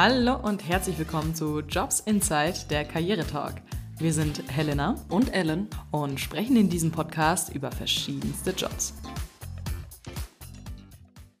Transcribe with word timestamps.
Hallo 0.00 0.36
und 0.36 0.64
herzlich 0.68 0.96
willkommen 0.96 1.34
zu 1.34 1.58
Jobs 1.58 1.98
Inside, 1.98 2.68
der 2.70 2.84
Karrieretalk. 2.84 3.60
Wir 3.96 4.12
sind 4.12 4.48
Helena 4.48 4.94
und 5.08 5.34
Ellen 5.34 5.68
und 5.90 6.20
sprechen 6.20 6.56
in 6.56 6.70
diesem 6.70 6.92
Podcast 6.92 7.52
über 7.52 7.72
verschiedenste 7.72 8.52
Jobs. 8.52 8.94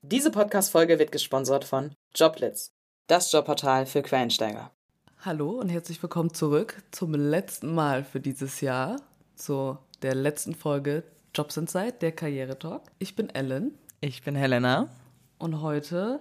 Diese 0.02 0.32
Podcast-Folge 0.32 0.98
wird 0.98 1.12
gesponsert 1.12 1.62
von 1.62 1.92
Joblitz, 2.16 2.72
das 3.06 3.30
Jobportal 3.30 3.86
für 3.86 4.02
Quereinsteiger. 4.02 4.72
Hallo 5.20 5.50
und 5.50 5.68
herzlich 5.68 6.02
willkommen 6.02 6.34
zurück 6.34 6.82
zum 6.90 7.14
letzten 7.14 7.72
Mal 7.72 8.02
für 8.02 8.18
dieses 8.18 8.60
Jahr, 8.60 8.96
zu 9.36 9.78
der 10.02 10.16
letzten 10.16 10.56
Folge 10.56 11.04
Jobs 11.32 11.56
Inside, 11.56 11.98
der 12.00 12.10
Karrieretalk. 12.10 12.82
Ich 12.98 13.14
bin 13.14 13.30
Ellen. 13.30 13.78
Ich 14.00 14.24
bin 14.24 14.34
Helena. 14.34 14.88
Und 15.38 15.62
heute 15.62 16.18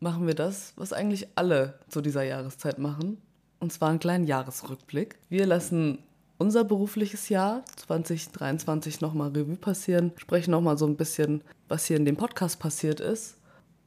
machen 0.00 0.26
wir 0.26 0.34
das, 0.34 0.72
was 0.76 0.92
eigentlich 0.92 1.28
alle 1.34 1.78
zu 1.88 2.00
dieser 2.00 2.22
Jahreszeit 2.22 2.78
machen. 2.78 3.18
Und 3.60 3.72
zwar 3.72 3.90
einen 3.90 3.98
kleinen 3.98 4.24
Jahresrückblick. 4.24 5.16
Wir 5.28 5.46
lassen 5.46 5.98
unser 6.38 6.64
berufliches 6.64 7.28
Jahr 7.28 7.64
2023 7.76 9.00
nochmal 9.00 9.30
Revue 9.30 9.56
passieren, 9.56 10.12
sprechen 10.16 10.50
nochmal 10.50 10.76
so 10.76 10.86
ein 10.86 10.96
bisschen, 10.96 11.42
was 11.68 11.86
hier 11.86 11.96
in 11.96 12.04
dem 12.04 12.16
Podcast 12.16 12.58
passiert 12.58 13.00
ist. 13.00 13.36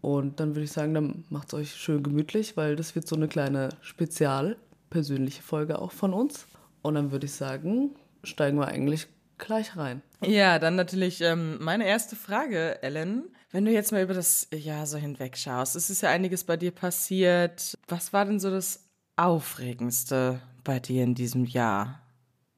Und 0.01 0.39
dann 0.39 0.55
würde 0.55 0.63
ich 0.63 0.71
sagen, 0.71 0.93
dann 0.93 1.25
macht 1.29 1.49
es 1.49 1.53
euch 1.53 1.75
schön 1.75 2.03
gemütlich, 2.03 2.55
weil 2.55 2.75
das 2.75 2.95
wird 2.95 3.07
so 3.07 3.15
eine 3.15 3.27
kleine 3.27 3.69
spezial 3.81 4.57
persönliche 4.89 5.41
Folge 5.41 5.79
auch 5.79 5.91
von 5.91 6.13
uns. 6.13 6.47
Und 6.81 6.95
dann 6.95 7.11
würde 7.11 7.25
ich 7.25 7.33
sagen, 7.33 7.91
steigen 8.23 8.57
wir 8.57 8.67
eigentlich 8.67 9.07
gleich 9.37 9.75
rein. 9.75 10.01
Ja, 10.25 10.59
dann 10.59 10.75
natürlich 10.75 11.21
ähm, 11.21 11.57
meine 11.59 11.85
erste 11.85 12.15
Frage, 12.15 12.81
Ellen. 12.81 13.23
Wenn 13.49 13.63
du 13.63 13.71
jetzt 13.71 13.93
mal 13.93 14.03
über 14.03 14.13
das 14.13 14.49
Jahr 14.53 14.85
so 14.85 14.97
hinweg 14.97 15.37
schaust, 15.37 15.77
es 15.77 15.89
ist 15.89 16.01
ja 16.01 16.09
einiges 16.09 16.43
bei 16.43 16.57
dir 16.57 16.71
passiert. 16.71 17.77
Was 17.87 18.11
war 18.11 18.25
denn 18.25 18.41
so 18.41 18.51
das 18.51 18.83
Aufregendste 19.15 20.41
bei 20.65 20.81
dir 20.81 21.03
in 21.03 21.15
diesem 21.15 21.45
Jahr? 21.45 22.01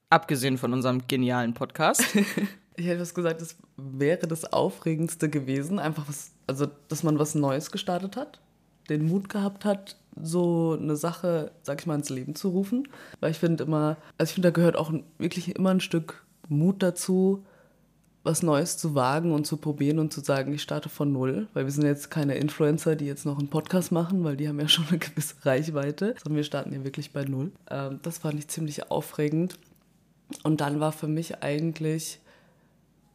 Abgesehen 0.09 0.57
von 0.57 0.73
unserem 0.73 1.07
genialen 1.07 1.53
Podcast. 1.53 2.03
ich 2.75 2.87
hätte 2.87 3.01
was 3.01 3.13
gesagt, 3.13 3.39
das 3.39 3.55
wäre 3.77 4.25
das 4.25 4.51
Aufregendste 4.51 5.29
gewesen. 5.29 5.77
Einfach 5.77 6.07
was, 6.07 6.31
also, 6.47 6.65
dass 6.87 7.03
man 7.03 7.19
was 7.19 7.35
Neues 7.35 7.69
gestartet 7.69 8.17
hat, 8.17 8.41
den 8.89 9.05
Mut 9.05 9.29
gehabt 9.29 9.65
hat, 9.65 9.95
so 10.19 10.75
eine 10.81 10.95
Sache, 10.95 11.51
sag 11.61 11.81
ich 11.81 11.85
mal, 11.85 11.95
ins 11.95 12.09
Leben 12.09 12.33
zu 12.33 12.49
rufen. 12.49 12.87
Weil 13.19 13.29
ich 13.29 13.37
finde 13.37 13.63
immer, 13.63 13.97
also 14.17 14.31
ich 14.31 14.33
finde, 14.33 14.47
da 14.47 14.53
gehört 14.53 14.75
auch 14.75 14.91
wirklich 15.19 15.55
immer 15.55 15.69
ein 15.69 15.81
Stück 15.81 16.25
Mut 16.47 16.81
dazu, 16.81 17.45
was 18.23 18.43
Neues 18.43 18.77
zu 18.77 18.95
wagen 18.95 19.31
und 19.31 19.47
zu 19.47 19.57
probieren 19.57 19.99
und 19.99 20.11
zu 20.11 20.19
sagen, 20.21 20.53
ich 20.53 20.61
starte 20.61 20.89
von 20.89 21.11
null, 21.11 21.47
weil 21.53 21.65
wir 21.65 21.71
sind 21.71 21.85
jetzt 21.85 22.11
keine 22.11 22.35
Influencer, 22.35 22.95
die 22.95 23.05
jetzt 23.05 23.25
noch 23.25 23.39
einen 23.39 23.47
Podcast 23.47 23.91
machen, 23.91 24.23
weil 24.23 24.35
die 24.35 24.47
haben 24.47 24.59
ja 24.59 24.67
schon 24.67 24.87
eine 24.89 24.99
gewisse 24.99 25.35
Reichweite, 25.43 26.15
sondern 26.21 26.37
wir 26.37 26.43
starten 26.43 26.73
ja 26.73 26.83
wirklich 26.83 27.11
bei 27.11 27.23
null. 27.23 27.51
Ähm, 27.69 27.99
das 28.03 28.19
fand 28.19 28.37
ich 28.37 28.47
ziemlich 28.47 28.91
aufregend. 28.91 29.57
Und 30.43 30.61
dann 30.61 30.79
war 30.79 30.91
für 30.91 31.07
mich 31.07 31.41
eigentlich, 31.41 32.19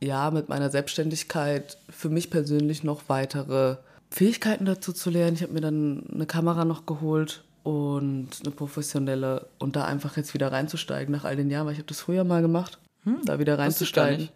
ja, 0.00 0.30
mit 0.30 0.48
meiner 0.48 0.70
Selbstständigkeit 0.70 1.78
für 1.88 2.08
mich 2.08 2.30
persönlich 2.30 2.82
noch 2.82 3.02
weitere 3.08 3.76
Fähigkeiten 4.10 4.64
dazu 4.64 4.92
zu 4.92 5.10
lernen. 5.10 5.34
Ich 5.34 5.42
habe 5.42 5.52
mir 5.52 5.60
dann 5.60 6.04
eine 6.12 6.26
Kamera 6.26 6.64
noch 6.64 6.86
geholt 6.86 7.44
und 7.62 8.28
eine 8.42 8.50
professionelle 8.50 9.46
und 9.58 9.76
da 9.76 9.84
einfach 9.84 10.16
jetzt 10.16 10.34
wieder 10.34 10.50
reinzusteigen 10.52 11.12
nach 11.12 11.24
all 11.24 11.36
den 11.36 11.50
Jahren, 11.50 11.66
weil 11.66 11.72
ich 11.72 11.78
habe 11.78 11.88
das 11.88 12.00
früher 12.00 12.24
mal 12.24 12.42
gemacht, 12.42 12.78
hm, 13.04 13.20
da 13.24 13.38
wieder 13.38 13.58
reinzusteigen. 13.58 14.28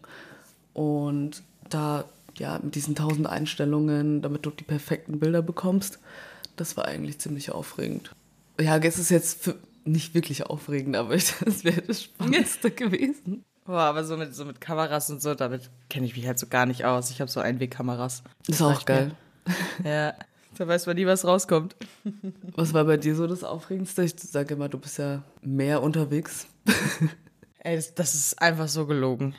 Und 0.79 1.43
da, 1.71 2.05
ja, 2.37 2.61
mit 2.63 2.77
diesen 2.77 2.95
tausend 2.95 3.27
Einstellungen, 3.27 4.23
damit 4.23 4.47
du 4.47 4.51
die 4.51 4.63
perfekten 4.63 5.19
Bilder 5.19 5.43
bekommst, 5.43 5.99
das 6.55 6.77
war 6.77 6.85
eigentlich 6.85 7.19
ziemlich 7.19 7.51
aufregend. 7.51 8.13
Ja, 8.61 8.77
es 8.77 8.97
ist 8.97 9.11
jetzt 9.11 9.43
für, 9.43 9.57
nicht 9.85 10.15
wirklich 10.15 10.47
aufregend, 10.47 10.95
aber 10.95 11.17
ich, 11.17 11.35
das 11.45 11.65
wäre 11.65 11.83
das 11.83 12.05
Spannendste 12.05 12.71
gewesen. 12.71 13.43
Boah, 13.65 13.81
aber 13.81 14.05
so 14.05 14.17
mit, 14.17 14.37
so 14.37 14.45
mit 14.45 14.61
Kameras 14.61 15.11
und 15.11 15.21
so, 15.21 15.35
damit 15.35 15.69
kenne 15.91 16.07
ich 16.07 16.15
mich 16.15 16.29
halt 16.29 16.39
so 16.39 16.47
gar 16.47 16.65
nicht 16.65 16.85
aus. 16.85 17.11
Ich 17.11 17.21
habe 17.21 17.29
so 17.29 17.41
Einwegkameras. 17.41 18.23
Ist 18.47 18.63
auch 18.63 18.85
geil. 18.85 19.11
Ja, 19.83 20.15
da 20.59 20.69
weiß 20.69 20.87
man 20.87 20.95
nie, 20.95 21.07
was 21.07 21.25
rauskommt. 21.25 21.75
Was 22.55 22.73
war 22.73 22.85
bei 22.85 22.99
dir 22.99 23.17
so 23.17 23.27
das 23.27 23.43
Aufregendste? 23.43 24.05
Ich 24.05 24.15
sage 24.17 24.55
immer, 24.55 24.69
du 24.69 24.79
bist 24.79 24.99
ja 24.99 25.25
mehr 25.43 25.83
unterwegs. 25.83 26.47
Ey, 27.59 27.75
das, 27.75 27.95
das 27.95 28.15
ist 28.15 28.41
einfach 28.41 28.69
so 28.69 28.87
gelogen. 28.87 29.35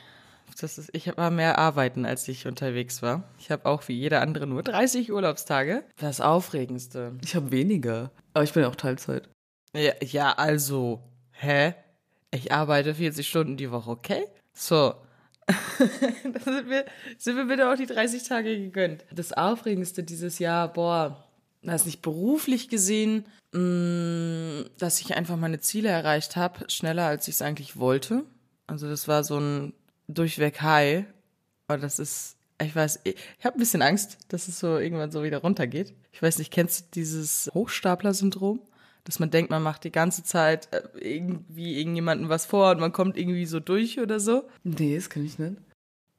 Das 0.62 0.78
ist, 0.78 0.90
ich 0.94 1.16
war 1.16 1.32
mehr 1.32 1.58
arbeiten, 1.58 2.06
als 2.06 2.28
ich 2.28 2.46
unterwegs 2.46 3.02
war. 3.02 3.24
Ich 3.40 3.50
habe 3.50 3.66
auch 3.66 3.88
wie 3.88 3.94
jeder 3.94 4.22
andere 4.22 4.46
nur 4.46 4.62
30 4.62 5.12
Urlaubstage. 5.12 5.84
Das 5.98 6.20
Aufregendste. 6.22 7.14
Ich 7.24 7.36
habe 7.36 7.52
weniger. 7.52 8.12
Aber 8.34 8.44
ich 8.44 8.54
bin 8.54 8.64
ja 8.64 8.70
auch 8.70 8.76
Teilzeit. 8.76 9.30
Ja, 9.74 9.94
ja, 10.02 10.32
also. 10.34 11.02
Hä? 11.32 11.76
Ich 12.32 12.52
arbeite 12.52 12.96
40 12.96 13.28
Stunden 13.28 13.58
die 13.58 13.72
Woche, 13.72 13.90
okay? 13.90 14.26
So. 14.54 14.96
da 15.48 16.40
sind 16.44 16.70
wir, 16.70 16.86
sind 17.18 17.38
wir 17.38 17.46
bitte 17.46 17.72
auch 17.72 17.76
die 17.76 17.86
30 17.86 18.24
Tage 18.24 18.58
gegönnt. 18.58 19.06
Das 19.12 19.34
Aufregendste 19.34 20.04
dieses 20.04 20.38
Jahr, 20.40 20.72
boah, 20.72 21.24
das 21.64 21.86
nicht 21.86 22.02
beruflich 22.02 22.70
gesehen, 22.70 23.26
mh, 23.54 23.60
mm, 23.60 24.70
dass 24.78 25.02
ich 25.02 25.16
einfach 25.16 25.38
meine 25.38 25.60
Ziele 25.60 25.90
erreicht 25.90 26.36
habe, 26.36 26.70
schneller 26.70 27.06
als 27.06 27.28
ich 27.28 27.36
es 27.36 27.42
eigentlich 27.42 27.78
wollte. 27.78 28.26
Also 28.68 28.88
das 28.88 29.08
war 29.08 29.24
so 29.24 29.40
ein 29.40 29.74
durchweg 30.10 30.62
high. 30.62 31.06
Und 31.68 31.84
das 31.84 32.00
ist, 32.00 32.36
ich 32.62 32.76
weiß, 32.76 33.02
ich, 33.04 33.16
ich 33.38 33.46
habe 33.46 33.58
ein 33.58 33.60
bisschen 33.60 33.82
Angst, 33.82 34.18
dass 34.28 34.48
es 34.48 34.60
so 34.60 34.78
irgendwann 34.78 35.12
so 35.12 35.24
wieder 35.24 35.40
runtergeht. 35.40 35.94
Ich 36.12 36.22
weiß 36.22 36.40
nicht, 36.40 36.52
kennst 36.52 36.82
du 36.82 36.86
dieses 36.96 37.50
Hochstapler-Syndrom? 37.54 38.60
Dass 39.06 39.20
man 39.20 39.32
denkt, 39.32 39.50
man 39.50 39.64
macht 39.64 39.86
die 39.86 39.92
ganze 39.92 40.24
Zeit 40.24 40.68
äh, 40.74 40.82
irgendwie 41.00 41.80
irgendjemandem 41.80 42.30
was 42.30 42.46
vor 42.46 42.72
und 42.72 42.80
man 42.80 42.92
kommt 42.92 43.18
irgendwie 43.18 43.46
so 43.46 43.60
durch 43.60 44.00
oder 44.00 44.20
so. 44.20 44.48
Nee, 44.64 44.96
das 44.96 45.10
kann 45.10 45.26
ich 45.26 45.40
nicht. 45.40 45.56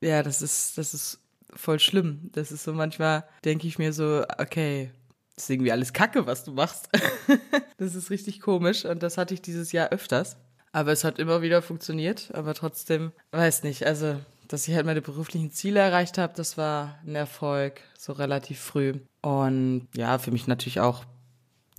Ja, 0.00 0.22
das 0.22 0.40
ist, 0.40 0.78
das 0.78 0.94
ist 0.94 1.20
voll 1.54 1.78
schlimm. 1.78 2.30
Das 2.32 2.50
ist 2.52 2.64
so 2.64 2.72
manchmal, 2.72 3.24
denke 3.44 3.66
ich 3.66 3.78
mir 3.78 3.92
so, 3.92 4.24
okay, 4.38 4.90
das 5.34 5.44
ist 5.44 5.50
irgendwie 5.50 5.72
alles 5.72 5.92
Kacke, 5.92 6.26
was 6.26 6.44
du 6.44 6.52
machst. 6.52 6.88
das 7.76 7.94
ist 7.94 8.10
richtig 8.10 8.40
komisch 8.40 8.84
und 8.84 9.02
das 9.02 9.18
hatte 9.18 9.34
ich 9.34 9.42
dieses 9.42 9.72
Jahr 9.72 9.90
öfters. 9.90 10.36
Aber 10.72 10.92
es 10.92 11.04
hat 11.04 11.18
immer 11.18 11.42
wieder 11.42 11.62
funktioniert, 11.62 12.30
aber 12.32 12.54
trotzdem, 12.54 13.12
weiß 13.32 13.64
nicht, 13.64 13.86
also, 13.86 14.16
dass 14.46 14.68
ich 14.68 14.74
halt 14.74 14.86
meine 14.86 15.02
beruflichen 15.02 15.50
Ziele 15.50 15.80
erreicht 15.80 16.16
habe, 16.16 16.32
das 16.36 16.56
war 16.56 16.98
ein 17.04 17.16
Erfolg, 17.16 17.80
so 17.98 18.12
relativ 18.12 18.60
früh. 18.60 18.94
Und 19.22 19.88
ja, 19.96 20.18
für 20.18 20.30
mich 20.30 20.46
natürlich 20.46 20.80
auch, 20.80 21.04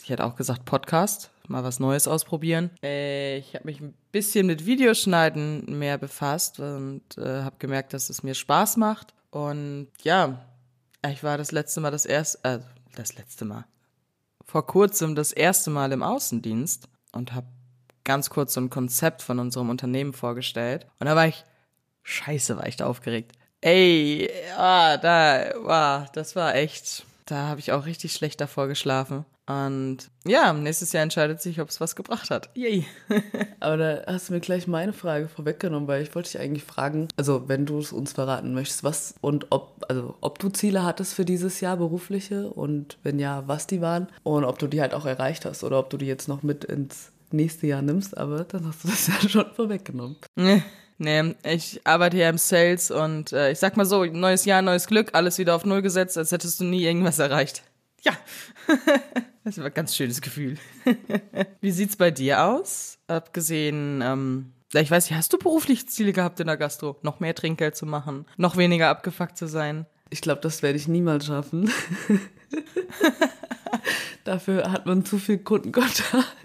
ich 0.01 0.09
hätte 0.09 0.25
auch 0.25 0.35
gesagt, 0.35 0.65
Podcast, 0.65 1.31
mal 1.47 1.63
was 1.63 1.79
Neues 1.79 2.07
ausprobieren. 2.07 2.71
Äh, 2.83 3.37
ich 3.37 3.55
habe 3.55 3.65
mich 3.65 3.79
ein 3.79 3.93
bisschen 4.11 4.47
mit 4.47 4.65
Videoschneiden 4.65 5.77
mehr 5.77 5.97
befasst 5.97 6.59
und 6.59 7.01
äh, 7.17 7.43
habe 7.43 7.57
gemerkt, 7.59 7.93
dass 7.93 8.09
es 8.09 8.23
mir 8.23 8.33
Spaß 8.33 8.77
macht. 8.77 9.13
Und 9.29 9.87
ja, 10.01 10.45
ich 11.09 11.23
war 11.23 11.37
das 11.37 11.51
letzte 11.51 11.79
Mal 11.79 11.91
das 11.91 12.05
erste, 12.05 12.39
äh, 12.43 12.59
das 12.95 13.15
letzte 13.15 13.45
Mal, 13.45 13.65
vor 14.45 14.65
kurzem 14.65 15.15
das 15.15 15.31
erste 15.31 15.69
Mal 15.69 15.91
im 15.91 16.03
Außendienst 16.03 16.89
und 17.13 17.33
habe 17.33 17.47
ganz 18.03 18.29
kurz 18.29 18.53
so 18.53 18.61
ein 18.61 18.69
Konzept 18.69 19.21
von 19.21 19.39
unserem 19.39 19.69
Unternehmen 19.69 20.13
vorgestellt. 20.13 20.87
Und 20.99 21.07
da 21.07 21.15
war 21.15 21.27
ich, 21.27 21.43
scheiße, 22.03 22.57
war 22.57 22.67
ich 22.67 22.77
da 22.77 22.85
aufgeregt. 22.87 23.33
Ey, 23.61 24.29
ah, 24.57 24.97
da, 24.97 25.53
wow, 25.61 26.09
das 26.11 26.35
war 26.35 26.55
echt, 26.55 27.05
da 27.25 27.47
habe 27.47 27.59
ich 27.59 27.71
auch 27.71 27.85
richtig 27.85 28.13
schlecht 28.13 28.41
davor 28.41 28.67
geschlafen. 28.67 29.25
Und 29.47 30.09
ja, 30.25 30.53
nächstes 30.53 30.93
Jahr 30.93 31.03
entscheidet 31.03 31.41
sich, 31.41 31.59
ob 31.59 31.69
es 31.69 31.81
was 31.81 31.95
gebracht 31.95 32.29
hat. 32.29 32.49
Yay. 32.55 32.85
Aber 33.59 33.77
da 33.77 34.03
hast 34.07 34.29
du 34.29 34.33
mir 34.33 34.39
gleich 34.39 34.67
meine 34.67 34.93
Frage 34.93 35.27
vorweggenommen, 35.27 35.87
weil 35.87 36.03
ich 36.03 36.13
wollte 36.15 36.31
dich 36.31 36.39
eigentlich 36.39 36.63
fragen, 36.63 37.07
also 37.17 37.49
wenn 37.49 37.65
du 37.65 37.79
es 37.79 37.91
uns 37.91 38.13
verraten 38.13 38.53
möchtest, 38.53 38.83
was 38.83 39.15
und 39.19 39.47
ob, 39.49 39.83
also 39.89 40.15
ob 40.21 40.39
du 40.39 40.49
Ziele 40.49 40.83
hattest 40.83 41.13
für 41.13 41.25
dieses 41.25 41.59
Jahr 41.59 41.77
berufliche 41.77 42.49
und 42.49 42.97
wenn 43.03 43.19
ja, 43.19 43.43
was 43.47 43.67
die 43.67 43.81
waren 43.81 44.07
und 44.23 44.45
ob 44.45 44.59
du 44.59 44.67
die 44.67 44.79
halt 44.79 44.93
auch 44.93 45.05
erreicht 45.05 45.45
hast 45.45 45.63
oder 45.63 45.79
ob 45.79 45.89
du 45.89 45.97
die 45.97 46.07
jetzt 46.07 46.27
noch 46.27 46.43
mit 46.43 46.63
ins 46.63 47.11
nächste 47.33 47.67
Jahr 47.67 47.81
nimmst, 47.81 48.17
aber 48.17 48.43
dann 48.43 48.67
hast 48.67 48.83
du 48.83 48.87
das 48.87 49.07
ja 49.23 49.29
schon 49.29 49.45
vorweggenommen. 49.55 50.17
Nee, 50.35 50.63
nee 50.97 51.35
ich 51.43 51.81
arbeite 51.83 52.17
ja 52.17 52.29
im 52.29 52.37
Sales 52.37 52.91
und 52.91 53.31
äh, 53.33 53.51
ich 53.51 53.59
sag 53.59 53.77
mal 53.77 53.85
so, 53.85 54.05
neues 54.05 54.45
Jahr, 54.45 54.61
neues 54.61 54.87
Glück, 54.87 55.09
alles 55.13 55.37
wieder 55.37 55.55
auf 55.55 55.65
Null 55.65 55.81
gesetzt, 55.81 56.17
als 56.17 56.31
hättest 56.31 56.59
du 56.59 56.65
nie 56.65 56.83
irgendwas 56.83 57.19
erreicht. 57.19 57.63
Ja, 58.03 58.13
das 59.43 59.57
war 59.57 59.65
ein 59.65 59.73
ganz 59.73 59.95
schönes 59.95 60.21
Gefühl. 60.21 60.57
Wie 61.61 61.71
sieht's 61.71 61.95
bei 61.95 62.11
dir 62.11 62.43
aus? 62.43 62.97
Abgesehen, 63.07 64.01
ähm, 64.01 64.53
ich 64.73 64.89
weiß 64.89 65.09
nicht, 65.09 65.17
hast 65.17 65.33
du 65.33 65.37
berufliche 65.37 65.85
Ziele 65.85 66.13
gehabt 66.13 66.39
in 66.39 66.47
der 66.47 66.57
Gastro? 66.57 66.97
Noch 67.03 67.19
mehr 67.19 67.35
Trinkgeld 67.35 67.75
zu 67.75 67.85
machen, 67.85 68.25
noch 68.37 68.57
weniger 68.57 68.89
abgefuckt 68.89 69.37
zu 69.37 69.47
sein? 69.47 69.85
Ich 70.09 70.21
glaube, 70.21 70.41
das 70.41 70.61
werde 70.61 70.77
ich 70.77 70.87
niemals 70.87 71.25
schaffen. 71.25 71.71
Dafür 74.23 74.71
hat 74.71 74.85
man 74.85 75.05
zu 75.05 75.17
viel 75.17 75.39
Kundenkontakt. 75.39 76.35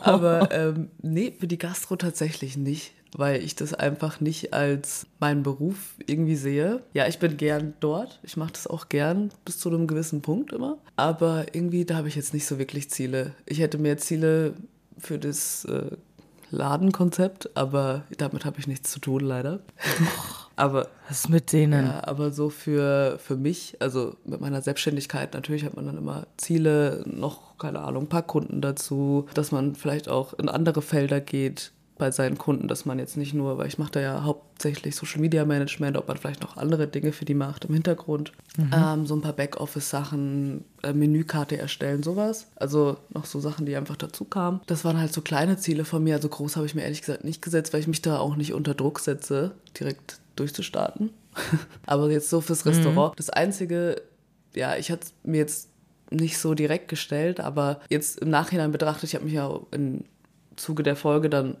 Aber 0.00 0.50
ähm, 0.52 0.88
nee, 1.02 1.32
für 1.38 1.46
die 1.46 1.58
Gastro 1.58 1.96
tatsächlich 1.96 2.56
nicht. 2.56 2.92
weil 3.16 3.42
ich 3.42 3.54
das 3.56 3.72
einfach 3.72 4.20
nicht 4.20 4.52
als 4.52 5.06
meinen 5.18 5.42
Beruf 5.42 5.94
irgendwie 6.06 6.36
sehe. 6.36 6.82
Ja, 6.92 7.06
ich 7.06 7.18
bin 7.18 7.36
gern 7.36 7.74
dort. 7.80 8.20
Ich 8.22 8.36
mache 8.36 8.52
das 8.52 8.66
auch 8.66 8.88
gern 8.90 9.30
bis 9.44 9.58
zu 9.58 9.70
einem 9.70 9.86
gewissen 9.86 10.20
Punkt 10.20 10.52
immer. 10.52 10.76
Aber 10.96 11.46
irgendwie, 11.54 11.84
da 11.84 11.96
habe 11.96 12.08
ich 12.08 12.16
jetzt 12.16 12.34
nicht 12.34 12.46
so 12.46 12.58
wirklich 12.58 12.90
Ziele. 12.90 13.32
Ich 13.46 13.60
hätte 13.60 13.78
mehr 13.78 13.96
Ziele 13.98 14.54
für 14.98 15.18
das 15.18 15.64
äh, 15.64 15.96
Ladenkonzept, 16.50 17.56
aber 17.56 18.04
damit 18.16 18.44
habe 18.44 18.58
ich 18.58 18.66
nichts 18.66 18.90
zu 18.90 19.00
tun, 19.00 19.20
leider. 19.20 19.60
aber 20.56 20.88
Was 21.08 21.28
mit 21.28 21.52
denen? 21.52 21.86
ja, 21.86 22.04
aber 22.04 22.30
so 22.32 22.50
für, 22.50 23.18
für 23.18 23.36
mich, 23.36 23.76
also 23.80 24.16
mit 24.24 24.40
meiner 24.40 24.62
Selbstständigkeit, 24.62 25.34
natürlich 25.34 25.64
hat 25.64 25.76
man 25.76 25.86
dann 25.86 25.98
immer 25.98 26.26
Ziele, 26.36 27.04
noch, 27.06 27.58
keine 27.58 27.80
Ahnung, 27.80 28.04
ein 28.04 28.08
paar 28.08 28.22
Kunden 28.22 28.60
dazu, 28.60 29.26
dass 29.34 29.52
man 29.52 29.74
vielleicht 29.74 30.08
auch 30.08 30.34
in 30.34 30.48
andere 30.48 30.82
Felder 30.82 31.20
geht 31.20 31.72
bei 31.98 32.10
seinen 32.10 32.38
Kunden, 32.38 32.68
dass 32.68 32.84
man 32.84 32.98
jetzt 32.98 33.16
nicht 33.16 33.34
nur, 33.34 33.58
weil 33.58 33.66
ich 33.66 33.78
mache 33.78 33.92
da 33.92 34.00
ja 34.00 34.24
hauptsächlich 34.24 34.96
Social 34.96 35.20
Media 35.20 35.44
Management, 35.44 35.96
ob 35.96 36.08
man 36.08 36.16
vielleicht 36.16 36.40
noch 36.40 36.56
andere 36.56 36.86
Dinge 36.86 37.12
für 37.12 37.24
die 37.24 37.34
macht 37.34 37.66
im 37.66 37.74
Hintergrund. 37.74 38.32
Ähm, 38.72 39.06
so 39.06 39.14
ein 39.14 39.20
paar 39.20 39.32
Backoffice-Sachen, 39.32 40.64
äh, 40.82 40.92
Menükarte 40.92 41.58
erstellen, 41.58 42.02
sowas. 42.02 42.46
Also 42.56 42.96
noch 43.10 43.24
so 43.24 43.40
Sachen, 43.40 43.66
die 43.66 43.76
einfach 43.76 43.96
dazu 43.96 44.24
kamen. 44.24 44.60
Das 44.66 44.84
waren 44.84 44.98
halt 44.98 45.12
so 45.12 45.20
kleine 45.20 45.56
Ziele 45.58 45.84
von 45.84 46.02
mir. 46.02 46.14
Also 46.14 46.28
groß 46.28 46.56
habe 46.56 46.66
ich 46.66 46.74
mir 46.74 46.82
ehrlich 46.82 47.00
gesagt 47.00 47.24
nicht 47.24 47.42
gesetzt, 47.42 47.72
weil 47.72 47.80
ich 47.80 47.88
mich 47.88 48.02
da 48.02 48.18
auch 48.18 48.36
nicht 48.36 48.54
unter 48.54 48.74
Druck 48.74 49.00
setze, 49.00 49.52
direkt 49.78 50.20
durchzustarten. 50.36 51.10
Aber 51.86 52.10
jetzt 52.10 52.30
so 52.30 52.40
fürs 52.40 52.64
Restaurant. 52.64 53.18
Das 53.18 53.30
Einzige, 53.30 54.02
ja, 54.54 54.76
ich 54.76 54.90
hatte 54.90 55.08
mir 55.24 55.38
jetzt 55.38 55.68
nicht 56.10 56.38
so 56.38 56.54
direkt 56.54 56.88
gestellt, 56.88 57.38
aber 57.38 57.80
jetzt 57.90 58.20
im 58.20 58.30
Nachhinein 58.30 58.72
betrachtet, 58.72 59.10
ich 59.10 59.14
habe 59.14 59.26
mich 59.26 59.34
ja 59.34 59.60
im 59.72 60.04
Zuge 60.56 60.82
der 60.82 60.96
Folge 60.96 61.28
dann 61.28 61.56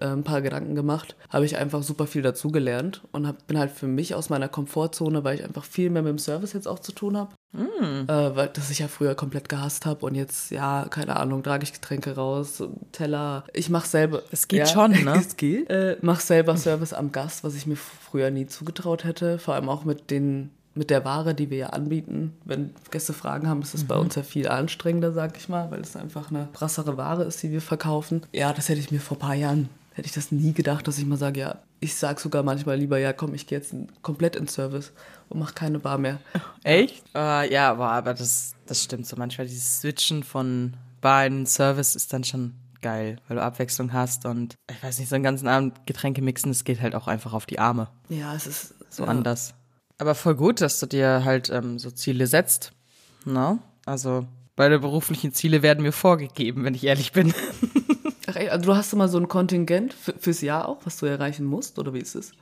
äh, 0.00 0.06
ein 0.06 0.24
paar 0.24 0.42
Gedanken 0.42 0.74
gemacht, 0.74 1.16
habe 1.28 1.44
ich 1.44 1.56
einfach 1.56 1.82
super 1.82 2.06
viel 2.06 2.22
dazugelernt 2.22 3.02
und 3.12 3.26
hab, 3.26 3.46
bin 3.46 3.58
halt 3.58 3.70
für 3.70 3.86
mich 3.86 4.14
aus 4.14 4.30
meiner 4.30 4.48
Komfortzone, 4.48 5.24
weil 5.24 5.36
ich 5.36 5.44
einfach 5.44 5.64
viel 5.64 5.90
mehr 5.90 6.02
mit 6.02 6.10
dem 6.10 6.18
Service 6.18 6.52
jetzt 6.52 6.68
auch 6.68 6.78
zu 6.78 6.92
tun 6.92 7.16
habe. 7.16 7.30
Äh, 7.52 8.36
weil 8.36 8.48
das 8.48 8.70
ich 8.70 8.78
ja 8.78 8.88
früher 8.88 9.14
komplett 9.14 9.48
gehasst 9.48 9.84
habe 9.84 10.06
und 10.06 10.14
jetzt, 10.14 10.50
ja, 10.50 10.86
keine 10.88 11.16
Ahnung, 11.16 11.42
trage 11.42 11.64
ich 11.64 11.72
Getränke 11.72 12.14
raus, 12.14 12.62
Teller. 12.92 13.44
Ich 13.52 13.70
mache 13.70 13.88
selber. 13.88 14.22
Es 14.30 14.46
geht 14.46 14.60
ja, 14.60 14.66
schon, 14.66 14.92
ne? 14.92 15.14
es 15.18 15.36
geht. 15.36 15.68
Äh, 15.68 15.96
mach 16.00 16.20
selber 16.20 16.56
Service 16.56 16.92
am 16.92 17.10
Gast, 17.10 17.42
was 17.42 17.56
ich 17.56 17.66
mir 17.66 17.76
früher 17.76 18.30
nie 18.30 18.46
zugetraut 18.46 19.04
hätte. 19.04 19.38
Vor 19.38 19.54
allem 19.54 19.68
auch 19.68 19.84
mit 19.84 20.10
den 20.10 20.50
mit 20.74 20.90
der 20.90 21.04
Ware, 21.04 21.34
die 21.34 21.50
wir 21.50 21.58
ja 21.58 21.66
anbieten. 21.70 22.36
Wenn 22.44 22.70
Gäste 22.90 23.12
Fragen 23.12 23.48
haben, 23.48 23.60
ist 23.60 23.74
es 23.74 23.84
bei 23.84 23.96
uns 23.96 24.14
ja 24.14 24.22
viel 24.22 24.48
anstrengender, 24.48 25.12
sag 25.12 25.36
ich 25.36 25.48
mal, 25.48 25.70
weil 25.70 25.80
es 25.80 25.96
einfach 25.96 26.30
eine 26.30 26.48
krassere 26.52 26.96
Ware 26.96 27.24
ist, 27.24 27.42
die 27.42 27.50
wir 27.50 27.60
verkaufen. 27.60 28.22
Ja, 28.32 28.52
das 28.52 28.68
hätte 28.68 28.80
ich 28.80 28.92
mir 28.92 29.00
vor 29.00 29.16
ein 29.16 29.20
paar 29.20 29.34
Jahren, 29.34 29.68
hätte 29.92 30.06
ich 30.06 30.12
das 30.12 30.32
nie 30.32 30.52
gedacht, 30.52 30.86
dass 30.86 30.98
ich 30.98 31.06
mal 31.06 31.16
sage, 31.16 31.40
ja, 31.40 31.58
ich 31.80 31.94
sag 31.94 32.20
sogar 32.20 32.42
manchmal 32.42 32.78
lieber, 32.78 32.98
ja, 32.98 33.12
komm, 33.12 33.34
ich 33.34 33.46
gehe 33.46 33.58
jetzt 33.58 33.74
komplett 34.02 34.36
in 34.36 34.46
Service 34.48 34.92
und 35.28 35.38
mach 35.40 35.54
keine 35.54 35.78
Bar 35.78 35.98
mehr. 35.98 36.20
Echt? 36.64 37.02
Äh, 37.14 37.52
ja, 37.52 37.70
aber, 37.70 37.90
aber 37.90 38.14
das, 38.14 38.54
das 38.66 38.82
stimmt 38.82 39.06
so. 39.06 39.16
Manchmal 39.16 39.46
dieses 39.46 39.80
Switchen 39.80 40.22
von 40.22 40.74
Bar 41.00 41.26
in 41.26 41.46
Service 41.46 41.96
ist 41.96 42.12
dann 42.12 42.24
schon 42.24 42.54
geil, 42.82 43.16
weil 43.28 43.36
du 43.36 43.42
Abwechslung 43.42 43.92
hast 43.92 44.24
und 44.24 44.54
ich 44.70 44.82
weiß 44.82 44.98
nicht, 44.98 45.08
so 45.08 45.14
einen 45.14 45.24
ganzen 45.24 45.48
Abend 45.48 45.86
Getränke 45.86 46.22
mixen, 46.22 46.50
das 46.50 46.64
geht 46.64 46.80
halt 46.80 46.94
auch 46.94 47.08
einfach 47.08 47.32
auf 47.32 47.46
die 47.46 47.58
Arme. 47.58 47.88
Ja, 48.08 48.34
es 48.34 48.46
ist 48.46 48.74
So 48.90 49.04
ja. 49.04 49.08
anders. 49.10 49.54
Aber 49.98 50.14
voll 50.14 50.34
gut, 50.34 50.60
dass 50.62 50.80
du 50.80 50.86
dir 50.86 51.24
halt 51.24 51.50
ähm, 51.50 51.78
so 51.78 51.90
Ziele 51.90 52.26
setzt. 52.26 52.72
Na? 53.26 53.58
Also, 53.84 54.26
beide 54.56 54.78
beruflichen 54.78 55.34
Ziele 55.34 55.62
werden 55.62 55.82
mir 55.82 55.92
vorgegeben, 55.92 56.64
wenn 56.64 56.74
ich 56.74 56.84
ehrlich 56.84 57.12
bin. 57.12 57.34
Ach, 58.30 58.36
also 58.36 58.66
du 58.66 58.76
hast 58.76 58.92
immer 58.92 59.08
so 59.08 59.18
ein 59.18 59.28
Kontingent 59.28 59.92
für, 59.92 60.14
fürs 60.18 60.40
Jahr 60.40 60.68
auch, 60.68 60.78
was 60.84 60.98
du 60.98 61.06
erreichen 61.06 61.44
musst, 61.44 61.78
oder 61.78 61.92
wie 61.92 61.98
ist 61.98 62.14
es? 62.14 62.32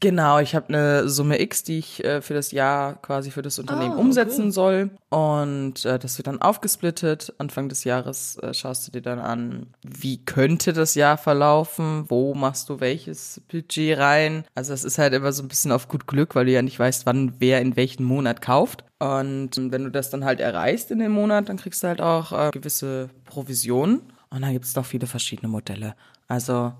Genau, 0.00 0.38
ich 0.38 0.54
habe 0.54 0.68
eine 0.68 1.08
Summe 1.08 1.40
X, 1.40 1.62
die 1.62 1.78
ich 1.78 2.04
äh, 2.04 2.20
für 2.22 2.34
das 2.34 2.52
Jahr 2.52 2.94
quasi 3.02 3.30
für 3.30 3.42
das 3.42 3.58
Unternehmen 3.58 3.94
Ah, 3.94 3.98
umsetzen 3.98 4.42
okay. 4.42 4.50
soll. 4.50 4.90
Und 5.10 5.84
äh, 5.84 5.98
das 5.98 6.18
wird 6.18 6.26
dann 6.26 6.42
aufgesplittet. 6.42 7.34
Anfang 7.38 7.68
des 7.68 7.84
Jahres 7.84 8.36
äh, 8.38 8.54
schaust 8.54 8.86
du 8.86 8.92
dir 8.92 9.02
dann 9.02 9.18
an, 9.18 9.66
wie 9.82 10.24
könnte 10.24 10.72
das 10.72 10.94
Jahr 10.94 11.16
verlaufen, 11.18 12.04
wo 12.08 12.34
machst 12.34 12.68
du 12.68 12.80
welches 12.80 13.40
Budget 13.50 13.98
rein. 13.98 14.44
Also 14.54 14.72
es 14.72 14.84
ist 14.84 14.98
halt 14.98 15.14
immer 15.14 15.32
so 15.32 15.42
ein 15.42 15.48
bisschen 15.48 15.72
auf 15.72 15.88
gut 15.88 16.06
Glück, 16.06 16.34
weil 16.34 16.46
du 16.46 16.52
ja 16.52 16.62
nicht 16.62 16.78
weißt, 16.78 17.06
wann 17.06 17.34
wer 17.38 17.60
in 17.60 17.76
welchen 17.76 18.04
Monat 18.04 18.40
kauft. 18.42 18.84
Und 18.98 19.50
wenn 19.56 19.84
du 19.84 19.90
das 19.90 20.10
dann 20.10 20.24
halt 20.24 20.40
erreichst 20.40 20.90
in 20.90 20.98
dem 21.00 21.12
Monat, 21.12 21.48
dann 21.48 21.58
kriegst 21.58 21.82
du 21.82 21.88
halt 21.88 22.00
auch 22.00 22.32
äh, 22.32 22.50
gewisse 22.50 23.10
Provisionen. 23.26 24.00
Und 24.36 24.42
dann 24.42 24.52
gibt 24.52 24.66
es 24.66 24.74
doch 24.74 24.84
viele 24.84 25.06
verschiedene 25.06 25.48
Modelle. 25.48 25.96
Also 26.28 26.74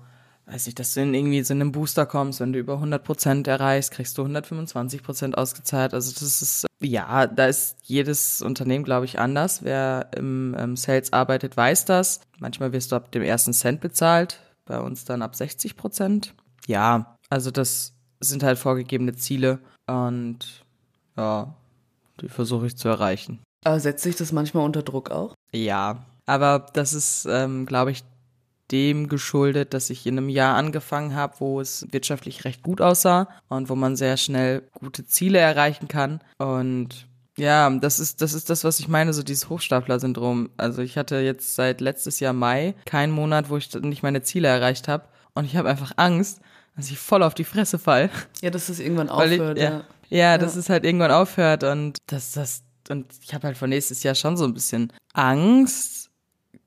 weiß 0.45 0.67
nicht, 0.67 0.77
dass 0.77 0.93
du 0.93 1.01
in 1.01 1.15
irgendwie 1.15 1.41
so 1.41 1.55
einem 1.55 1.71
Booster 1.71 2.05
kommst, 2.05 2.39
wenn 2.39 2.53
du 2.53 2.59
über 2.59 2.75
100% 2.75 3.49
erreichst, 3.49 3.89
kriegst 3.89 4.15
du 4.19 4.21
125% 4.21 5.33
ausgezahlt. 5.33 5.95
Also 5.95 6.11
das 6.11 6.43
ist, 6.43 6.67
ja, 6.83 7.25
da 7.25 7.47
ist 7.47 7.77
jedes 7.81 8.43
Unternehmen, 8.43 8.85
glaube 8.85 9.05
ich, 9.05 9.17
anders. 9.17 9.63
Wer 9.63 10.11
im 10.15 10.55
ähm, 10.55 10.77
Sales 10.77 11.13
arbeitet, 11.13 11.57
weiß 11.57 11.85
das. 11.85 12.21
Manchmal 12.37 12.73
wirst 12.73 12.91
du 12.91 12.95
ab 12.95 13.11
dem 13.11 13.23
ersten 13.23 13.53
Cent 13.53 13.81
bezahlt, 13.81 14.39
bei 14.65 14.79
uns 14.79 15.03
dann 15.03 15.23
ab 15.23 15.33
60%. 15.33 16.33
Ja, 16.67 17.17
also 17.27 17.49
das 17.49 17.93
sind 18.19 18.43
halt 18.43 18.59
vorgegebene 18.59 19.15
Ziele 19.15 19.57
und 19.87 20.63
ja, 21.17 21.55
die 22.21 22.29
versuche 22.29 22.67
ich 22.67 22.77
zu 22.77 22.87
erreichen. 22.87 23.39
Aber 23.65 23.79
setzt 23.79 24.03
sich 24.03 24.15
das 24.15 24.31
manchmal 24.31 24.63
unter 24.63 24.83
Druck 24.83 25.09
auch? 25.09 25.33
Ja, 25.51 26.05
aber 26.27 26.67
das 26.73 26.93
ist, 26.93 27.25
ähm, 27.29 27.65
glaube 27.65 27.91
ich, 27.91 28.03
dem 28.71 29.07
geschuldet, 29.07 29.73
dass 29.73 29.89
ich 29.89 30.05
in 30.05 30.17
einem 30.17 30.29
Jahr 30.29 30.55
angefangen 30.55 31.15
habe, 31.15 31.35
wo 31.39 31.61
es 31.61 31.87
wirtschaftlich 31.91 32.43
recht 32.43 32.63
gut 32.63 32.81
aussah 32.81 33.29
und 33.47 33.69
wo 33.69 33.75
man 33.75 33.95
sehr 33.95 34.17
schnell 34.17 34.63
gute 34.73 35.05
Ziele 35.05 35.39
erreichen 35.39 35.87
kann. 35.87 36.19
Und 36.37 37.07
ja, 37.37 37.69
das 37.69 37.99
ist, 37.99 38.21
das 38.21 38.33
ist 38.33 38.49
das, 38.49 38.65
was 38.65 38.79
ich 38.79 38.89
meine, 38.89 39.13
so 39.13 39.23
dieses 39.23 39.49
Hochstapler-Syndrom. 39.49 40.49
Also 40.57 40.81
ich 40.81 40.97
hatte 40.97 41.17
jetzt 41.19 41.55
seit 41.55 41.79
letztes 41.79 42.19
Jahr 42.19 42.33
Mai 42.33 42.75
keinen 42.85 43.13
Monat, 43.13 43.49
wo 43.49 43.57
ich 43.57 43.73
nicht 43.75 44.03
meine 44.03 44.21
Ziele 44.21 44.49
erreicht 44.49 44.87
habe. 44.87 45.05
Und 45.33 45.45
ich 45.45 45.55
habe 45.55 45.69
einfach 45.69 45.93
Angst, 45.95 46.41
dass 46.75 46.89
ich 46.91 46.97
voll 46.97 47.23
auf 47.23 47.35
die 47.35 47.43
Fresse 47.45 47.79
fall. 47.79 48.09
Ja, 48.41 48.49
dass 48.49 48.67
es 48.69 48.79
irgendwann 48.79 49.09
Weil 49.09 49.33
ich, 49.33 49.39
aufhört. 49.39 49.57
ja, 49.59 49.69
ja. 49.69 49.83
ja, 50.09 50.37
dass 50.37 50.57
es 50.57 50.69
halt 50.69 50.83
irgendwann 50.83 51.11
aufhört 51.11 51.63
und 51.63 51.97
dass 52.07 52.33
das 52.33 52.63
und 52.89 53.05
ich 53.21 53.33
habe 53.33 53.47
halt 53.47 53.57
vor 53.57 53.67
nächstes 53.67 54.03
Jahr 54.03 54.15
schon 54.15 54.37
so 54.37 54.45
ein 54.45 54.53
bisschen 54.53 54.93
Angst, 55.13 56.06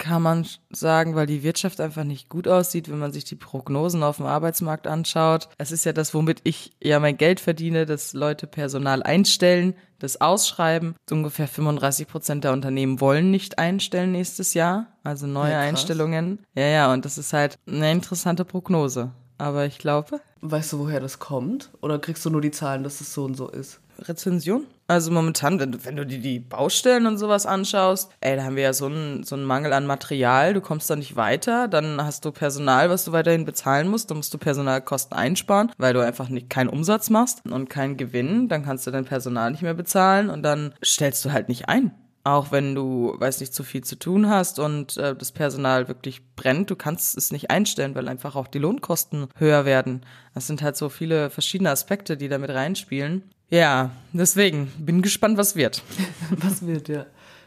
kann 0.01 0.23
man 0.23 0.47
sagen, 0.71 1.15
weil 1.15 1.27
die 1.27 1.45
Wirtschaft 1.45 1.81
einfach 1.81 2.03
nicht 2.03 2.29
gut 2.29 2.49
aussieht, 2.49 2.91
wenn 2.91 2.99
man 2.99 3.13
sich 3.13 3.25
die 3.25 3.37
Prognosen 3.37 4.03
auf 4.03 4.17
dem 4.17 4.27
Arbeitsmarkt 4.27 4.89
anschaut. 4.89 5.49
Es 5.59 5.71
ist 5.71 5.85
ja 5.85 5.93
das, 5.93 6.15
womit 6.15 6.41
ich 6.43 6.73
ja 6.83 6.99
mein 6.99 7.17
Geld 7.19 7.39
verdiene, 7.39 7.87
dass 7.87 8.15
Leute 8.15 8.49
Personal 8.49 9.03
einstellen, 9.03 9.75
das 10.01 10.21
ausschreiben. 10.21 10.97
So 11.09 11.15
ungefähr 11.15 11.47
35 11.47 12.09
Prozent 12.09 12.43
der 12.45 12.53
Unternehmen 12.53 13.01
wollen 13.01 13.31
nicht 13.31 13.59
einstellen 13.59 14.11
nächstes 14.13 14.55
Jahr, 14.55 14.87
also 15.05 15.27
neue 15.27 15.53
Ja. 15.53 15.61
Einstellungen. 15.61 16.41
Ja, 16.57 16.65
ja, 16.67 16.93
und 16.93 17.05
das 17.05 17.19
ist 17.19 17.33
halt 17.33 17.59
eine 17.69 17.93
interessante 17.93 18.45
Prognose. 18.45 19.13
Aber 19.39 19.67
ich 19.67 19.79
glaube, 19.79 20.21
Weißt 20.43 20.73
du, 20.73 20.79
woher 20.79 21.01
das 21.01 21.19
kommt? 21.19 21.71
Oder 21.83 21.99
kriegst 21.99 22.25
du 22.25 22.31
nur 22.31 22.41
die 22.41 22.51
Zahlen, 22.51 22.83
dass 22.83 23.03
es 23.03 23.13
so 23.13 23.25
und 23.25 23.35
so 23.35 23.49
ist? 23.51 23.81
Rezension. 24.09 24.67
Also 24.87 25.13
momentan, 25.13 25.61
wenn 25.61 25.73
du, 25.73 25.85
wenn 25.85 25.97
du 25.97 26.05
dir 26.05 26.19
die 26.19 26.41
Baustellen 26.41 27.07
und 27.07 27.17
sowas 27.17 27.47
anschaust, 27.47 28.11
ey, 28.21 28.37
da 28.37 28.43
haben 28.43 28.57
wir 28.57 28.65
ja 28.65 28.73
so 28.73 28.87
einen, 28.87 29.23
so 29.23 29.37
einen 29.37 29.45
Mangel 29.45 29.73
an 29.73 29.87
Material, 29.87 30.53
du 30.53 30.61
kommst 30.61 30.91
da 30.91 30.97
nicht 30.97 31.15
weiter, 31.15 31.69
dann 31.69 32.03
hast 32.03 32.25
du 32.25 32.33
Personal, 32.33 32.91
was 32.91 33.05
du 33.05 33.13
weiterhin 33.13 33.45
bezahlen 33.45 33.89
musst, 33.89 34.11
dann 34.11 34.17
musst 34.17 34.35
du 34.35 34.39
Personalkosten 34.39 35.17
einsparen, 35.17 35.71
weil 35.79 35.95
du 35.95 36.05
einfach 36.05 36.29
nicht 36.29 36.51
keinen 36.51 36.69
Umsatz 36.69 37.09
machst 37.09 37.45
und 37.49 37.71
keinen 37.71 37.97
Gewinn, 37.97 38.49
dann 38.49 38.65
kannst 38.65 38.87
du 38.87 38.91
dein 38.91 39.05
Personal 39.05 39.53
nicht 39.53 39.63
mehr 39.63 39.75
bezahlen 39.75 40.29
und 40.29 40.43
dann 40.43 40.75
stellst 40.85 41.25
du 41.25 41.33
halt 41.33 41.49
nicht 41.49 41.69
ein. 41.69 41.93
Auch 42.23 42.53
wenn 42.53 42.75
du, 42.75 43.15
weiß 43.19 43.41
nicht, 43.41 43.55
zu 43.55 43.63
viel 43.63 43.83
zu 43.83 43.99
tun 43.99 44.29
hast 44.29 44.59
und 44.59 44.99
äh, 44.99 45.17
das 45.17 45.33
Personal 45.33 45.89
wirklich 45.89 46.21
brennt, 46.37 46.69
du 46.69 46.77
kannst 46.77 47.17
es 47.17 47.33
nicht 47.33 47.51
einstellen, 47.51 47.95
weil 47.95 48.09
einfach 48.09 48.37
auch 48.37 48.47
die 48.47 48.59
Lohnkosten 48.59 49.29
höher 49.37 49.65
werden. 49.65 50.03
Das 50.35 50.47
sind 50.47 50.61
halt 50.61 50.77
so 50.77 50.91
viele 50.91 51.31
verschiedene 51.31 51.71
Aspekte, 51.71 52.19
die 52.19 52.29
da 52.29 52.37
mit 52.37 52.51
reinspielen. 52.51 53.23
Ja, 53.51 53.91
deswegen 54.13 54.69
bin 54.79 55.03
gespannt, 55.03 55.37
was 55.37 55.57
wird. 55.57 55.83
Was 56.39 56.65
wird, 56.67 56.89
ja. 56.89 57.07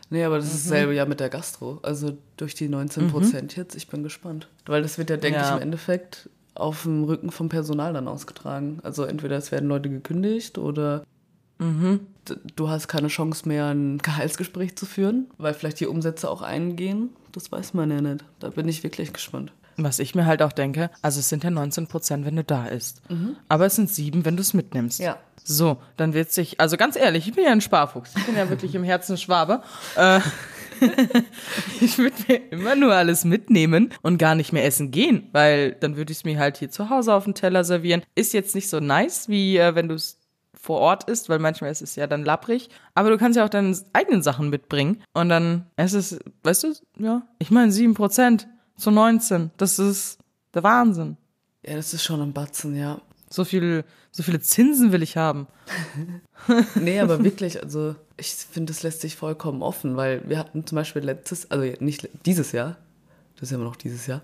Nee, 0.10 0.26
aber 0.26 0.38
das 0.38 0.54
ist 0.54 0.66
dasselbe 0.66 0.94
ja 0.94 1.06
mit 1.06 1.20
der 1.22 1.30
Gastro. 1.30 1.80
Also 1.82 2.18
durch 2.38 2.54
die 2.56 2.68
19 2.70 3.10
Prozent 3.10 3.56
jetzt. 3.56 3.76
Ich 3.76 3.88
bin 3.88 4.04
gespannt. 4.04 4.48
Weil 4.66 4.82
das 4.84 4.98
wird 4.98 5.10
ja, 5.10 5.18
denke 5.18 5.40
Ja. 5.40 5.50
ich, 5.50 5.56
im 5.56 5.62
Endeffekt 5.62 6.30
auf 6.56 6.84
dem 6.84 7.06
Rücken 7.06 7.32
vom 7.32 7.50
Personal 7.50 7.94
dann 7.94 8.08
ausgetragen. 8.08 8.80
Also 8.84 9.06
entweder 9.06 9.38
es 9.38 9.52
werden 9.52 9.70
Leute 9.70 9.90
gekündigt 9.90 10.58
oder 10.60 11.04
d- 11.60 12.36
du 12.58 12.68
hast 12.70 12.88
keine 12.90 13.08
Chance 13.08 13.48
mehr, 13.48 13.68
ein 13.68 13.98
Gehaltsgespräch 14.00 14.76
zu 14.76 14.86
führen, 14.86 15.28
weil 15.38 15.54
vielleicht 15.54 15.80
die 15.80 15.88
Umsätze 15.88 16.30
auch 16.30 16.42
eingehen. 16.42 17.10
Das 17.32 17.52
weiß 17.52 17.74
man 17.74 17.90
ja 17.90 18.02
nicht. 18.02 18.26
Da 18.40 18.50
bin 18.50 18.68
ich 18.68 18.84
wirklich 18.84 19.14
gespannt. 19.14 19.54
Was 19.78 19.98
ich 20.00 20.14
mir 20.14 20.26
halt 20.28 20.44
auch 20.44 20.52
denke, 20.52 20.92
also 21.02 21.20
es 21.22 21.30
sind 21.30 21.44
ja 21.44 21.50
19 21.50 21.88
Prozent, 21.88 22.26
wenn 22.26 22.36
du 22.36 22.44
da 22.44 22.68
isst. 22.68 23.02
Aber 23.48 23.66
es 23.66 23.76
sind 23.76 23.90
sieben, 23.90 24.26
wenn 24.26 24.36
du 24.36 24.42
es 24.42 24.54
mitnimmst. 24.54 25.00
Ja. 25.00 25.18
So, 25.44 25.78
dann 25.98 26.14
wird 26.14 26.32
sich, 26.32 26.60
also 26.60 26.78
ganz 26.78 26.96
ehrlich, 26.96 27.28
ich 27.28 27.34
bin 27.34 27.44
ja 27.44 27.52
ein 27.52 27.62
Sparfuchs. 27.62 28.14
Ich 28.16 28.26
bin 28.26 28.36
ja 28.36 28.50
wirklich 28.50 28.76
im 28.76 28.84
Herzen 28.84 29.18
Schwabe. 29.18 29.62
Äh, 29.96 30.20
ich 31.82 31.98
würde 31.98 32.16
mir 32.28 32.52
immer 32.52 32.76
nur 32.76 32.94
alles 32.94 33.26
mitnehmen 33.26 33.94
und 34.02 34.18
gar 34.18 34.36
nicht 34.36 34.54
mehr 34.54 34.66
essen 34.66 34.92
gehen, 34.92 35.30
weil 35.32 35.74
dann 35.74 35.96
würde 35.96 36.12
ich 36.12 36.20
es 36.20 36.24
mir 36.24 36.40
halt 36.40 36.58
hier 36.58 36.70
zu 36.70 36.90
Hause 36.90 37.14
auf 37.14 37.26
den 37.26 37.36
Teller 37.36 37.64
servieren. 37.64 38.04
Ist 38.16 38.34
jetzt 38.34 38.56
nicht 38.56 38.70
so 38.70 38.80
nice, 38.80 39.30
wie 39.30 39.58
äh, 39.58 39.76
wenn 39.76 39.90
du 39.90 39.96
es 39.96 40.18
vor 40.54 40.80
Ort 40.80 41.10
isst, 41.10 41.28
weil 41.28 41.40
manchmal 41.40 41.72
ist 41.72 41.82
es 41.82 41.96
ja 41.96 42.08
dann 42.08 42.24
lapprig. 42.24 42.70
Aber 42.96 43.10
du 43.10 43.18
kannst 43.18 43.36
ja 43.36 43.44
auch 43.44 43.50
deine 43.50 43.78
eigenen 43.92 44.24
Sachen 44.24 44.50
mitbringen 44.50 45.04
und 45.14 45.28
dann 45.28 45.68
es 45.76 45.94
ist, 45.94 46.20
weißt 46.44 46.64
du, 46.64 46.74
ja, 47.00 47.24
ich 47.40 47.52
meine 47.52 47.72
7% 47.72 48.46
zu 48.78 48.92
19, 48.92 49.52
das 49.58 49.78
ist 49.78 50.20
der 50.54 50.64
Wahnsinn. 50.64 51.18
Ja, 51.66 51.76
das 51.76 51.94
ist 51.94 52.04
schon 52.04 52.22
ein 52.22 52.34
Batzen, 52.34 52.76
ja. 52.76 53.02
So 53.34 53.46
viel, 53.46 53.84
so 54.12 54.22
viele 54.22 54.42
Zinsen 54.42 54.92
will 54.92 55.02
ich 55.02 55.18
haben. 55.18 55.48
nee, 56.76 57.00
aber 57.00 57.24
wirklich, 57.24 57.64
also 57.64 57.96
ich 58.16 58.28
finde, 58.28 58.72
das 58.72 58.84
lässt 58.84 59.02
sich 59.02 59.16
vollkommen 59.16 59.64
offen, 59.64 59.98
weil 59.98 60.22
wir 60.30 60.38
hatten 60.38 60.68
zum 60.68 60.76
Beispiel 60.76 61.02
letztes, 61.02 61.50
also 61.50 61.66
nicht 61.80 62.08
dieses 62.28 62.52
Jahr, 62.52 62.78
das 63.34 63.44
ist 63.44 63.50
ja 63.50 63.56
immer 63.56 63.66
noch 63.66 63.76
dieses 63.76 64.06
Jahr, 64.06 64.22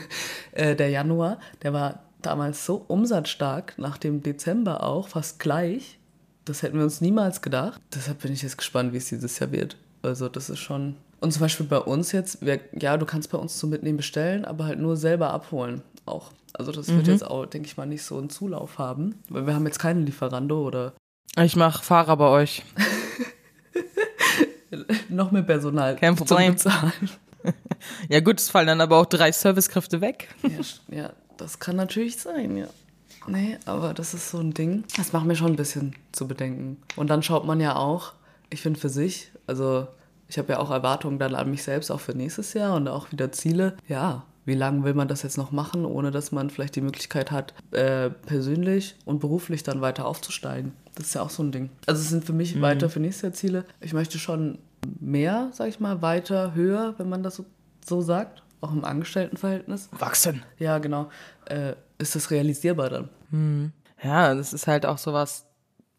äh, 0.52 0.76
der 0.76 0.90
Januar, 0.90 1.40
der 1.62 1.72
war 1.72 2.02
damals 2.20 2.66
so 2.66 2.84
umsatzstark, 2.86 3.78
nach 3.78 3.96
dem 3.96 4.22
Dezember 4.22 4.84
auch, 4.84 5.08
fast 5.08 5.38
gleich. 5.38 5.98
Das 6.44 6.62
hätten 6.62 6.76
wir 6.76 6.84
uns 6.84 7.00
niemals 7.00 7.40
gedacht. 7.40 7.80
Deshalb 7.94 8.20
bin 8.20 8.30
ich 8.30 8.42
jetzt 8.42 8.58
gespannt, 8.58 8.92
wie 8.92 8.98
es 8.98 9.08
dieses 9.08 9.38
Jahr 9.38 9.52
wird. 9.52 9.78
Also 10.02 10.28
das 10.28 10.50
ist 10.50 10.58
schon. 10.58 10.96
Und 11.20 11.32
zum 11.32 11.40
Beispiel 11.40 11.66
bei 11.66 11.78
uns 11.78 12.12
jetzt, 12.12 12.44
wir, 12.44 12.60
ja, 12.72 12.96
du 12.96 13.04
kannst 13.04 13.30
bei 13.30 13.38
uns 13.38 13.58
zum 13.58 13.70
Mitnehmen 13.70 13.98
bestellen, 13.98 14.44
aber 14.44 14.64
halt 14.64 14.78
nur 14.78 14.96
selber 14.96 15.30
abholen 15.30 15.82
auch. 16.06 16.32
Also 16.54 16.72
das 16.72 16.88
wird 16.88 17.06
mhm. 17.06 17.12
jetzt 17.12 17.26
auch, 17.26 17.46
denke 17.46 17.66
ich 17.66 17.76
mal, 17.76 17.86
nicht 17.86 18.02
so 18.02 18.18
einen 18.18 18.30
Zulauf 18.30 18.78
haben, 18.78 19.16
weil 19.28 19.46
wir 19.46 19.54
haben 19.54 19.66
jetzt 19.66 19.78
keinen 19.78 20.06
Lieferando 20.06 20.66
oder. 20.66 20.94
Ich 21.36 21.56
mache 21.56 21.84
Fahrer 21.84 22.16
bei 22.16 22.28
euch. 22.28 22.64
Noch 25.08 25.30
mehr 25.30 25.42
Personal. 25.42 25.96
Kein 25.96 26.16
Problem. 26.16 26.56
ja 28.08 28.20
gut, 28.20 28.40
es 28.40 28.48
fallen 28.48 28.66
dann 28.66 28.80
aber 28.80 28.98
auch 28.98 29.06
drei 29.06 29.30
Servicekräfte 29.30 30.00
weg. 30.00 30.28
ja, 30.42 30.96
ja, 30.96 31.12
das 31.36 31.58
kann 31.58 31.76
natürlich 31.76 32.16
sein, 32.16 32.56
ja. 32.56 32.66
Nee, 33.26 33.58
aber 33.66 33.94
das 33.94 34.14
ist 34.14 34.30
so 34.30 34.38
ein 34.38 34.54
Ding. 34.54 34.84
Das 34.96 35.12
macht 35.12 35.26
mir 35.26 35.36
schon 35.36 35.48
ein 35.48 35.56
bisschen 35.56 35.94
zu 36.12 36.26
bedenken. 36.26 36.78
Und 36.96 37.10
dann 37.10 37.22
schaut 37.22 37.46
man 37.46 37.60
ja 37.60 37.76
auch, 37.76 38.14
ich 38.48 38.62
finde 38.62 38.80
für 38.80 38.88
sich, 38.88 39.30
also 39.46 39.86
ich 40.30 40.38
habe 40.38 40.52
ja 40.52 40.58
auch 40.60 40.70
Erwartungen 40.70 41.18
dann 41.18 41.34
an 41.34 41.50
mich 41.50 41.64
selbst, 41.64 41.90
auch 41.90 41.98
für 41.98 42.12
nächstes 42.12 42.54
Jahr 42.54 42.76
und 42.76 42.86
auch 42.86 43.10
wieder 43.10 43.32
Ziele. 43.32 43.76
Ja, 43.88 44.22
wie 44.44 44.54
lange 44.54 44.84
will 44.84 44.94
man 44.94 45.08
das 45.08 45.22
jetzt 45.22 45.36
noch 45.36 45.50
machen, 45.50 45.84
ohne 45.84 46.12
dass 46.12 46.30
man 46.30 46.50
vielleicht 46.50 46.76
die 46.76 46.80
Möglichkeit 46.80 47.32
hat, 47.32 47.52
äh, 47.72 48.10
persönlich 48.10 48.94
und 49.04 49.18
beruflich 49.18 49.64
dann 49.64 49.80
weiter 49.80 50.06
aufzusteigen? 50.06 50.72
Das 50.94 51.06
ist 51.06 51.14
ja 51.14 51.22
auch 51.22 51.30
so 51.30 51.42
ein 51.42 51.50
Ding. 51.50 51.70
Also 51.86 52.00
es 52.00 52.10
sind 52.10 52.24
für 52.24 52.32
mich 52.32 52.54
mhm. 52.54 52.62
weiter 52.62 52.88
für 52.88 53.00
nächstes 53.00 53.22
Jahr 53.22 53.32
Ziele. 53.32 53.64
Ich 53.80 53.92
möchte 53.92 54.20
schon 54.20 54.58
mehr, 55.00 55.50
sag 55.52 55.68
ich 55.68 55.80
mal, 55.80 56.00
weiter, 56.00 56.54
höher, 56.54 56.94
wenn 56.98 57.08
man 57.08 57.24
das 57.24 57.34
so, 57.34 57.44
so 57.84 58.00
sagt, 58.00 58.44
auch 58.60 58.72
im 58.72 58.84
Angestelltenverhältnis. 58.84 59.88
Wachsen. 59.98 60.44
Ja, 60.58 60.78
genau. 60.78 61.10
Äh, 61.46 61.74
ist 61.98 62.14
das 62.14 62.30
realisierbar 62.30 62.88
dann? 62.88 63.08
Mhm. 63.30 63.72
Ja, 64.02 64.32
das 64.34 64.52
ist 64.52 64.68
halt 64.68 64.86
auch 64.86 64.98
sowas, 64.98 65.46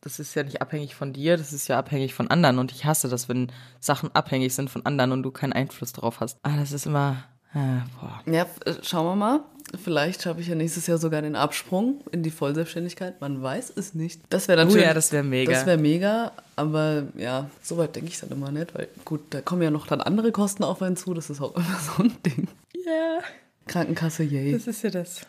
das 0.02 0.20
ist 0.20 0.36
ja 0.36 0.44
nicht 0.44 0.62
abhängig 0.62 0.96
von 0.96 1.14
dir, 1.14 1.38
das 1.38 1.54
ist 1.54 1.68
ja 1.68 1.78
abhängig 1.78 2.14
von 2.14 2.30
anderen. 2.30 2.60
Und 2.60 2.72
ich 2.72 2.86
hasse 2.86 3.08
das, 3.08 3.30
wenn 3.30 3.52
Sachen 3.80 4.14
abhängig 4.14 4.54
sind 4.54 4.70
von 4.70 4.86
anderen 4.86 5.12
und 5.12 5.24
du 5.24 5.32
keinen 5.32 5.54
Einfluss 5.54 5.94
darauf 5.94 6.20
hast. 6.20 6.38
Ah, 6.44 6.58
das 6.58 6.72
ist 6.72 6.86
immer 6.86 7.24
Ah, 7.54 7.82
ja, 8.26 8.46
äh, 8.66 8.74
schauen 8.82 9.06
wir 9.06 9.16
mal. 9.16 9.40
Vielleicht 9.84 10.22
schaffe 10.22 10.42
ich 10.42 10.48
ja 10.48 10.56
nächstes 10.56 10.88
Jahr 10.88 10.98
sogar 10.98 11.22
den 11.22 11.36
Absprung 11.36 12.02
in 12.12 12.24
die 12.24 12.32
Vollselbstständigkeit. 12.32 13.20
Man 13.20 13.42
weiß 13.42 13.74
es 13.76 13.94
nicht. 13.94 14.22
Das 14.30 14.48
wäre 14.48 14.58
dann 14.58 14.72
oh, 14.72 14.78
ja, 14.78 14.94
das 14.94 15.12
wäre 15.12 15.24
mega. 15.24 15.52
Das 15.52 15.66
wäre 15.66 15.78
mega, 15.78 16.32
aber 16.56 17.04
ja, 17.16 17.50
so 17.62 17.78
weit 17.78 17.96
denke 17.96 18.10
ich 18.10 18.20
dann 18.20 18.30
immer 18.30 18.52
nicht, 18.52 18.74
weil 18.74 18.88
gut, 19.06 19.22
da 19.32 19.42
kommen 19.42 19.62
ja 19.62 19.72
noch 19.72 19.88
dann 19.88 20.02
andere 20.02 20.32
Kosten 20.32 20.64
auf 20.64 20.82
einen 20.82 20.96
zu. 20.96 21.14
Das 21.14 21.30
ist 21.30 21.42
auch 21.42 21.56
immer 21.56 21.80
so 21.80 22.04
ein 22.04 22.14
Ding. 22.26 22.48
Ja. 22.86 22.92
Yeah. 22.92 23.24
Krankenkasse, 23.68 24.24
yay. 24.24 24.54
Das 24.54 24.68
ist 24.68 24.84
ja 24.84 24.90
das. 24.90 25.22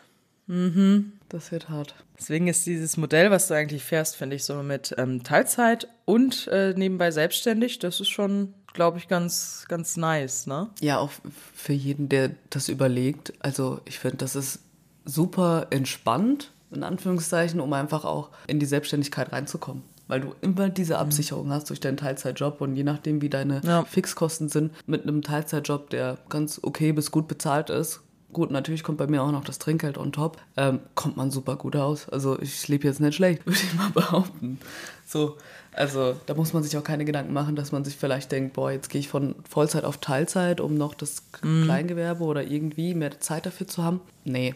Mhm. 0.47 1.13
Das 1.29 1.51
wird 1.51 1.69
hart. 1.69 1.95
Deswegen 2.19 2.47
ist 2.47 2.65
dieses 2.65 2.97
Modell, 2.97 3.31
was 3.31 3.47
du 3.47 3.55
eigentlich 3.55 3.83
fährst, 3.83 4.15
finde 4.15 4.35
ich 4.35 4.43
so 4.43 4.61
mit 4.61 4.93
ähm, 4.97 5.23
Teilzeit 5.23 5.87
und 6.05 6.47
äh, 6.47 6.73
nebenbei 6.75 7.11
selbstständig, 7.11 7.79
das 7.79 7.99
ist 7.99 8.09
schon 8.09 8.53
glaube 8.73 8.97
ich, 8.97 9.07
ganz, 9.07 9.65
ganz 9.69 9.97
nice, 9.97 10.47
ne? 10.47 10.69
Ja, 10.81 10.97
auch 10.97 11.11
für 11.53 11.73
jeden, 11.73 12.09
der 12.09 12.31
das 12.49 12.69
überlegt. 12.69 13.33
Also 13.39 13.79
ich 13.85 13.99
finde, 13.99 14.17
das 14.17 14.35
ist 14.35 14.59
super 15.05 15.67
entspannt, 15.69 16.51
in 16.71 16.83
Anführungszeichen, 16.83 17.59
um 17.59 17.71
einfach 17.73 18.03
auch 18.03 18.31
in 18.47 18.59
die 18.59 18.65
Selbstständigkeit 18.65 19.31
reinzukommen. 19.31 19.83
Weil 20.07 20.21
du 20.21 20.35
immer 20.41 20.69
diese 20.69 20.95
mhm. 20.95 20.99
Absicherung 20.99 21.51
hast 21.51 21.69
durch 21.69 21.79
deinen 21.79 21.97
Teilzeitjob 21.97 22.59
und 22.61 22.75
je 22.75 22.83
nachdem, 22.83 23.21
wie 23.21 23.29
deine 23.29 23.61
ja. 23.63 23.85
Fixkosten 23.85 24.49
sind, 24.49 24.73
mit 24.87 25.03
einem 25.03 25.21
Teilzeitjob, 25.21 25.89
der 25.91 26.17
ganz 26.29 26.59
okay 26.61 26.91
bis 26.91 27.11
gut 27.11 27.27
bezahlt 27.27 27.69
ist, 27.69 28.01
gut, 28.33 28.51
natürlich 28.51 28.83
kommt 28.83 28.97
bei 28.97 29.07
mir 29.07 29.21
auch 29.23 29.31
noch 29.31 29.43
das 29.43 29.59
Trinkgeld 29.59 29.97
on 29.97 30.11
top, 30.11 30.37
ähm, 30.57 30.79
kommt 30.95 31.15
man 31.17 31.31
super 31.31 31.55
gut 31.55 31.75
aus. 31.75 32.09
Also 32.09 32.39
ich 32.39 32.67
lebe 32.67 32.87
jetzt 32.87 32.99
nicht 32.99 33.15
schlecht, 33.15 33.43
würde 33.45 33.59
ich 33.59 33.73
mal 33.75 33.89
behaupten. 33.89 34.59
So, 35.05 35.37
also 35.71 36.15
da 36.25 36.33
muss 36.33 36.53
man 36.53 36.63
sich 36.63 36.77
auch 36.77 36.83
keine 36.83 37.05
Gedanken 37.05 37.33
machen, 37.33 37.55
dass 37.55 37.71
man 37.71 37.83
sich 37.85 37.95
vielleicht 37.95 38.31
denkt, 38.31 38.53
boah, 38.53 38.71
jetzt 38.71 38.89
gehe 38.89 38.99
ich 38.99 39.07
von 39.07 39.35
Vollzeit 39.49 39.85
auf 39.85 39.97
Teilzeit, 39.97 40.59
um 40.59 40.75
noch 40.75 40.93
das 40.93 41.23
mhm. 41.41 41.63
Kleingewerbe 41.63 42.23
oder 42.23 42.43
irgendwie 42.43 42.93
mehr 42.93 43.19
Zeit 43.19 43.45
dafür 43.45 43.67
zu 43.67 43.83
haben. 43.83 44.01
Nee, 44.23 44.55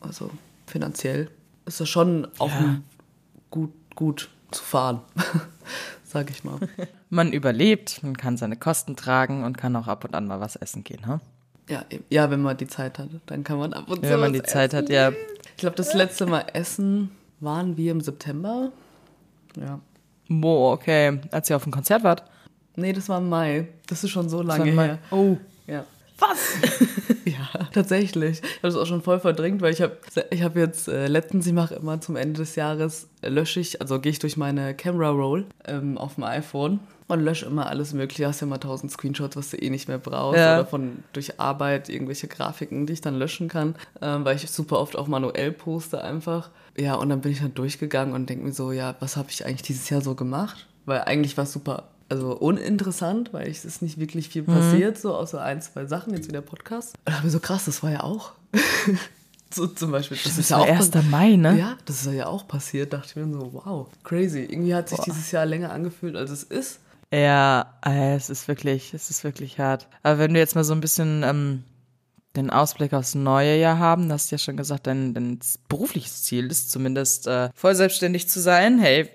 also 0.00 0.30
finanziell 0.66 1.30
ist 1.66 1.80
das 1.80 1.88
schon 1.88 2.28
auch 2.38 2.50
ja. 2.50 2.80
gut, 3.50 3.72
gut 3.94 4.30
zu 4.50 4.62
fahren, 4.62 5.00
sag 6.04 6.30
ich 6.30 6.44
mal. 6.44 6.58
Man 7.10 7.32
überlebt, 7.32 8.02
man 8.02 8.16
kann 8.16 8.36
seine 8.36 8.56
Kosten 8.56 8.96
tragen 8.96 9.44
und 9.44 9.58
kann 9.58 9.76
auch 9.76 9.88
ab 9.88 10.04
und 10.04 10.14
an 10.14 10.26
mal 10.26 10.40
was 10.40 10.56
essen 10.56 10.84
gehen, 10.84 11.06
ha? 11.06 11.20
Ja, 11.68 11.84
ja, 12.10 12.30
wenn 12.30 12.42
man 12.42 12.56
die 12.56 12.68
Zeit 12.68 12.98
hat, 12.98 13.08
dann 13.26 13.42
kann 13.42 13.58
man 13.58 13.72
ab 13.72 13.88
und 13.88 14.04
zu. 14.04 14.10
Wenn 14.10 14.20
man 14.20 14.32
die 14.32 14.42
Zeit 14.42 14.72
hat, 14.72 14.88
ja. 14.88 15.10
Ich 15.10 15.56
glaube, 15.56 15.76
das 15.76 15.94
letzte 15.94 16.26
Mal 16.26 16.44
essen 16.52 17.10
waren 17.40 17.76
wir 17.76 17.92
im 17.92 18.00
September. 18.00 18.70
Ja. 19.58 19.80
Boah, 20.28 20.72
okay. 20.72 21.20
Als 21.30 21.50
ihr 21.50 21.56
auf 21.56 21.64
dem 21.64 21.72
Konzert 21.72 22.04
wart? 22.04 22.24
Nee, 22.76 22.92
das 22.92 23.08
war 23.08 23.18
im 23.18 23.28
Mai. 23.28 23.68
Das 23.86 24.04
ist 24.04 24.10
schon 24.10 24.28
so 24.28 24.42
lange 24.42 24.70
her. 24.70 24.98
Oh. 25.10 25.36
Ja. 25.66 25.84
Was? 26.18 26.38
ja, 27.24 27.68
tatsächlich. 27.72 28.40
Ich 28.42 28.56
habe 28.58 28.68
es 28.68 28.76
auch 28.76 28.86
schon 28.86 29.02
voll 29.02 29.20
verdrängt, 29.20 29.60
weil 29.60 29.72
ich 29.72 29.82
habe 29.82 29.96
ich 30.30 30.42
hab 30.42 30.56
jetzt 30.56 30.88
äh, 30.88 31.08
letztens, 31.08 31.46
ich 31.46 31.52
mache 31.52 31.74
immer 31.74 32.00
zum 32.00 32.16
Ende 32.16 32.40
des 32.40 32.56
Jahres, 32.56 33.08
äh, 33.22 33.28
lösche 33.28 33.60
ich, 33.60 33.80
also 33.80 34.00
gehe 34.00 34.12
ich 34.12 34.18
durch 34.18 34.36
meine 34.36 34.74
Camera 34.74 35.10
Roll 35.10 35.46
ähm, 35.66 35.98
auf 35.98 36.14
dem 36.14 36.24
iPhone 36.24 36.80
und 37.08 37.20
lösche 37.20 37.46
immer 37.46 37.66
alles 37.66 37.92
Mögliche. 37.92 38.26
Hast 38.26 38.40
ja 38.40 38.46
mal 38.46 38.58
tausend 38.58 38.90
Screenshots, 38.92 39.36
was 39.36 39.50
du 39.50 39.56
eh 39.56 39.70
nicht 39.70 39.88
mehr 39.88 39.98
brauchst. 39.98 40.38
Ja. 40.38 40.54
Oder 40.54 40.66
von 40.66 41.04
durch 41.12 41.38
Arbeit 41.38 41.88
irgendwelche 41.88 42.28
Grafiken, 42.28 42.86
die 42.86 42.94
ich 42.94 43.00
dann 43.00 43.16
löschen 43.16 43.48
kann, 43.48 43.76
ähm, 44.02 44.24
weil 44.24 44.36
ich 44.36 44.50
super 44.50 44.80
oft 44.80 44.96
auch 44.96 45.06
manuell 45.06 45.52
poste 45.52 46.02
einfach. 46.02 46.50
Ja, 46.76 46.94
und 46.94 47.08
dann 47.08 47.20
bin 47.20 47.32
ich 47.32 47.40
dann 47.40 47.54
durchgegangen 47.54 48.14
und 48.14 48.28
denke 48.28 48.44
mir 48.44 48.52
so, 48.52 48.72
ja, 48.72 48.96
was 49.00 49.16
habe 49.16 49.28
ich 49.30 49.46
eigentlich 49.46 49.62
dieses 49.62 49.88
Jahr 49.88 50.00
so 50.00 50.14
gemacht? 50.14 50.66
Weil 50.84 51.02
eigentlich 51.02 51.36
war 51.36 51.44
es 51.44 51.52
super, 51.52 51.84
also 52.08 52.36
uninteressant, 52.36 53.32
weil 53.32 53.48
es 53.48 53.64
ist 53.64 53.82
nicht 53.82 53.98
wirklich 53.98 54.28
viel 54.28 54.42
mhm. 54.42 54.46
passiert, 54.46 54.98
so 54.98 55.14
außer 55.14 55.42
ein, 55.42 55.62
zwei 55.62 55.86
Sachen, 55.86 56.14
jetzt 56.14 56.28
wieder 56.28 56.42
Podcast. 56.42 56.94
Und 56.98 57.00
dann 57.06 57.16
habe 57.18 57.26
ich 57.26 57.32
so 57.32 57.40
krass, 57.40 57.64
das 57.64 57.82
war 57.82 57.90
ja 57.90 58.02
auch. 58.02 58.32
so 59.50 59.66
zum 59.66 59.90
Beispiel. 59.90 60.16
Das, 60.16 60.24
das 60.24 60.38
ist 60.38 60.50
ja 60.50 60.58
auch 60.58 60.68
1. 60.68 60.90
Mai, 61.10 61.36
ne? 61.36 61.58
Ja, 61.58 61.76
das 61.84 62.04
ist 62.04 62.12
ja 62.12 62.26
auch 62.26 62.46
passiert. 62.46 62.92
Dachte 62.92 63.08
ich 63.08 63.16
mir 63.16 63.32
so, 63.32 63.52
wow, 63.52 63.88
crazy. 64.04 64.40
Irgendwie 64.40 64.74
hat 64.74 64.88
sich 64.88 64.98
Boah. 64.98 65.04
dieses 65.04 65.30
Jahr 65.30 65.46
länger 65.46 65.72
angefühlt, 65.72 66.16
als 66.16 66.30
es 66.30 66.42
ist. 66.42 66.80
Ja, 67.16 67.78
es 67.82 68.28
ist 68.28 68.46
wirklich, 68.46 68.92
es 68.92 69.08
ist 69.08 69.24
wirklich 69.24 69.58
hart. 69.58 69.88
Aber 70.02 70.18
wenn 70.18 70.34
du 70.34 70.40
jetzt 70.40 70.54
mal 70.54 70.64
so 70.64 70.74
ein 70.74 70.82
bisschen 70.82 71.22
ähm, 71.22 71.64
den 72.36 72.50
Ausblick 72.50 72.92
aufs 72.92 73.14
neue 73.14 73.58
Jahr 73.58 73.78
haben, 73.78 74.12
hast 74.12 74.30
du 74.30 74.34
ja 74.34 74.38
schon 74.38 74.58
gesagt, 74.58 74.86
dein, 74.86 75.14
dein 75.14 75.38
berufliches 75.68 76.24
Ziel 76.24 76.50
ist 76.50 76.70
zumindest 76.70 77.26
äh, 77.26 77.48
voll 77.54 77.74
selbstständig 77.74 78.28
zu 78.28 78.38
sein. 78.38 78.78
Hey, 78.78 79.08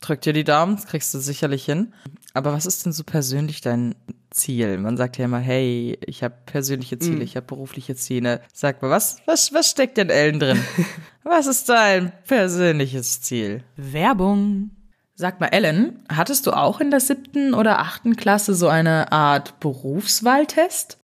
drück 0.00 0.22
dir 0.22 0.32
die 0.32 0.42
Daumen, 0.42 0.74
das 0.74 0.86
kriegst 0.86 1.14
du 1.14 1.20
sicherlich 1.20 1.64
hin. 1.64 1.94
Aber 2.34 2.52
was 2.52 2.66
ist 2.66 2.84
denn 2.84 2.92
so 2.92 3.04
persönlich 3.04 3.60
dein 3.60 3.94
Ziel? 4.30 4.78
Man 4.78 4.96
sagt 4.96 5.16
ja 5.16 5.26
immer, 5.26 5.38
hey, 5.38 5.98
ich 6.04 6.24
habe 6.24 6.34
persönliche 6.46 6.98
Ziele, 6.98 7.18
mm. 7.18 7.22
ich 7.22 7.36
habe 7.36 7.46
berufliche 7.46 7.94
Ziele. 7.94 8.42
Sag 8.52 8.82
mal, 8.82 8.90
was, 8.90 9.18
was, 9.24 9.52
was 9.52 9.70
steckt 9.70 9.98
in 9.98 10.10
Ellen 10.10 10.40
drin? 10.40 10.60
was 11.22 11.46
ist 11.46 11.68
dein 11.68 12.12
persönliches 12.24 13.22
Ziel? 13.22 13.62
Werbung. 13.76 14.70
Sag 15.18 15.40
mal, 15.40 15.46
Ellen, 15.46 16.04
hattest 16.10 16.46
du 16.46 16.50
auch 16.52 16.78
in 16.78 16.90
der 16.90 17.00
siebten 17.00 17.54
oder 17.54 17.78
achten 17.78 18.16
Klasse 18.16 18.54
so 18.54 18.68
eine 18.68 19.12
Art 19.12 19.58
Berufswahltest? 19.60 20.98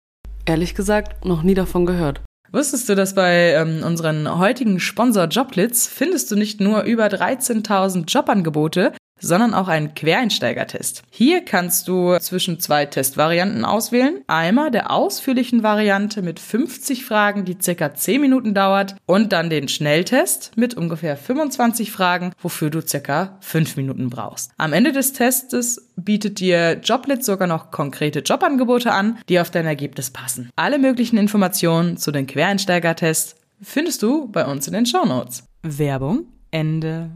Ehrlich 0.45 0.75
gesagt, 0.75 1.23
noch 1.23 1.43
nie 1.43 1.53
davon 1.53 1.85
gehört. 1.85 2.19
Wusstest 2.51 2.89
du, 2.89 2.95
dass 2.95 3.15
bei 3.15 3.53
ähm, 3.53 3.83
unseren 3.85 4.37
heutigen 4.37 4.81
Sponsor 4.81 5.27
Joblitz 5.27 5.87
findest 5.87 6.29
du 6.29 6.35
nicht 6.35 6.59
nur 6.59 6.81
über 6.81 7.05
13.000 7.05 8.03
Jobangebote, 8.11 8.91
sondern 9.21 9.53
auch 9.53 9.67
einen 9.67 9.93
Quereinsteigertest. 9.93 11.03
Hier 11.09 11.45
kannst 11.45 11.87
du 11.87 12.17
zwischen 12.19 12.59
zwei 12.59 12.85
Testvarianten 12.85 13.63
auswählen. 13.63 14.21
Einmal 14.27 14.71
der 14.71 14.91
ausführlichen 14.91 15.63
Variante 15.63 16.21
mit 16.21 16.39
50 16.39 17.05
Fragen, 17.05 17.45
die 17.45 17.57
circa 17.61 17.93
10 17.93 18.19
Minuten 18.19 18.53
dauert 18.53 18.95
und 19.05 19.31
dann 19.31 19.49
den 19.49 19.67
Schnelltest 19.67 20.51
mit 20.55 20.73
ungefähr 20.73 21.15
25 21.15 21.91
Fragen, 21.91 22.33
wofür 22.41 22.69
du 22.69 22.81
circa 22.81 23.37
5 23.41 23.77
Minuten 23.77 24.09
brauchst. 24.09 24.51
Am 24.57 24.73
Ende 24.73 24.91
des 24.91 25.13
Testes 25.13 25.89
bietet 25.95 26.39
dir 26.39 26.79
Joblit 26.83 27.23
sogar 27.23 27.47
noch 27.47 27.71
konkrete 27.71 28.19
Jobangebote 28.19 28.91
an, 28.91 29.19
die 29.29 29.39
auf 29.39 29.51
dein 29.51 29.65
Ergebnis 29.65 30.09
passen. 30.09 30.49
Alle 30.55 30.79
möglichen 30.79 31.17
Informationen 31.17 31.97
zu 31.97 32.11
den 32.11 32.27
Quereinsteigertests 32.27 33.35
findest 33.61 34.01
du 34.01 34.27
bei 34.27 34.45
uns 34.45 34.67
in 34.67 34.73
den 34.73 34.85
Shownotes. 34.85 35.43
Werbung 35.61 36.25
Ende. 36.51 37.11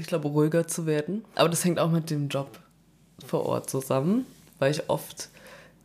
Ich 0.00 0.06
glaube, 0.06 0.28
ruhiger 0.28 0.66
zu 0.66 0.86
werden. 0.86 1.24
Aber 1.34 1.50
das 1.50 1.64
hängt 1.64 1.78
auch 1.78 1.90
mit 1.90 2.10
dem 2.10 2.28
Job 2.28 2.58
vor 3.24 3.44
Ort 3.44 3.68
zusammen, 3.68 4.24
weil 4.58 4.70
ich 4.70 4.88
oft 4.88 5.28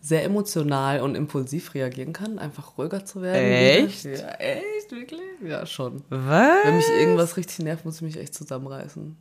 sehr 0.02 0.24
emotional 0.24 1.02
und 1.02 1.16
impulsiv 1.16 1.74
reagieren 1.74 2.14
kann, 2.14 2.40
einfach 2.40 2.78
ruhiger 2.78 3.04
zu 3.04 3.22
werden. 3.22 3.86
Echt? 3.86 4.06
Ja, 4.06 4.32
echt, 4.36 4.92
wirklich? 4.92 5.20
Ja, 5.44 5.66
schon. 5.66 6.04
Was? 6.10 6.64
Wenn 6.64 6.78
mich 6.78 6.88
irgendwas 6.88 7.36
richtig 7.36 7.60
nervt, 7.60 7.84
muss 7.84 7.98
ich 7.98 8.02
mich 8.04 8.18
echt 8.18 8.34
zusammenreißen. 8.34 9.18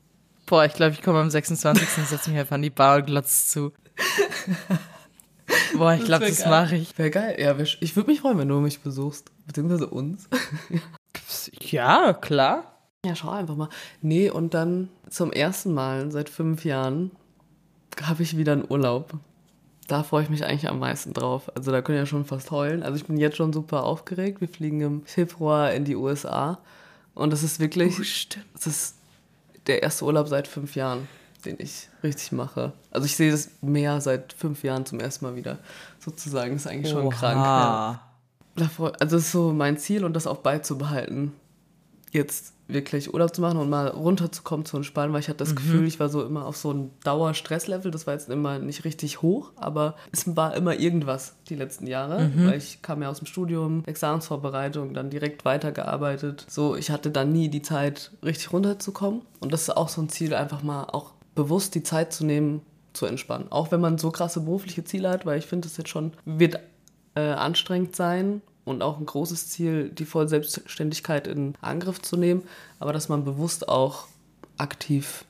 Boah, 0.47 0.65
ich 0.65 0.75
glaube, 0.75 0.93
ich 0.93 1.03
komme 1.03 1.19
am 1.21 1.31
26. 1.31 1.99
und 1.99 2.07
setze 2.07 2.31
mich 2.31 2.39
einfach 2.39 2.55
an 2.55 2.63
die 2.63 2.71
Bar 2.71 2.99
und 2.99 3.07
glotze 3.07 3.51
zu. 3.51 3.73
Boah, 5.77 5.95
ich 5.95 6.05
glaube, 6.05 6.27
das, 6.29 6.41
geil. 6.41 6.51
mache 6.51 6.77
ich. 6.77 6.97
Wäre 6.97 7.11
geil. 7.11 7.37
Ja, 7.41 7.59
wär, 7.59 7.67
ich 7.81 7.97
würde 7.97 8.11
mich 8.11 8.21
freuen, 8.21 8.39
wenn 8.39 8.49
du 8.49 8.61
mich 8.61 8.81
besuchst. 8.81 9.33
Beziehungsweise 9.47 9.89
uns. 9.89 10.29
Ja, 11.61 12.13
klar. 12.13 12.74
Ja, 13.05 13.15
schau 13.15 13.31
einfach 13.31 13.57
mal. 13.57 13.69
Nee, 14.03 14.31
und 14.31 14.55
dann 14.55 14.89
zum 15.11 15.33
ersten 15.33 15.75
Mal 15.75 16.11
seit 16.11 16.29
fünf 16.29 16.65
Jahren 16.65 17.11
habe 18.03 18.23
ich 18.23 18.37
wieder 18.37 18.53
einen 18.53 18.65
Urlaub. 18.69 19.15
Da 19.87 20.03
freue 20.03 20.23
ich 20.23 20.31
mich 20.31 20.45
eigentlich 20.45 20.69
am 20.69 20.79
meisten 20.79 21.13
drauf. 21.13 21.55
Also 21.55 21.71
da 21.71 21.83
können 21.83 21.99
ja 21.99 22.07
schon 22.07 22.25
fast 22.25 22.51
heulen. 22.51 22.83
Also 22.83 22.97
ich 22.97 23.05
bin 23.05 23.19
jetzt 23.19 23.37
schon 23.37 23.53
super 23.53 23.85
aufgeregt. 23.85 24.41
Wir 24.41 24.49
fliegen 24.49 24.81
im 24.81 25.03
Februar 25.05 25.73
in 25.73 25.85
die 25.85 25.97
USA. 25.97 26.59
Und 27.15 27.33
das 27.33 27.43
ist 27.43 27.61
wirklich, 27.61 27.97
stimmt. 28.21 28.47
das 28.55 28.67
ist 28.67 28.97
der 29.67 29.83
erste 29.83 30.05
Urlaub 30.07 30.29
seit 30.29 30.49
fünf 30.49 30.75
Jahren, 30.75 31.07
den 31.45 31.57
ich 31.59 31.89
richtig 32.03 32.33
mache. 32.33 32.73
Also 32.91 33.05
ich 33.05 33.17
sehe 33.17 33.31
das 33.31 33.51
Meer 33.61 34.01
seit 34.01 34.33
fünf 34.33 34.65
Jahren 34.65 34.87
zum 34.87 35.01
ersten 35.01 35.27
Mal 35.27 35.37
wieder. 35.37 35.59
Sozusagen, 35.99 36.55
das 36.55 36.63
ist 36.63 36.71
eigentlich 36.71 36.93
schon 36.93 37.11
krank. 37.11 37.37
Ja. 37.37 38.01
Also 38.57 38.91
das 38.99 39.13
ist 39.13 39.33
so 39.33 39.53
mein 39.53 39.77
Ziel 39.79 40.05
und 40.05 40.15
das 40.15 40.27
auch 40.27 40.39
beizubehalten. 40.39 41.33
Jetzt 42.11 42.54
wirklich 42.67 43.13
Urlaub 43.13 43.35
zu 43.35 43.41
machen 43.41 43.59
und 43.59 43.69
mal 43.69 43.89
runterzukommen, 43.89 44.65
zu 44.65 44.77
entspannen, 44.77 45.13
weil 45.13 45.21
ich 45.21 45.29
hatte 45.29 45.39
das 45.39 45.55
Gefühl, 45.55 45.87
ich 45.87 46.01
war 46.01 46.09
so 46.09 46.25
immer 46.25 46.47
auf 46.47 46.57
so 46.57 46.71
einem 46.71 46.91
Dauerstresslevel. 47.05 47.91
Das 47.91 48.07
war 48.07 48.15
jetzt 48.15 48.31
immer 48.31 48.59
nicht 48.59 48.85
richtig 48.85 49.23
hoch, 49.23 49.53
aber 49.57 49.97
es 50.13 50.37
war 50.37 50.55
immer 50.55 50.79
irgendwas 50.79 51.37
die 51.49 51.57
letzten 51.57 51.87
Jahre, 51.87 52.31
weil 52.37 52.59
ich 52.59 52.81
kam 52.83 53.03
ja 53.03 53.11
aus 53.11 53.19
dem 53.19 53.27
Studium, 53.27 53.83
Examensvorbereitung, 53.87 54.95
dann 54.95 55.11
direkt 55.11 55.45
weitergearbeitet. 55.45 56.47
So, 56.49 56.75
ich 56.77 56.91
hatte 56.91 57.11
dann 57.11 57.33
nie 57.33 57.49
die 57.49 57.63
Zeit, 57.63 58.13
richtig 58.23 58.53
runterzukommen. 58.53 59.23
Und 59.41 59.53
das 59.53 59.63
ist 59.63 59.77
auch 59.77 59.89
so 59.89 60.01
ein 60.01 60.09
Ziel, 60.09 60.35
einfach 60.35 60.63
mal 60.63 60.85
auch 60.85 61.13
bewusst 61.35 61.75
die 61.75 61.83
Zeit 61.83 62.13
zu 62.13 62.25
nehmen, 62.25 62.63
zu 62.93 63.07
entspannen. 63.07 63.51
Auch 63.51 63.73
wenn 63.73 63.81
man 63.81 63.99
so 63.99 64.11
krasse 64.11 64.41
berufliche 64.41 64.85
Ziele 64.85 65.11
hat, 65.11 65.27
weil 65.27 65.39
ich 65.39 65.47
finde, 65.47 65.69
das 65.69 65.77
jetzt 65.77 65.91
schon 65.91 66.13
wird 66.25 66.61
äh, 67.15 67.21
anstrengend 67.21 67.95
sein 67.97 68.41
und 68.65 68.83
auch 68.83 68.99
ein 68.99 69.07
großes 69.07 69.49
Ziel, 69.49 69.91
die 69.91 70.05
Vollselbstständigkeit 70.05 71.27
in 71.27 71.55
Angriff 71.61 72.01
zu 72.01 72.17
nehmen, 72.17 72.43
aber 72.79 72.93
dass 72.93 73.09
man 73.09 73.25
bewusst 73.25 73.69
auch 73.69 74.09
aktiv 74.57 75.25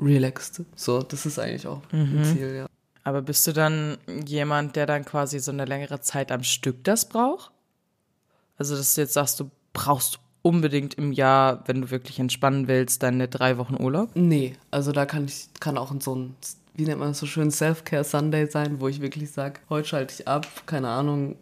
relaxt. 0.00 0.62
So, 0.76 1.02
das 1.02 1.26
ist 1.26 1.38
eigentlich 1.38 1.66
auch 1.66 1.82
ein 1.92 2.24
Ziel, 2.24 2.54
ja. 2.54 2.66
Aber 3.04 3.22
bist 3.22 3.46
du 3.46 3.52
dann 3.52 3.96
jemand, 4.26 4.76
der 4.76 4.86
dann 4.86 5.04
quasi 5.04 5.38
so 5.38 5.50
eine 5.50 5.64
längere 5.64 6.00
Zeit 6.00 6.30
am 6.30 6.42
Stück 6.42 6.84
das 6.84 7.08
braucht? 7.08 7.50
Also, 8.58 8.76
dass 8.76 8.94
du 8.94 9.00
jetzt 9.00 9.14
sagst, 9.14 9.40
du 9.40 9.50
brauchst 9.72 10.18
unbedingt 10.42 10.94
im 10.94 11.12
Jahr, 11.12 11.62
wenn 11.66 11.82
du 11.82 11.90
wirklich 11.90 12.18
entspannen 12.18 12.68
willst, 12.68 13.02
deine 13.02 13.28
drei 13.28 13.58
Wochen 13.58 13.80
Urlaub? 13.80 14.10
Nee, 14.14 14.56
also 14.70 14.92
da 14.92 15.06
kann 15.06 15.24
ich, 15.24 15.48
kann 15.60 15.78
auch 15.78 15.90
in 15.90 16.00
so 16.00 16.14
ein, 16.14 16.34
wie 16.74 16.84
nennt 16.84 17.00
man 17.00 17.08
das 17.08 17.18
so 17.18 17.26
schön, 17.26 17.50
Self-Care-Sunday 17.50 18.46
sein, 18.46 18.80
wo 18.80 18.88
ich 18.88 19.00
wirklich 19.00 19.30
sage, 19.30 19.60
heute 19.68 19.88
schalte 19.88 20.14
ich 20.14 20.28
ab, 20.28 20.46
keine 20.66 20.88
Ahnung, 20.88 21.36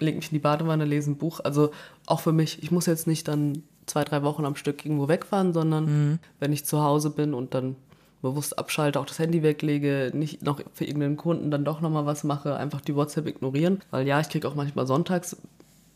leg 0.00 0.16
mich 0.16 0.26
in 0.26 0.34
die 0.34 0.40
Badewanne, 0.40 0.84
lese 0.84 1.10
ein 1.10 1.16
Buch. 1.16 1.40
Also 1.42 1.70
auch 2.06 2.20
für 2.20 2.32
mich, 2.32 2.62
ich 2.62 2.70
muss 2.70 2.86
jetzt 2.86 3.06
nicht 3.06 3.28
dann 3.28 3.62
zwei, 3.86 4.04
drei 4.04 4.22
Wochen 4.22 4.44
am 4.44 4.56
Stück 4.56 4.84
irgendwo 4.84 5.08
wegfahren, 5.08 5.52
sondern 5.52 6.20
wenn 6.38 6.52
ich 6.52 6.64
zu 6.64 6.82
Hause 6.82 7.10
bin 7.10 7.34
und 7.34 7.54
dann 7.54 7.76
bewusst 8.22 8.58
abschalte, 8.58 9.00
auch 9.00 9.06
das 9.06 9.18
Handy 9.18 9.42
weglege, 9.42 10.10
nicht 10.14 10.42
noch 10.42 10.60
für 10.74 10.84
irgendeinen 10.84 11.16
Kunden 11.16 11.50
dann 11.50 11.64
doch 11.64 11.80
nochmal 11.80 12.06
was 12.06 12.22
mache, 12.24 12.56
einfach 12.56 12.80
die 12.80 12.94
WhatsApp 12.94 13.26
ignorieren. 13.26 13.80
Weil 13.90 14.06
ja, 14.06 14.20
ich 14.20 14.28
kriege 14.28 14.46
auch 14.46 14.54
manchmal 14.54 14.86
sonntags 14.86 15.36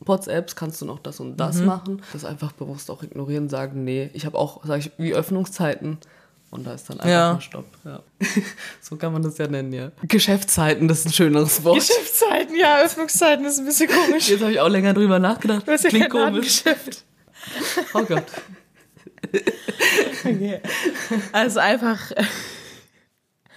WhatsApps, 0.01 0.57
kannst 0.57 0.81
du 0.81 0.87
noch 0.87 0.99
das 0.99 1.21
und 1.21 1.37
das 1.39 1.61
machen. 1.61 2.03
Das 2.13 2.25
einfach 2.25 2.53
bewusst 2.53 2.91
auch 2.91 3.03
ignorieren, 3.03 3.49
sagen, 3.49 3.85
nee, 3.85 4.11
ich 4.13 4.27
habe 4.27 4.39
auch, 4.39 4.65
sage 4.65 4.81
ich, 4.81 4.91
wie 4.99 5.15
Öffnungszeiten. 5.15 5.99
Und 6.55 6.65
da 6.65 6.75
ist 6.75 6.89
dann 6.89 7.01
einfach 7.01 7.11
Ja. 7.11 7.33
mal 7.35 7.41
Stopp. 7.41 7.67
Ja. 7.85 8.01
so 8.81 8.95
kann 8.95 9.13
man 9.13 9.23
das 9.25 9.37
ja 9.39 9.49
nennen, 9.49 9.73
ja. 9.73 9.91
Geschäftszeiten, 10.03 10.87
das 10.87 11.01
ist 11.01 11.07
ein 11.07 11.13
schöneres 11.13 11.65
Wort. 11.65 11.81
Geschäftszeiten, 11.81 12.55
ja, 12.55 12.81
Öffnungszeiten 12.81 13.45
ist 13.45 13.59
ein 13.59 13.65
bisschen 13.65 13.91
komisch. 13.91 14.29
Jetzt 14.29 14.41
habe 14.41 14.53
ich 14.53 14.61
auch 14.61 14.69
länger 14.69 14.95
drüber 14.95 15.19
nachgedacht. 15.19 15.67
Ja 15.67 15.77
Klingt 15.77 16.11
kein 16.11 16.33
komisch. 16.33 16.63
Oh 17.93 18.05
Gott. 18.05 18.25
Also 21.33 21.59
einfach 21.59 22.13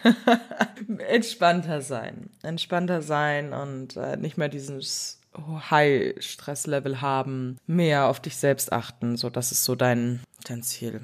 entspannter 1.07 1.81
sein. 1.81 2.31
Entspannter 2.41 3.03
sein 3.03 3.53
und 3.53 3.95
äh, 3.95 4.17
nicht 4.17 4.37
mehr 4.37 4.49
dieses 4.49 5.19
High-Stress-Level 5.69 6.99
haben. 7.01 7.57
Mehr 7.67 8.07
auf 8.07 8.19
dich 8.19 8.37
selbst 8.37 8.73
achten. 8.73 9.17
So, 9.17 9.29
das 9.29 9.51
ist 9.51 9.63
so 9.63 9.75
dein, 9.75 10.21
dein 10.45 10.63
Ziel. 10.63 11.01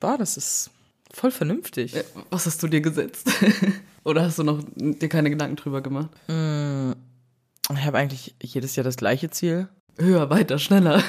Boah, 0.00 0.16
das 0.18 0.36
ist 0.36 0.70
voll 1.14 1.30
vernünftig. 1.30 1.96
Äh, 1.96 2.04
Was 2.30 2.46
hast 2.46 2.62
du 2.62 2.68
dir 2.68 2.80
gesetzt? 2.80 3.30
Oder 4.04 4.22
hast 4.22 4.38
du 4.38 4.42
noch 4.42 4.62
dir 4.76 5.08
keine 5.08 5.30
Gedanken 5.30 5.56
drüber 5.56 5.80
gemacht? 5.80 6.10
Ich 6.28 7.84
habe 7.84 7.98
eigentlich 7.98 8.34
jedes 8.42 8.76
Jahr 8.76 8.84
das 8.84 8.96
gleiche 8.96 9.30
Ziel. 9.30 9.68
Höher, 9.98 10.28
weiter, 10.28 10.58
schneller. 10.58 11.02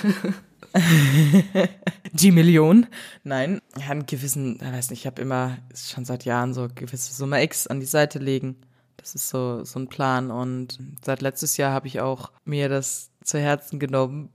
Die 2.13 2.31
Million. 2.31 2.87
Nein, 3.23 3.61
ja, 3.77 3.89
einen 3.89 4.05
gewissen, 4.05 4.55
ich 4.55 4.61
weiß 4.61 4.89
nicht, 4.89 4.99
ich 5.01 5.07
habe 5.07 5.21
immer 5.21 5.57
schon 5.73 6.05
seit 6.05 6.25
Jahren 6.25 6.53
so 6.53 6.67
gewisse 6.73 7.13
Summe 7.13 7.43
X 7.43 7.67
an 7.67 7.79
die 7.79 7.85
Seite 7.85 8.19
legen. 8.19 8.57
Das 8.97 9.15
ist 9.15 9.29
so, 9.29 9.63
so 9.63 9.79
ein 9.79 9.87
Plan. 9.87 10.31
Und 10.31 10.79
seit 11.03 11.21
letztes 11.21 11.57
Jahr 11.57 11.71
habe 11.71 11.87
ich 11.87 11.99
auch 11.99 12.31
mir 12.43 12.69
das 12.69 13.11
zu 13.23 13.39
Herzen 13.39 13.79
genommen, 13.79 14.29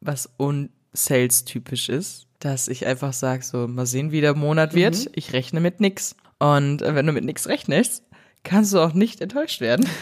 was 0.00 0.30
unsales-typisch 0.36 1.88
ist. 1.88 2.27
Dass 2.38 2.68
ich 2.68 2.86
einfach 2.86 3.12
sage, 3.12 3.42
so, 3.42 3.66
mal 3.66 3.86
sehen, 3.86 4.12
wie 4.12 4.20
der 4.20 4.34
Monat 4.34 4.74
wird. 4.74 5.10
Ich 5.14 5.32
rechne 5.32 5.60
mit 5.60 5.80
nix. 5.80 6.14
Und 6.38 6.82
äh, 6.82 6.94
wenn 6.94 7.06
du 7.06 7.12
mit 7.12 7.24
nix 7.24 7.48
rechnest, 7.48 8.04
kannst 8.44 8.72
du 8.72 8.80
auch 8.80 8.92
nicht 8.92 9.20
enttäuscht 9.20 9.60
werden. 9.60 9.88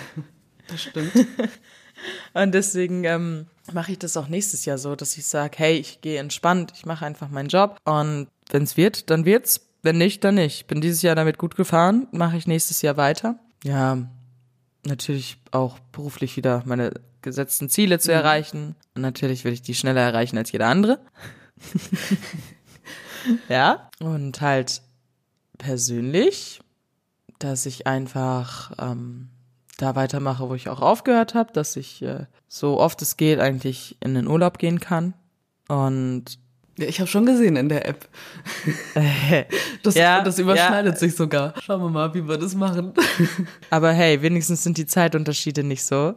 Das 0.68 0.83
stimmt. 0.83 1.12
Und 2.35 2.53
deswegen 2.53 3.05
ähm, 3.05 3.46
mache 3.72 3.92
ich 3.92 3.99
das 3.99 4.16
auch 4.16 4.29
nächstes 4.29 4.64
Jahr 4.64 4.79
so, 4.79 4.96
dass 4.96 5.16
ich 5.16 5.27
sage, 5.27 5.57
hey, 5.59 5.77
ich 5.77 6.01
gehe 6.01 6.18
entspannt, 6.18 6.72
ich 6.75 6.87
mache 6.87 7.07
einfach 7.07 7.29
meinen 7.29 7.49
Job 7.49 7.79
und 7.85 8.27
wenn 8.51 8.62
es 8.64 8.77
wird, 8.77 9.11
dann 9.11 9.25
wird's. 9.25 9.61
Wenn 9.83 9.99
nicht, 9.99 10.25
dann 10.25 10.35
nicht. 10.35 10.66
Bin 10.66 10.81
dieses 10.81 11.03
Jahr 11.03 11.14
damit 11.14 11.38
gut 11.38 11.55
gefahren, 11.55 12.09
mache 12.11 12.37
ich 12.37 12.49
nächstes 12.49 12.83
Jahr 12.83 12.96
weiter. 12.96 13.38
Ja, 13.62 14.09
natürlich 14.85 15.38
auch 15.53 15.79
beruflich 15.92 16.37
wieder 16.37 16.62
meine 16.66 16.92
gesetzten 17.22 17.68
Ziele 17.68 17.99
zu 18.01 18.12
erreichen. 18.12 18.75
Und 18.94 19.03
natürlich 19.03 19.44
will 19.44 19.53
ich 19.53 19.62
die 19.62 19.75
schneller 19.75 20.01
erreichen 20.01 20.38
als 20.38 20.51
jeder 20.51 20.66
andere. 20.66 20.99
ja, 23.48 23.90
und 24.00 24.40
halt 24.40 24.82
persönlich, 25.58 26.60
dass 27.38 27.66
ich 27.66 27.86
einfach 27.86 28.72
ähm, 28.78 29.28
da 29.78 29.94
weitermache, 29.94 30.48
wo 30.48 30.54
ich 30.54 30.68
auch 30.68 30.80
aufgehört 30.80 31.34
habe, 31.34 31.52
dass 31.52 31.76
ich 31.76 32.02
äh, 32.02 32.26
so 32.48 32.78
oft 32.80 33.00
es 33.02 33.16
geht 33.16 33.40
eigentlich 33.40 33.96
in 34.00 34.14
den 34.14 34.26
Urlaub 34.26 34.58
gehen 34.58 34.80
kann. 34.80 35.14
Und 35.68 36.38
Ja, 36.78 36.86
ich 36.86 37.00
habe 37.00 37.10
schon 37.10 37.26
gesehen 37.26 37.56
in 37.56 37.68
der 37.68 37.86
App. 37.88 38.08
Das, 39.82 39.94
Ja, 39.94 40.22
das 40.22 40.38
überschneidet 40.40 40.98
sich 40.98 41.14
sogar. 41.14 41.54
Schauen 41.62 41.80
wir 41.80 41.90
mal, 41.90 42.12
wie 42.12 42.26
wir 42.26 42.38
das 42.38 42.54
machen. 42.56 42.92
aber 43.70 43.92
hey, 43.92 44.20
wenigstens 44.20 44.64
sind 44.64 44.78
die 44.78 44.86
Zeitunterschiede 44.86 45.62
nicht 45.62 45.84
so 45.84 46.14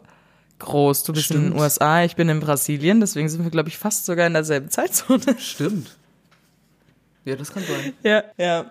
groß. 0.59 1.03
Du 1.03 1.13
bist 1.13 1.31
in 1.31 1.37
Stimmt. 1.37 1.53
den 1.55 1.61
USA, 1.61 2.03
ich 2.03 2.15
bin 2.15 2.29
in 2.29 2.39
Brasilien, 2.39 2.99
deswegen 2.99 3.29
sind 3.29 3.43
wir, 3.43 3.51
glaube 3.51 3.69
ich, 3.69 3.77
fast 3.77 4.05
sogar 4.05 4.27
in 4.27 4.33
derselben 4.33 4.69
Zeitzone. 4.69 5.21
Stimmt. 5.39 5.95
Ja, 7.25 7.35
das 7.35 7.51
kann 7.53 7.63
sein. 7.63 7.93
Ja, 8.03 8.23
ja. 8.37 8.65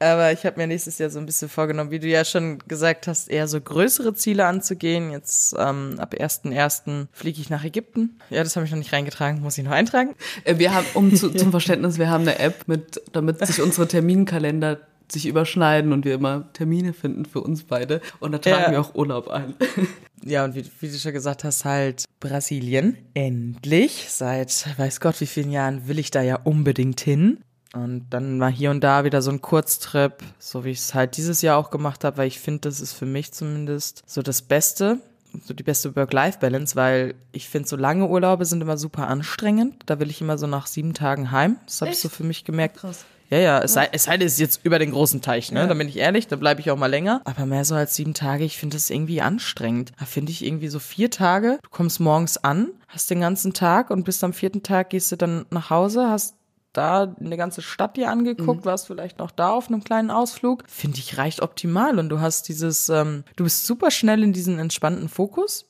Aber 0.00 0.32
ich 0.32 0.44
habe 0.44 0.58
mir 0.58 0.66
nächstes 0.66 0.98
Jahr 0.98 1.08
so 1.08 1.18
ein 1.18 1.24
bisschen 1.24 1.48
vorgenommen, 1.48 1.90
wie 1.90 2.00
du 2.00 2.08
ja 2.08 2.24
schon 2.24 2.58
gesagt 2.66 3.06
hast, 3.06 3.30
eher 3.30 3.46
so 3.48 3.58
größere 3.60 4.12
Ziele 4.14 4.44
anzugehen. 4.44 5.10
Jetzt 5.12 5.54
ähm, 5.56 5.94
ab 5.98 6.14
1.1. 6.14 7.06
fliege 7.12 7.40
ich 7.40 7.48
nach 7.48 7.64
Ägypten. 7.64 8.18
Ja, 8.28 8.42
das 8.42 8.56
habe 8.56 8.66
ich 8.66 8.72
noch 8.72 8.78
nicht 8.78 8.92
reingetragen, 8.92 9.40
muss 9.40 9.56
ich 9.56 9.64
noch 9.64 9.70
eintragen. 9.70 10.14
Äh, 10.44 10.58
Wir 10.58 10.74
haben, 10.74 10.84
um 10.94 11.14
zu, 11.14 11.30
zum 11.30 11.52
Verständnis, 11.52 11.96
wir 11.98 12.10
haben 12.10 12.22
eine 12.22 12.38
App, 12.38 12.66
mit, 12.66 13.00
damit 13.12 13.46
sich 13.46 13.62
unsere 13.62 13.86
Terminkalender 13.88 14.80
sich 15.10 15.26
überschneiden 15.26 15.92
und 15.92 16.04
wir 16.04 16.14
immer 16.14 16.52
Termine 16.54 16.92
finden 16.92 17.24
für 17.24 17.40
uns 17.40 17.62
beide. 17.62 18.00
Und 18.20 18.32
da 18.32 18.38
tragen 18.38 18.62
Ja. 18.64 18.70
wir 18.72 18.80
auch 18.80 18.94
Urlaub 18.96 19.28
ein. 19.28 19.54
Ja, 20.26 20.44
und 20.44 20.54
wie, 20.54 20.64
wie 20.80 20.88
du 20.88 20.98
schon 20.98 21.12
gesagt 21.12 21.44
hast, 21.44 21.64
halt 21.64 22.04
Brasilien. 22.20 22.96
Endlich. 23.14 24.06
Seit 24.08 24.78
weiß 24.78 25.00
Gott 25.00 25.20
wie 25.20 25.26
vielen 25.26 25.50
Jahren 25.50 25.86
will 25.86 25.98
ich 25.98 26.10
da 26.10 26.22
ja 26.22 26.36
unbedingt 26.36 27.00
hin. 27.00 27.38
Und 27.74 28.06
dann 28.10 28.38
mal 28.38 28.52
hier 28.52 28.70
und 28.70 28.82
da 28.82 29.04
wieder 29.04 29.20
so 29.20 29.32
ein 29.32 29.40
Kurztrip, 29.40 30.22
so 30.38 30.64
wie 30.64 30.70
ich 30.70 30.78
es 30.78 30.94
halt 30.94 31.16
dieses 31.16 31.42
Jahr 31.42 31.58
auch 31.58 31.70
gemacht 31.70 32.04
habe, 32.04 32.18
weil 32.18 32.28
ich 32.28 32.38
finde, 32.38 32.60
das 32.60 32.80
ist 32.80 32.92
für 32.92 33.06
mich 33.06 33.32
zumindest 33.32 34.02
so 34.06 34.22
das 34.22 34.42
Beste, 34.42 35.00
so 35.44 35.54
die 35.54 35.64
beste 35.64 35.96
Work-Life-Balance, 35.96 36.76
weil 36.76 37.16
ich 37.32 37.48
finde, 37.48 37.68
so 37.68 37.74
lange 37.74 38.06
Urlaube 38.06 38.44
sind 38.44 38.60
immer 38.60 38.78
super 38.78 39.08
anstrengend. 39.08 39.82
Da 39.86 39.98
will 39.98 40.08
ich 40.08 40.20
immer 40.20 40.38
so 40.38 40.46
nach 40.46 40.68
sieben 40.68 40.94
Tagen 40.94 41.32
heim. 41.32 41.56
Das 41.66 41.80
habe 41.80 41.90
ich 41.90 41.98
so 41.98 42.08
für 42.08 42.22
mich 42.22 42.44
gemerkt. 42.44 42.76
Krass. 42.76 43.04
Ja, 43.34 43.40
ja, 43.40 43.58
es 43.62 43.72
sei, 43.72 43.88
es 43.90 44.04
sei 44.04 44.16
denn, 44.16 44.28
es 44.28 44.34
ist 44.34 44.38
jetzt 44.38 44.60
über 44.64 44.78
den 44.78 44.92
großen 44.92 45.20
Teich, 45.20 45.50
ne? 45.50 45.66
Da 45.66 45.74
bin 45.74 45.88
ich 45.88 45.96
ehrlich, 45.96 46.28
da 46.28 46.36
bleibe 46.36 46.60
ich 46.60 46.70
auch 46.70 46.76
mal 46.76 46.86
länger. 46.86 47.20
Aber 47.24 47.46
mehr 47.46 47.64
so 47.64 47.74
als 47.74 47.96
sieben 47.96 48.14
Tage, 48.14 48.44
ich 48.44 48.56
finde 48.56 48.76
das 48.76 48.90
irgendwie 48.90 49.20
anstrengend. 49.22 49.90
Da 49.98 50.04
finde 50.04 50.30
ich 50.30 50.44
irgendwie 50.44 50.68
so 50.68 50.78
vier 50.78 51.10
Tage, 51.10 51.58
du 51.60 51.68
kommst 51.68 51.98
morgens 51.98 52.36
an, 52.36 52.68
hast 52.86 53.10
den 53.10 53.20
ganzen 53.20 53.52
Tag 53.52 53.90
und 53.90 54.04
bis 54.04 54.22
am 54.22 54.32
vierten 54.32 54.62
Tag 54.62 54.90
gehst 54.90 55.10
du 55.10 55.16
dann 55.16 55.46
nach 55.50 55.68
Hause, 55.68 56.08
hast 56.08 56.36
da 56.74 57.12
eine 57.18 57.36
ganze 57.36 57.60
Stadt 57.60 57.96
dir 57.96 58.08
angeguckt, 58.08 58.64
warst 58.64 58.86
vielleicht 58.86 59.18
noch 59.18 59.32
da 59.32 59.50
auf 59.50 59.66
einem 59.66 59.82
kleinen 59.82 60.12
Ausflug. 60.12 60.62
Finde 60.68 60.98
ich 60.98 61.18
reicht 61.18 61.42
optimal 61.42 61.98
und 61.98 62.10
du 62.10 62.20
hast 62.20 62.48
dieses, 62.48 62.88
ähm, 62.88 63.24
du 63.34 63.42
bist 63.42 63.66
super 63.66 63.90
schnell 63.90 64.22
in 64.22 64.32
diesen 64.32 64.60
entspannten 64.60 65.08
Fokus 65.08 65.66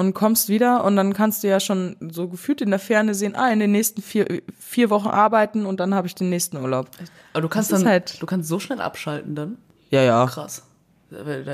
und 0.00 0.14
kommst 0.14 0.48
wieder 0.48 0.82
und 0.84 0.96
dann 0.96 1.12
kannst 1.12 1.42
du 1.44 1.48
ja 1.48 1.60
schon 1.60 1.96
so 2.10 2.26
gefühlt 2.28 2.60
in 2.62 2.70
der 2.70 2.78
Ferne 2.78 3.14
sehen, 3.14 3.36
ah, 3.36 3.50
in 3.52 3.60
den 3.60 3.70
nächsten 3.72 4.00
vier, 4.02 4.42
vier 4.58 4.88
Wochen 4.90 5.08
arbeiten 5.08 5.66
und 5.66 5.78
dann 5.78 5.94
habe 5.94 6.06
ich 6.06 6.14
den 6.14 6.30
nächsten 6.30 6.56
Urlaub. 6.56 6.88
Aber 7.34 7.42
du 7.42 7.48
kannst 7.48 7.70
Das 7.70 7.80
dann, 7.80 7.88
halt- 7.88 8.20
du 8.20 8.26
kannst 8.26 8.48
so 8.48 8.58
schnell 8.58 8.80
abschalten 8.80 9.34
dann. 9.34 9.58
Ja, 9.90 10.02
ja. 10.02 10.26
Krass. 10.26 10.62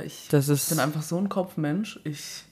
Ich, 0.04 0.28
Das 0.30 0.48
ist- 0.48 0.64
ich 0.64 0.68
bin 0.76 0.78
einfach 0.80 1.02
so 1.02 1.18
ein 1.18 1.28
Kopfmensch. 1.28 1.98
Ich, 2.04 2.44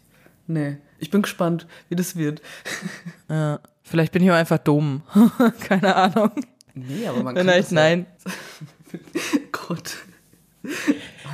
nee, 0.47 0.79
ich 0.99 1.11
bin 1.11 1.23
gespannt, 1.23 1.67
wie 1.89 1.97
das 1.97 2.17
wird. 2.17 2.41
ja. 3.31 3.61
Vielleicht 3.83 4.13
bin 4.13 4.23
ich 4.25 4.31
auch 4.31 4.35
einfach 4.37 4.59
dumm. 4.59 5.03
Keine 5.61 5.95
Ahnung. 5.95 6.31
Nee, 6.75 7.07
aber 7.07 7.23
man 7.23 7.35
Nein, 7.35 7.47
nein, 7.47 7.65
nein. 7.71 8.07
Gott. 9.53 9.97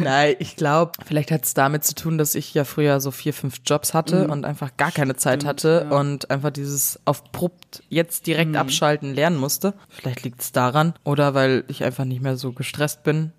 Nein, 0.01 0.37
ich 0.39 0.57
glaube, 0.57 0.93
vielleicht 1.05 1.31
hat 1.31 1.45
es 1.45 1.55
damit 1.55 1.85
zu 1.85 1.95
tun, 1.95 2.19
dass 2.19 2.35
ich 2.35 2.53
ja 2.55 2.65
früher 2.65 3.01
so 3.01 3.11
vier, 3.11 3.33
fünf 3.35 3.61
Jobs 3.65 3.95
hatte 3.95 4.29
und 4.29 4.45
einfach 4.45 4.77
gar 4.77 4.91
keine 4.91 5.17
Zeit 5.17 5.45
hatte 5.45 5.87
ja. 5.91 5.97
und 5.99 6.31
einfach 6.31 6.51
dieses 6.51 6.99
auf 7.05 7.31
Prompt 7.33 7.83
jetzt 7.89 8.27
direkt 8.27 8.57
abschalten 8.57 9.15
lernen 9.15 9.37
musste. 9.37 9.75
Vielleicht 9.89 10.23
liegt 10.23 10.41
es 10.41 10.53
daran 10.53 10.95
oder 11.05 11.35
weil 11.35 11.65
ich 11.69 11.85
einfach 11.85 12.05
nicht 12.05 12.23
mehr 12.23 12.37
so 12.37 12.53
gestresst 12.53 13.03
bin, 13.03 13.33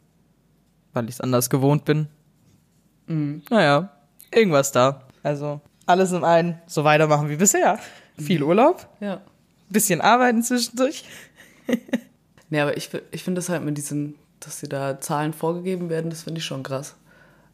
weil 0.94 1.06
ich 1.06 1.16
es 1.16 1.22
anders 1.22 1.50
gewohnt 1.50 1.86
bin. 1.86 2.08
Naja, 3.08 3.90
irgendwas 4.34 4.72
da. 4.72 5.04
Also 5.24 5.60
alles 5.86 6.12
in 6.14 6.24
einen, 6.24 6.62
so 6.68 6.84
weitermachen 6.84 7.30
wie 7.30 7.36
bisher. 7.36 7.80
Viel 8.18 8.44
Urlaub, 8.44 8.88
Ja. 9.00 9.22
bisschen 9.70 10.02
arbeiten 10.02 10.44
zwischendurch. 10.44 11.04
Nee, 12.54 12.60
aber 12.60 12.76
ich, 12.76 12.90
ich 13.12 13.24
finde 13.24 13.40
das 13.40 13.48
halt 13.48 13.64
mit 13.64 13.78
diesen, 13.78 14.16
dass 14.42 14.60
sie 14.60 14.68
da 14.70 15.00
Zahlen 15.00 15.34
vorgegeben 15.34 15.90
werden, 15.90 16.10
das 16.10 16.24
finde 16.24 16.40
ich 16.40 16.46
schon 16.46 16.64
krass. 16.64 16.96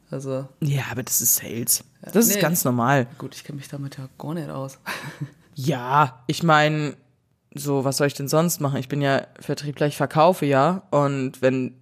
Also, 0.10 0.48
Ja, 0.62 0.84
aber 0.92 1.04
das 1.04 1.22
ist 1.22 1.36
Sales. 1.36 1.84
Das 2.02 2.28
ist 2.28 2.36
Nee. 2.36 2.42
ganz 2.42 2.64
normal. 2.64 3.08
gut, 3.18 3.36
ich 3.36 3.44
kenne 3.44 3.58
mich 3.58 3.68
damit 3.68 3.98
ja 3.98 4.08
gar 4.18 4.34
nicht 4.34 4.50
aus. 4.50 4.80
Ja, 5.60 6.24
ich 6.28 6.44
meine, 6.44 6.96
so, 7.56 7.84
was 7.84 7.98
soll 7.98 8.06
ich 8.06 8.14
denn 8.14 8.28
sonst 8.28 8.62
machen? 8.62 8.78
Ich 8.80 8.88
bin 8.90 9.02
ja 9.02 9.26
Vertriebler, 9.40 9.88
ich 9.88 9.98
verkaufe 9.98 10.46
ja. 10.46 10.84
Und 10.92 11.42
wenn, 11.42 11.74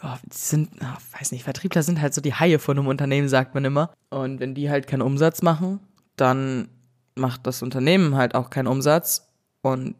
oh, 0.00 0.14
sind, 0.30 0.70
oh, 0.80 1.18
weiß 1.18 1.32
nicht, 1.32 1.42
Vertriebler 1.42 1.82
sind 1.82 2.00
halt 2.00 2.14
so 2.14 2.20
die 2.20 2.34
Haie 2.34 2.60
von 2.60 2.78
einem 2.78 2.86
Unternehmen, 2.86 3.28
sagt 3.28 3.54
man 3.54 3.64
immer. 3.64 3.92
Und 4.10 4.38
wenn 4.38 4.54
die 4.54 4.70
halt 4.70 4.86
keinen 4.86 5.02
Umsatz 5.02 5.42
machen, 5.42 5.80
dann 6.14 6.68
macht 7.16 7.48
das 7.48 7.62
Unternehmen 7.62 8.14
halt 8.14 8.36
auch 8.36 8.48
keinen 8.48 8.68
Umsatz. 8.68 9.26
Und 9.62 9.96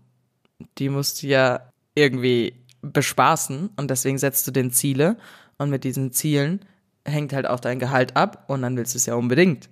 die 0.78 0.88
musst 0.88 1.24
du 1.24 1.26
ja 1.26 1.68
irgendwie 1.96 2.54
bespaßen. 2.82 3.70
Und 3.76 3.90
deswegen 3.90 4.18
setzt 4.18 4.46
du 4.46 4.50
den 4.50 4.70
Ziele. 4.70 5.16
Und 5.58 5.70
mit 5.70 5.84
diesen 5.84 6.12
Zielen 6.12 6.64
hängt 7.04 7.32
halt 7.32 7.46
auch 7.46 7.60
dein 7.60 7.78
Gehalt 7.78 8.16
ab. 8.16 8.44
Und 8.48 8.62
dann 8.62 8.76
willst 8.76 8.94
du 8.94 8.98
es 8.98 9.06
ja 9.06 9.14
unbedingt 9.14 9.68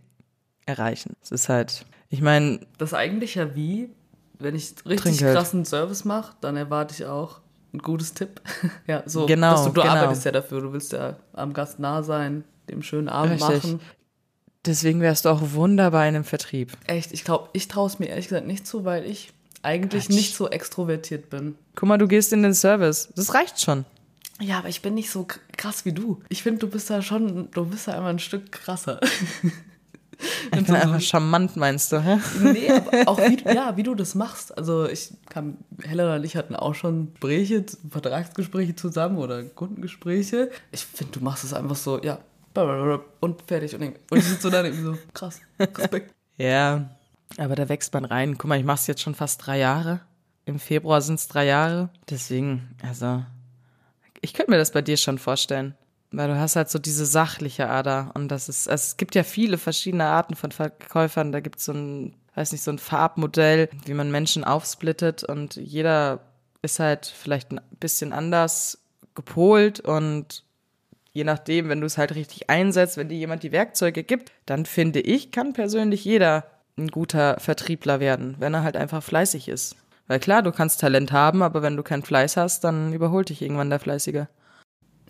erreichen. 0.66 1.14
Es 1.22 1.30
ist 1.30 1.48
halt, 1.48 1.84
ich 2.08 2.20
meine, 2.22 2.60
Das 2.78 2.94
eigentlich 2.94 3.34
ja 3.34 3.54
wie, 3.54 3.90
wenn 4.38 4.54
ich 4.54 4.74
richtig 4.86 5.02
Trinkgeld. 5.18 5.36
krassen 5.36 5.64
Service 5.64 6.04
mache, 6.04 6.34
dann 6.40 6.56
erwarte 6.56 6.94
ich 6.94 7.06
auch 7.06 7.40
ein 7.72 7.78
gutes 7.78 8.14
Tipp. 8.14 8.40
ja, 8.86 9.02
so, 9.06 9.26
Genau, 9.26 9.52
dass 9.52 9.64
du, 9.64 9.70
du 9.70 9.80
genau. 9.82 9.94
arbeitest 9.94 10.24
ja 10.24 10.32
dafür, 10.32 10.60
du 10.60 10.72
willst 10.72 10.92
ja 10.92 11.16
am 11.32 11.52
Gast 11.52 11.78
nah 11.78 12.02
sein, 12.02 12.44
dem 12.68 12.82
schönen 12.82 13.08
Abend 13.08 13.42
Richtig. 13.42 13.64
machen. 13.64 13.80
Deswegen 14.66 15.00
wärst 15.00 15.24
du 15.24 15.30
auch 15.30 15.40
wunderbar 15.52 16.06
in 16.06 16.14
einem 16.14 16.24
Vertrieb. 16.24 16.72
Echt, 16.86 17.12
ich 17.12 17.24
glaube, 17.24 17.48
ich 17.54 17.66
traue 17.68 17.86
es 17.86 17.98
mir 17.98 18.06
ehrlich 18.06 18.28
gesagt 18.28 18.46
nicht 18.46 18.66
zu, 18.66 18.84
weil 18.84 19.04
ich 19.06 19.32
eigentlich 19.62 20.06
Quatsch. 20.06 20.16
nicht 20.16 20.34
so 20.36 20.48
extrovertiert 20.48 21.30
bin. 21.30 21.56
Guck 21.76 21.88
mal, 21.88 21.98
du 21.98 22.08
gehst 22.08 22.32
in 22.32 22.42
den 22.42 22.54
Service. 22.54 23.08
Das 23.16 23.34
reicht 23.34 23.60
schon. 23.60 23.84
Ja, 24.40 24.58
aber 24.58 24.68
ich 24.68 24.80
bin 24.80 24.94
nicht 24.94 25.10
so 25.10 25.26
krass 25.56 25.84
wie 25.84 25.92
du. 25.92 26.20
Ich 26.30 26.42
finde, 26.42 26.60
du 26.60 26.68
bist 26.68 26.88
da 26.88 27.02
schon, 27.02 27.50
du 27.50 27.64
bist 27.66 27.88
da 27.88 27.96
immer 27.96 28.06
ein 28.06 28.18
Stück 28.18 28.50
krasser. 28.52 28.98
Ich 30.52 30.66
bin 30.66 30.74
einfach 30.74 31.00
charmant, 31.00 31.56
meinst 31.56 31.92
du? 31.92 32.02
Hä? 32.02 32.18
Nee, 32.42 32.70
aber 32.70 33.08
auch 33.08 33.18
wie, 33.26 33.36
du- 33.36 33.54
ja, 33.54 33.74
wie 33.78 33.82
du 33.82 33.94
das 33.94 34.14
machst. 34.14 34.56
Also 34.56 34.86
ich 34.86 35.10
kann, 35.30 35.56
Helena 35.82 36.16
und 36.16 36.24
ich 36.24 36.36
hatten 36.36 36.54
auch 36.54 36.74
schon 36.74 37.12
Gespräche, 37.14 37.64
Vertragsgespräche 37.90 38.74
zusammen 38.76 39.16
oder 39.16 39.42
Kundengespräche. 39.42 40.50
Ich 40.72 40.84
finde, 40.84 41.12
du 41.18 41.24
machst 41.24 41.44
es 41.44 41.54
einfach 41.54 41.76
so, 41.76 42.02
ja, 42.02 42.18
und 43.20 43.42
fertig. 43.46 43.74
Und, 43.74 43.94
ich 44.14 44.24
sitze 44.24 44.42
so 44.42 44.50
da 44.50 44.60
und 44.60 44.66
irgendwie 44.66 44.84
so, 44.84 44.98
krass, 45.14 45.40
Respekt. 45.58 46.12
Ja, 46.36 46.90
aber 47.36 47.54
da 47.54 47.68
wächst 47.68 47.92
man 47.94 48.04
rein. 48.04 48.38
Guck 48.38 48.48
mal, 48.48 48.58
ich 48.58 48.64
mach's 48.64 48.86
jetzt 48.86 49.02
schon 49.02 49.14
fast 49.14 49.46
drei 49.46 49.58
Jahre. 49.58 50.00
Im 50.44 50.58
Februar 50.58 51.00
sind's 51.00 51.28
drei 51.28 51.46
Jahre. 51.46 51.90
Deswegen, 52.08 52.76
also, 52.82 53.24
ich 54.20 54.34
könnte 54.34 54.50
mir 54.50 54.58
das 54.58 54.72
bei 54.72 54.82
dir 54.82 54.96
schon 54.96 55.18
vorstellen. 55.18 55.74
Weil 56.12 56.28
du 56.28 56.38
hast 56.38 56.56
halt 56.56 56.68
so 56.68 56.78
diese 56.78 57.06
sachliche 57.06 57.68
Ader. 57.68 58.10
Und 58.14 58.28
das 58.28 58.48
ist, 58.48 58.68
also 58.68 58.82
es 58.82 58.96
gibt 58.96 59.14
ja 59.14 59.22
viele 59.22 59.58
verschiedene 59.58 60.06
Arten 60.06 60.34
von 60.34 60.50
Verkäufern. 60.50 61.30
Da 61.30 61.40
gibt's 61.40 61.64
so 61.64 61.72
ein, 61.72 62.16
weiß 62.34 62.50
nicht, 62.52 62.64
so 62.64 62.72
ein 62.72 62.78
Farbmodell, 62.78 63.68
wie 63.84 63.94
man 63.94 64.10
Menschen 64.10 64.42
aufsplittet. 64.42 65.22
Und 65.22 65.54
jeder 65.54 66.20
ist 66.62 66.80
halt 66.80 67.06
vielleicht 67.06 67.52
ein 67.52 67.60
bisschen 67.78 68.12
anders 68.12 68.78
gepolt 69.14 69.80
und 69.80 70.44
je 71.12 71.24
nachdem, 71.24 71.68
wenn 71.68 71.80
du 71.80 71.86
es 71.86 71.98
halt 71.98 72.14
richtig 72.14 72.48
einsetzt, 72.48 72.96
wenn 72.96 73.08
dir 73.08 73.18
jemand 73.18 73.42
die 73.42 73.52
Werkzeuge 73.52 74.04
gibt, 74.04 74.32
dann 74.46 74.66
finde 74.66 75.00
ich, 75.00 75.32
kann 75.32 75.52
persönlich 75.52 76.04
jeder 76.04 76.44
ein 76.80 76.88
guter 76.88 77.38
Vertriebler 77.38 78.00
werden, 78.00 78.36
wenn 78.38 78.54
er 78.54 78.62
halt 78.62 78.76
einfach 78.76 79.02
fleißig 79.02 79.48
ist. 79.48 79.76
Weil 80.06 80.18
klar, 80.18 80.42
du 80.42 80.50
kannst 80.50 80.80
Talent 80.80 81.12
haben, 81.12 81.42
aber 81.42 81.62
wenn 81.62 81.76
du 81.76 81.82
keinen 81.82 82.02
Fleiß 82.02 82.36
hast, 82.36 82.64
dann 82.64 82.92
überholt 82.92 83.28
dich 83.28 83.42
irgendwann 83.42 83.70
der 83.70 83.78
Fleißige. 83.78 84.26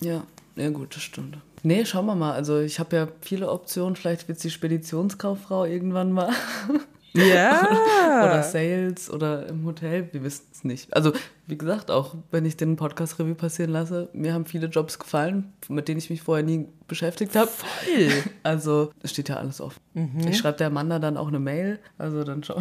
Ja, 0.00 0.22
ja 0.56 0.70
gut, 0.70 0.94
das 0.94 1.02
stimmt. 1.02 1.38
Nee, 1.62 1.85
schauen 1.85 2.06
wir 2.06 2.14
mal. 2.14 2.33
Also 2.33 2.61
ich 2.61 2.78
habe 2.78 2.96
ja 2.96 3.09
viele 3.20 3.50
Optionen. 3.50 3.96
Vielleicht 3.96 4.28
wird 4.28 4.40
sie 4.40 4.50
Speditionskauffrau 4.50 5.64
irgendwann 5.64 6.12
mal. 6.12 6.33
Ja. 7.12 7.68
oder 8.25 8.42
Sales 8.42 9.11
oder 9.11 9.49
im 9.49 9.64
Hotel, 9.64 10.09
wir 10.12 10.23
wissen 10.23 10.46
es 10.53 10.64
nicht. 10.64 10.94
Also, 10.94 11.12
wie 11.46 11.59
gesagt, 11.59 11.90
auch 11.90 12.14
wenn 12.31 12.44
ich 12.44 12.57
den 12.57 12.77
Podcast-Review 12.77 13.35
passieren 13.35 13.70
lasse, 13.70 14.09
mir 14.12 14.33
haben 14.33 14.46
viele 14.46 14.68
Jobs 14.68 14.99
gefallen, 14.99 15.53
mit 15.68 15.88
denen 15.88 15.99
ich 15.99 16.11
mich 16.11 16.23
vorher 16.23 16.44
nie 16.44 16.66
beschäftigt 16.87 17.35
habe. 17.37 17.51
Voll. 17.51 18.11
Also, 18.42 18.92
es 19.03 19.11
steht 19.11 19.29
ja 19.29 19.37
alles 19.37 19.61
offen. 19.61 19.81
Ich 20.29 20.38
schreibe 20.38 20.59
der 20.59 20.68
Amanda 20.68 20.99
dann 20.99 21.16
auch 21.16 21.29
eine 21.29 21.40
Mail, 21.40 21.81
also 21.99 22.25
dann 22.25 22.44
schau 22.44 22.61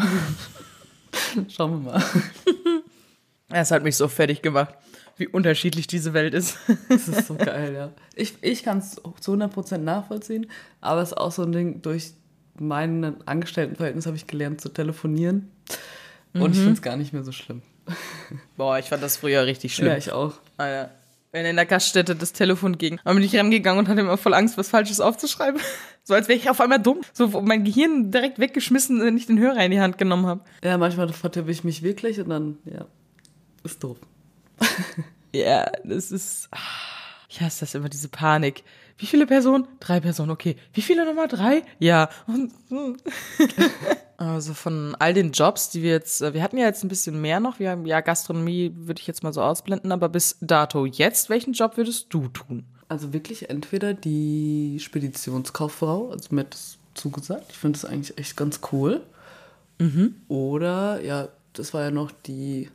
schauen 1.49 1.83
wir 1.83 1.91
mal. 1.91 2.03
Es 3.51 3.71
hat 3.71 3.83
mich 3.83 3.97
so 3.97 4.07
fertig 4.07 4.41
gemacht, 4.41 4.75
wie 5.17 5.27
unterschiedlich 5.27 5.87
diese 5.87 6.13
Welt 6.13 6.33
ist. 6.33 6.57
Das 6.87 7.07
ist 7.07 7.27
so 7.27 7.35
geil, 7.35 7.73
ja. 7.73 7.91
Ich, 8.15 8.35
ich 8.41 8.63
kann 8.63 8.77
es 8.79 9.01
zu 9.19 9.33
100% 9.33 9.77
nachvollziehen, 9.79 10.47
aber 10.81 11.01
es 11.01 11.09
ist 11.09 11.17
auch 11.17 11.31
so 11.31 11.43
ein 11.43 11.51
Ding, 11.51 11.81
durch 11.81 12.13
mein 12.59 13.15
Angestelltenverhältnis 13.27 14.05
habe 14.05 14.15
ich 14.17 14.27
gelernt 14.27 14.61
zu 14.61 14.69
telefonieren 14.69 15.51
und 16.33 16.51
ich 16.51 16.57
finde 16.57 16.73
es 16.73 16.81
gar 16.81 16.95
nicht 16.97 17.13
mehr 17.13 17.23
so 17.23 17.31
schlimm. 17.31 17.61
Boah, 18.57 18.77
ich 18.79 18.85
fand 18.85 19.01
das 19.03 19.17
früher 19.17 19.45
richtig 19.45 19.75
schlimm. 19.75 19.89
Ja, 19.89 19.97
ich 19.97 20.11
auch. 20.11 20.33
Alter. 20.57 20.91
Wenn 21.31 21.45
in 21.45 21.55
der 21.57 21.67
Gaststätte 21.67 22.15
das 22.15 22.33
Telefon 22.33 22.79
ging, 22.79 22.99
dann 23.03 23.15
bin 23.15 23.23
ich 23.23 23.35
rangegangen 23.35 23.77
und 23.79 23.87
hatte 23.87 24.01
immer 24.01 24.17
voll 24.17 24.33
Angst, 24.33 24.57
was 24.57 24.69
Falsches 24.69 24.99
aufzuschreiben. 24.99 25.59
So 26.05 26.15
als 26.15 26.27
wäre 26.27 26.39
ich 26.39 26.49
auf 26.49 26.59
einmal 26.59 26.79
dumm. 26.79 27.01
So 27.13 27.27
mein 27.41 27.63
Gehirn 27.63 28.09
direkt 28.09 28.39
weggeschmissen, 28.39 28.99
wenn 28.99 29.15
ich 29.15 29.27
den 29.27 29.37
Hörer 29.37 29.63
in 29.63 29.69
die 29.69 29.79
Hand 29.79 29.99
genommen 29.99 30.25
habe. 30.25 30.41
Ja, 30.63 30.75
manchmal 30.79 31.07
vertippe 31.13 31.51
ich 31.51 31.63
mich 31.63 31.83
wirklich 31.83 32.19
und 32.19 32.29
dann, 32.29 32.57
ja, 32.65 32.85
ist 33.63 33.83
doof. 33.83 33.97
Ja, 35.31 35.71
das 35.83 36.11
ist. 36.11 36.47
ah, 36.51 36.57
Ich 37.29 37.41
hasse 37.41 37.59
das 37.59 37.75
immer, 37.75 37.89
diese 37.89 38.07
Panik. 38.09 38.63
Wie 38.99 39.05
viele 39.05 39.25
Personen? 39.25 39.67
Drei 39.79 39.99
Personen, 40.01 40.29
okay. 40.29 40.57
Wie 40.73 40.81
viele 40.81 41.05
nochmal? 41.05 41.27
Drei? 41.27 41.63
Ja. 41.79 42.09
Also 44.19 44.53
von 44.53 44.97
all 44.99 45.13
den 45.13 45.31
Jobs, 45.31 45.69
die 45.69 45.81
wir 45.81 45.91
jetzt, 45.91 46.21
äh, 46.21 46.33
wir 46.33 46.43
hatten 46.43 46.57
ja 46.57 46.65
jetzt 46.65 46.83
ein 46.83 46.89
bisschen 46.89 47.21
mehr 47.21 47.39
noch. 47.39 47.57
Wir 47.57 47.69
haben 47.69 47.85
ja 47.85 48.01
Gastronomie, 48.01 48.73
würde 48.75 48.99
ich 48.99 49.07
jetzt 49.07 49.23
mal 49.23 49.31
so 49.31 49.41
ausblenden, 49.41 49.93
aber 49.93 50.09
bis 50.09 50.35
dato 50.41 50.85
jetzt, 50.85 51.29
welchen 51.29 51.53
Job 51.53 51.77
würdest 51.77 52.07
du 52.09 52.27
tun? 52.27 52.65
Also 52.89 53.13
wirklich 53.13 53.49
entweder 53.49 53.93
die 53.93 54.77
Speditionskauffrau, 54.81 56.09
also 56.09 56.35
mir 56.35 56.41
hat 56.41 56.53
das 56.53 56.79
zugesagt. 56.95 57.45
Ich 57.51 57.57
finde 57.57 57.79
das 57.79 57.89
eigentlich 57.89 58.17
echt 58.17 58.35
ganz 58.35 58.59
cool. 58.73 59.01
Mhm. 59.79 60.15
Oder, 60.27 61.01
ja, 61.01 61.29
das 61.53 61.73
war 61.73 61.83
ja 61.83 61.91
noch 61.91 62.11
die. 62.11 62.69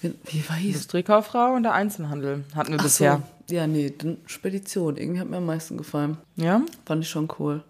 Wie, 0.00 0.48
war 0.48 0.56
hieß 0.56 0.74
Industriekauffrau 0.76 1.54
und 1.54 1.62
der 1.64 1.74
Einzelhandel 1.74 2.44
hatten 2.54 2.70
wir 2.72 2.78
Ach 2.78 2.84
bisher. 2.84 3.22
So. 3.48 3.54
Ja, 3.54 3.66
nee, 3.66 3.92
dann 3.96 4.18
Spedition. 4.26 4.96
Irgendwie 4.96 5.20
hat 5.20 5.28
mir 5.28 5.38
am 5.38 5.46
meisten 5.46 5.76
gefallen. 5.76 6.18
Ja? 6.36 6.62
Fand 6.86 7.02
ich 7.04 7.10
schon 7.10 7.28
cool. 7.38 7.62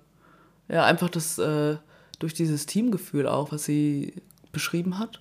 Ja, 0.69 0.85
einfach 0.85 1.09
das, 1.09 1.39
äh, 1.39 1.77
durch 2.19 2.35
dieses 2.35 2.67
Teamgefühl 2.67 3.27
auch, 3.29 3.53
was 3.53 3.65
sie 3.65 4.13
beschrieben 4.53 4.99
hat. 4.99 5.21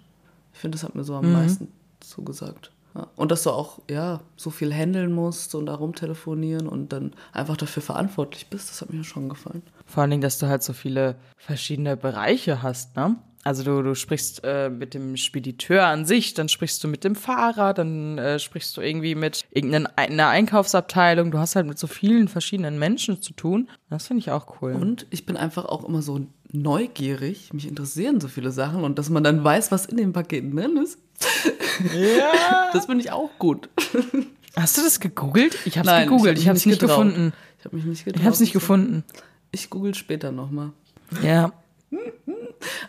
Ich 0.54 0.60
finde, 0.60 0.76
das 0.78 0.84
hat 0.84 0.96
mir 0.96 1.04
so 1.04 1.15
am 1.15 1.28
Mhm. 1.28 1.34
meisten 1.34 1.67
zugesagt. 2.00 2.72
Ja. 2.96 3.08
Und 3.15 3.32
dass 3.32 3.43
du 3.43 3.52
auch, 3.52 3.80
ja, 3.89 4.22
so 4.36 4.50
viel 4.50 4.74
handeln 4.74 5.12
musst 5.13 5.54
und 5.54 5.67
da 5.67 5.76
rumtelefonieren 5.76 6.67
und 6.67 6.91
dann 6.91 7.13
einfach 7.32 7.56
dafür 7.56 7.84
verantwortlich 7.84 8.48
bist, 8.48 8.70
das 8.72 8.82
hat 8.82 8.91
mir 8.91 9.04
schon 9.04 9.30
gefallen. 9.30 9.62
Vor 9.86 10.02
allen 10.02 10.10
Dingen, 10.10 10.22
dass 10.24 10.39
du 10.39 10.48
halt 10.48 10.63
so 10.63 10.74
viele 10.74 11.15
verschiedene 11.38 11.96
Bereiche 11.96 12.63
hast, 12.63 12.96
ne? 12.96 13.15
Also 13.47 13.63
du, 13.63 13.81
du 13.81 13.95
sprichst 13.95 14.41
äh, 14.43 14.69
mit 14.69 14.93
dem 14.93 15.15
Spediteur 15.15 15.86
an 15.86 16.03
sich, 16.03 16.33
dann 16.33 16.49
sprichst 16.49 16.83
du 16.83 16.89
mit 16.89 17.05
dem 17.05 17.15
Fahrer, 17.15 17.73
dann 17.73 18.17
äh, 18.17 18.39
sprichst 18.39 18.75
du 18.75 18.81
irgendwie 18.81 19.15
mit 19.15 19.45
irgendeiner 19.51 20.27
Einkaufsabteilung. 20.27 21.31
Du 21.31 21.39
hast 21.39 21.55
halt 21.55 21.65
mit 21.65 21.79
so 21.79 21.88
vielen 21.88 22.27
verschiedenen 22.27 22.77
Menschen 22.77 23.21
zu 23.21 23.31
tun. 23.31 23.69
Das 23.89 24.07
finde 24.07 24.19
ich 24.19 24.31
auch 24.31 24.62
cool. 24.62 24.73
Und 24.73 25.07
ich 25.12 25.25
bin 25.25 25.38
einfach 25.38 25.63
auch 25.63 25.88
immer 25.88 26.01
so 26.01 26.27
neugierig. 26.51 27.53
Mich 27.53 27.69
interessieren 27.69 28.19
so 28.19 28.27
viele 28.27 28.51
Sachen 28.51 28.83
und 28.83 28.99
dass 28.99 29.10
man 29.10 29.23
dann 29.23 29.41
weiß, 29.41 29.71
was 29.71 29.86
in 29.86 29.95
den 29.95 30.12
Paketen 30.12 30.53
drin 30.53 30.75
ist. 30.75 30.99
Ja. 31.95 32.69
Das 32.73 32.88
finde 32.88 33.05
ich 33.05 33.12
auch 33.12 33.29
gut. 33.39 33.69
Hast 34.57 34.77
du 34.77 34.81
das 34.81 34.99
gegoogelt? 34.99 35.57
Ich 35.63 35.77
habe 35.77 35.89
es 35.89 36.03
gegoogelt. 36.03 36.38
Ich 36.38 36.43
hab 36.43 36.49
habe 36.49 36.57
es 36.57 36.65
nicht 36.65 36.81
getraut. 36.81 36.97
gefunden. 36.97 37.33
Ich 37.60 37.65
habe 37.65 37.77
mich 37.77 37.86
nicht 37.86 38.03
getraut. 38.03 38.19
Ich 38.19 38.25
habe 38.25 38.33
es 38.33 38.39
nicht 38.41 38.53
gefunden. 38.53 39.03
Ich 39.51 39.69
google 39.69 39.95
später 39.95 40.33
nochmal. 40.33 40.73
Ja. 41.23 41.53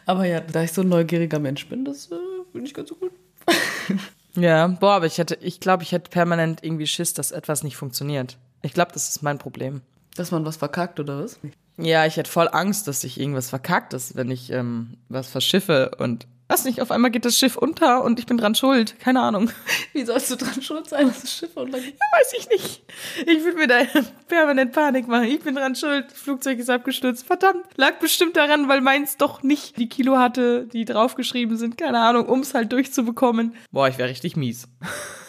Aber 0.07 0.25
ja, 0.25 0.41
da 0.41 0.63
ich 0.63 0.73
so 0.73 0.83
ein 0.83 0.89
neugieriger 0.89 1.39
Mensch 1.39 1.67
bin, 1.69 1.85
das 1.85 2.11
äh, 2.11 2.17
finde 2.53 2.67
ich 2.67 2.75
ganz 2.75 2.91
gut. 2.91 3.13
Ja, 4.41 4.69
boah, 4.69 4.93
aber 4.93 5.07
ich 5.07 5.19
hätte, 5.19 5.37
ich 5.41 5.59
glaube, 5.59 5.83
ich 5.83 5.93
hätte 5.93 6.11
permanent 6.11 6.63
irgendwie 6.63 6.87
Schiss, 6.87 7.13
dass 7.13 7.33
etwas 7.33 7.65
nicht 7.65 7.77
funktioniert. 7.77 8.37
Ich 8.63 8.73
glaube, 8.73 8.93
das 8.93 9.09
ist 9.09 9.23
mein 9.23 9.39
Problem. 9.39 9.83
Dass 10.17 10.31
man 10.31 10.45
was 10.45 10.57
verkackt 10.57 11.01
oder 11.01 11.23
was? 11.23 11.39
Ja, 11.77 12.07
ich 12.07 12.17
hätte 12.17 12.31
voll 12.31 12.49
Angst, 12.51 12.89
dass 12.89 13.05
ich 13.05 13.19
irgendwas 13.19 13.51
verkackt 13.51 13.95
ist, 13.95 14.17
wenn 14.17 14.31
ich 14.31 14.51
ähm, 14.51 14.97
was 15.09 15.29
verschiffe 15.29 15.93
und 15.99 16.27
weiß 16.49 16.65
nicht, 16.65 16.81
auf 16.81 16.91
einmal 16.91 17.11
geht 17.11 17.25
das 17.25 17.39
Schiff 17.39 17.57
unter 17.57 18.03
und 18.03 18.19
ich 18.19 18.27
bin 18.27 18.39
dran 18.39 18.55
schuld. 18.55 18.99
Keine 18.99 19.21
Ahnung. 19.21 19.51
Wie 19.93 20.05
sollst 20.05 20.31
du 20.31 20.37
dran 20.37 20.61
schuld 20.63 20.89
sein, 20.89 21.07
dass 21.07 21.21
das 21.21 21.33
Schiff 21.33 21.57
untergeht? 21.57 21.95
Weiß 22.13 22.33
ich 22.39 22.49
nicht. 22.49 22.83
Ich 23.27 23.45
würde 23.45 23.59
mir 23.59 23.67
da 23.67 23.81
permanent 24.29 24.73
Panik 24.73 25.07
machen. 25.09 25.25
Ich 25.25 25.41
bin 25.41 25.55
dran 25.55 25.77
schuld. 25.77 26.07
Das 26.11 26.19
Flugzeug 26.19 26.59
ist 26.59 26.71
abgestürzt. 26.71 27.27
Verdammt. 27.27 27.65
Lag 27.77 27.99
bestimmt 27.99 28.37
daran, 28.37 28.69
weil 28.69 28.81
meins 28.81 29.17
doch 29.17 29.43
nicht 29.43 29.77
die 29.77 29.89
Kilo 29.89 30.19
hatte, 30.19 30.67
die 30.67 30.85
draufgeschrieben 30.85 31.57
sind. 31.57 31.77
Keine 31.77 32.01
Ahnung, 32.01 32.27
um 32.27 32.41
es 32.41 32.55
halt 32.55 32.73
durchzubekommen. 32.73 33.55
Boah, 33.71 33.89
ich 33.89 33.99
wäre 33.99 34.09
richtig 34.09 34.37
mies. 34.37 34.69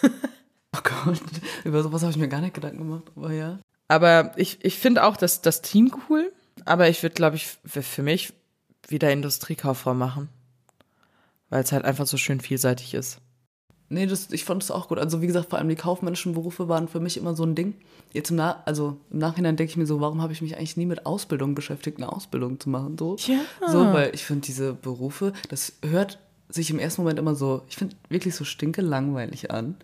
Oh 0.72 0.82
Gott, 0.84 1.20
über 1.64 1.82
sowas 1.82 2.04
habe 2.04 2.12
ich 2.12 2.18
mir 2.18 2.28
gar 2.28 2.42
nicht 2.42 2.54
Gedanken 2.54 2.78
gemacht, 2.78 3.06
aber 3.16 3.34
ja. 3.34 3.58
Aber 3.88 4.34
ich, 4.36 4.60
ich 4.62 4.78
finde 4.78 5.04
auch 5.04 5.18
das, 5.18 5.42
das 5.42 5.64
Team 5.64 5.92
cool. 6.08 6.32
Aber 6.64 6.88
ich 6.90 7.02
würde, 7.02 7.16
glaube 7.16 7.38
ich, 7.38 7.58
für 7.66 7.82
für 7.82 8.04
mich 8.04 8.34
wieder 8.88 9.12
Industriekauffrau 9.12 9.96
machen. 9.96 10.30
Weil 11.50 11.64
es 11.64 11.72
halt 11.72 11.86
einfach 11.86 12.06
so 12.06 12.18
schön 12.18 12.40
vielseitig 12.42 12.94
ist. 12.94 13.20
Nee, 13.92 14.06
das, 14.06 14.32
ich 14.32 14.44
fand 14.46 14.62
das 14.62 14.70
auch 14.70 14.88
gut. 14.88 15.00
Also 15.00 15.20
wie 15.22 15.26
gesagt, 15.28 15.50
vor 15.50 15.58
allem 15.58 15.68
die 15.70 15.76
kaufmännischen 15.76 16.34
Berufe 16.36 16.70
waren 16.70 16.88
für 16.88 17.00
mich 17.00 17.18
immer 17.18 17.36
so 17.36 17.44
ein 17.44 17.56
Ding. 17.56 17.74
Jetzt 18.14 18.30
im, 18.30 18.36
Na 18.36 18.62
also, 18.66 18.98
im 19.10 19.18
Nachhinein 19.18 19.56
denke 19.58 19.72
ich 19.72 19.78
mir 19.78 19.88
so, 19.88 20.00
warum 20.00 20.22
habe 20.22 20.32
ich 20.32 20.44
mich 20.44 20.56
eigentlich 20.56 20.78
nie 20.78 20.86
mit 20.86 21.08
Ausbildung 21.08 21.56
beschäftigt, 21.56 21.98
eine 21.98 22.12
Ausbildung 22.14 22.60
zu 22.60 22.70
machen? 22.70 22.98
So, 23.00 23.16
Ja. 23.26 23.40
so 23.68 23.92
weil 23.92 24.14
ich 24.14 24.26
finde 24.26 24.46
diese 24.46 24.74
Berufe, 24.74 25.34
das 25.50 25.74
hört 25.82 26.20
sich 26.50 26.70
im 26.70 26.78
ersten 26.78 27.02
Moment 27.02 27.18
immer 27.18 27.34
so, 27.34 27.64
ich 27.68 27.78
finde 27.78 27.96
wirklich 28.10 28.36
so 28.36 28.44
stinke 28.44 28.82
langweilig 28.82 29.50
an. 29.50 29.76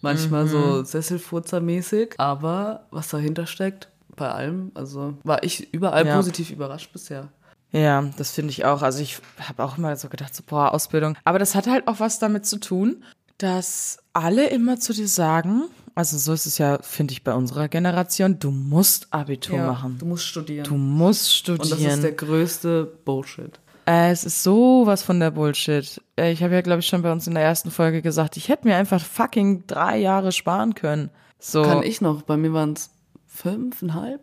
Manchmal 0.00 0.44
Mhm. 0.44 0.48
so 0.48 0.82
Sesselfurzer-mäßig, 0.84 2.14
aber 2.18 2.86
was 2.90 3.08
dahinter 3.08 3.46
steckt, 3.46 3.88
bei 4.16 4.30
allem, 4.30 4.72
also 4.74 5.14
war 5.24 5.42
ich 5.42 5.72
überall 5.72 6.06
Ja. 6.06 6.16
positiv 6.16 6.50
überrascht 6.50 6.92
bisher. 6.92 7.28
Ja, 7.72 8.02
das 8.16 8.30
finde 8.32 8.50
ich 8.50 8.64
auch. 8.64 8.82
Also 8.82 9.02
ich 9.02 9.18
habe 9.48 9.64
auch 9.64 9.78
immer 9.78 9.96
so 9.96 10.08
gedacht, 10.08 10.34
so, 10.34 10.42
boah, 10.46 10.72
Ausbildung. 10.74 11.16
Aber 11.24 11.38
das 11.38 11.54
hat 11.54 11.66
halt 11.66 11.88
auch 11.88 12.00
was 12.00 12.18
damit 12.18 12.46
zu 12.46 12.58
tun, 12.58 13.02
dass 13.38 13.98
alle 14.12 14.46
immer 14.48 14.78
zu 14.78 14.92
dir 14.92 15.08
sagen, 15.08 15.64
also 15.94 16.16
so 16.18 16.32
ist 16.32 16.46
es 16.46 16.58
ja, 16.58 16.78
finde 16.82 17.12
ich, 17.12 17.24
bei 17.24 17.34
unserer 17.34 17.68
Generation, 17.68 18.38
du 18.38 18.50
musst 18.50 19.12
Abitur 19.12 19.58
machen. 19.58 19.96
Du 19.98 20.06
musst 20.06 20.26
studieren. 20.26 20.64
Du 20.64 20.76
musst 20.76 21.48
Und 21.48 21.58
das 21.60 21.68
ist 21.68 21.74
studieren. 21.74 22.00
der 22.02 22.12
größte 22.12 22.84
Bullshit. 23.04 23.58
Äh, 23.86 24.10
es 24.12 24.24
ist 24.24 24.42
sowas 24.42 25.02
von 25.02 25.18
der 25.18 25.32
Bullshit. 25.32 26.00
Äh, 26.16 26.30
Ich 26.32 26.42
habe 26.42 26.54
ja, 26.54 26.60
glaube 26.60 26.80
ich, 26.80 26.86
schon 26.86 27.02
bei 27.02 27.10
uns 27.10 27.26
in 27.26 27.34
der 27.34 27.42
ersten 27.42 27.70
Folge 27.70 28.00
gesagt, 28.00 28.36
ich 28.36 28.48
hätte 28.48 28.68
mir 28.68 28.76
einfach 28.76 29.02
fucking 29.04 29.66
drei 29.66 29.98
Jahre 29.98 30.30
sparen 30.30 30.74
können. 30.74 31.10
So. 31.40 31.62
Kann 31.62 31.82
ich 31.82 32.00
noch, 32.00 32.22
bei 32.22 32.36
mir 32.36 32.52
waren 32.52 32.74
es 32.74 32.90
fünfeinhalb. 33.26 34.20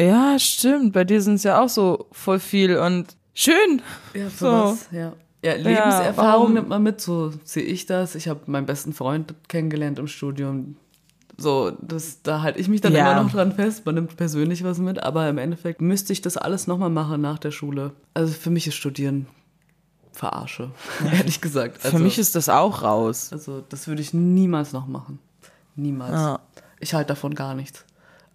Ja, 0.00 0.38
stimmt. 0.38 0.92
Bei 0.92 1.04
dir 1.04 1.20
sind 1.20 1.34
es 1.36 1.42
ja 1.44 1.60
auch 1.62 1.68
so 1.68 2.06
voll 2.12 2.38
viel 2.38 2.76
und 2.76 3.16
schön. 3.34 3.82
Ja, 4.14 4.28
für 4.30 4.44
was? 4.52 4.88
Ja. 4.92 5.12
Ja, 5.44 5.54
Lebenserfahrung 5.54 6.16
warum? 6.16 6.54
nimmt 6.54 6.68
man 6.68 6.82
mit, 6.82 7.00
so 7.00 7.32
sehe 7.44 7.62
ich 7.62 7.86
das. 7.86 8.16
Ich 8.16 8.26
habe 8.28 8.40
meinen 8.46 8.66
besten 8.66 8.92
Freund 8.92 9.34
kennengelernt 9.48 9.98
im 10.00 10.08
Studium. 10.08 10.76
So, 11.36 11.70
das, 11.80 12.22
da 12.22 12.42
halte 12.42 12.58
ich 12.58 12.66
mich 12.68 12.80
dann 12.80 12.92
Ja. 12.92 13.12
immer 13.12 13.22
noch 13.22 13.30
dran 13.30 13.52
fest. 13.52 13.86
Man 13.86 13.94
nimmt 13.94 14.16
persönlich 14.16 14.64
was 14.64 14.78
mit, 14.78 15.00
aber 15.00 15.28
im 15.28 15.38
Endeffekt 15.38 15.80
müsste 15.80 16.12
ich 16.12 16.20
das 16.22 16.36
alles 16.36 16.66
nochmal 16.66 16.90
machen 16.90 17.20
nach 17.20 17.38
der 17.38 17.52
Schule. 17.52 17.92
Also 18.14 18.32
für 18.32 18.50
mich 18.50 18.66
ist 18.66 18.74
Studieren 18.74 19.28
Verarsche, 20.12 20.72
ehrlich 21.12 21.40
gesagt. 21.40 21.84
Also, 21.84 21.96
Für 21.96 22.02
mich 22.02 22.18
ist 22.18 22.34
das 22.34 22.48
auch 22.48 22.82
raus. 22.82 23.28
Also 23.32 23.62
das 23.68 23.86
würde 23.86 24.02
ich 24.02 24.12
niemals 24.12 24.72
noch 24.72 24.88
machen. 24.88 25.20
Niemals. 25.76 26.12
Ja. 26.14 26.40
Ich 26.80 26.94
halte 26.94 27.08
davon 27.08 27.36
gar 27.36 27.54
nichts. 27.54 27.84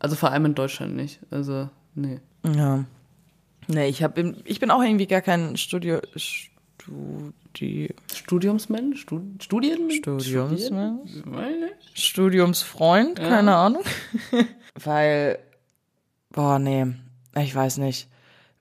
Also 0.03 0.15
vor 0.15 0.31
allem 0.31 0.45
in 0.45 0.53
Deutschland 0.55 0.95
nicht. 0.95 1.19
Also, 1.31 1.69
nee. 1.95 2.19
Ja. 2.45 2.83
Nee, 3.67 3.87
ich, 3.87 4.03
hab, 4.03 4.17
ich 4.17 4.59
bin 4.59 4.69
auch 4.69 4.83
irgendwie 4.83 5.07
gar 5.07 5.21
kein 5.21 5.55
Studio, 5.57 5.99
Studi, 6.17 7.95
Studiumsmensch? 8.13 9.01
Stud 9.01 9.41
Studien? 9.41 9.89
Studiumsmensch? 9.89 11.09
Studiumsfreund, 11.93 13.19
Ja. 13.19 13.29
keine 13.29 13.55
Ahnung. 13.55 13.83
Weil, 14.75 15.39
boah, 16.31 16.59
nee, 16.59 16.87
ich 17.37 17.55
weiß 17.55 17.77
nicht. 17.77 18.09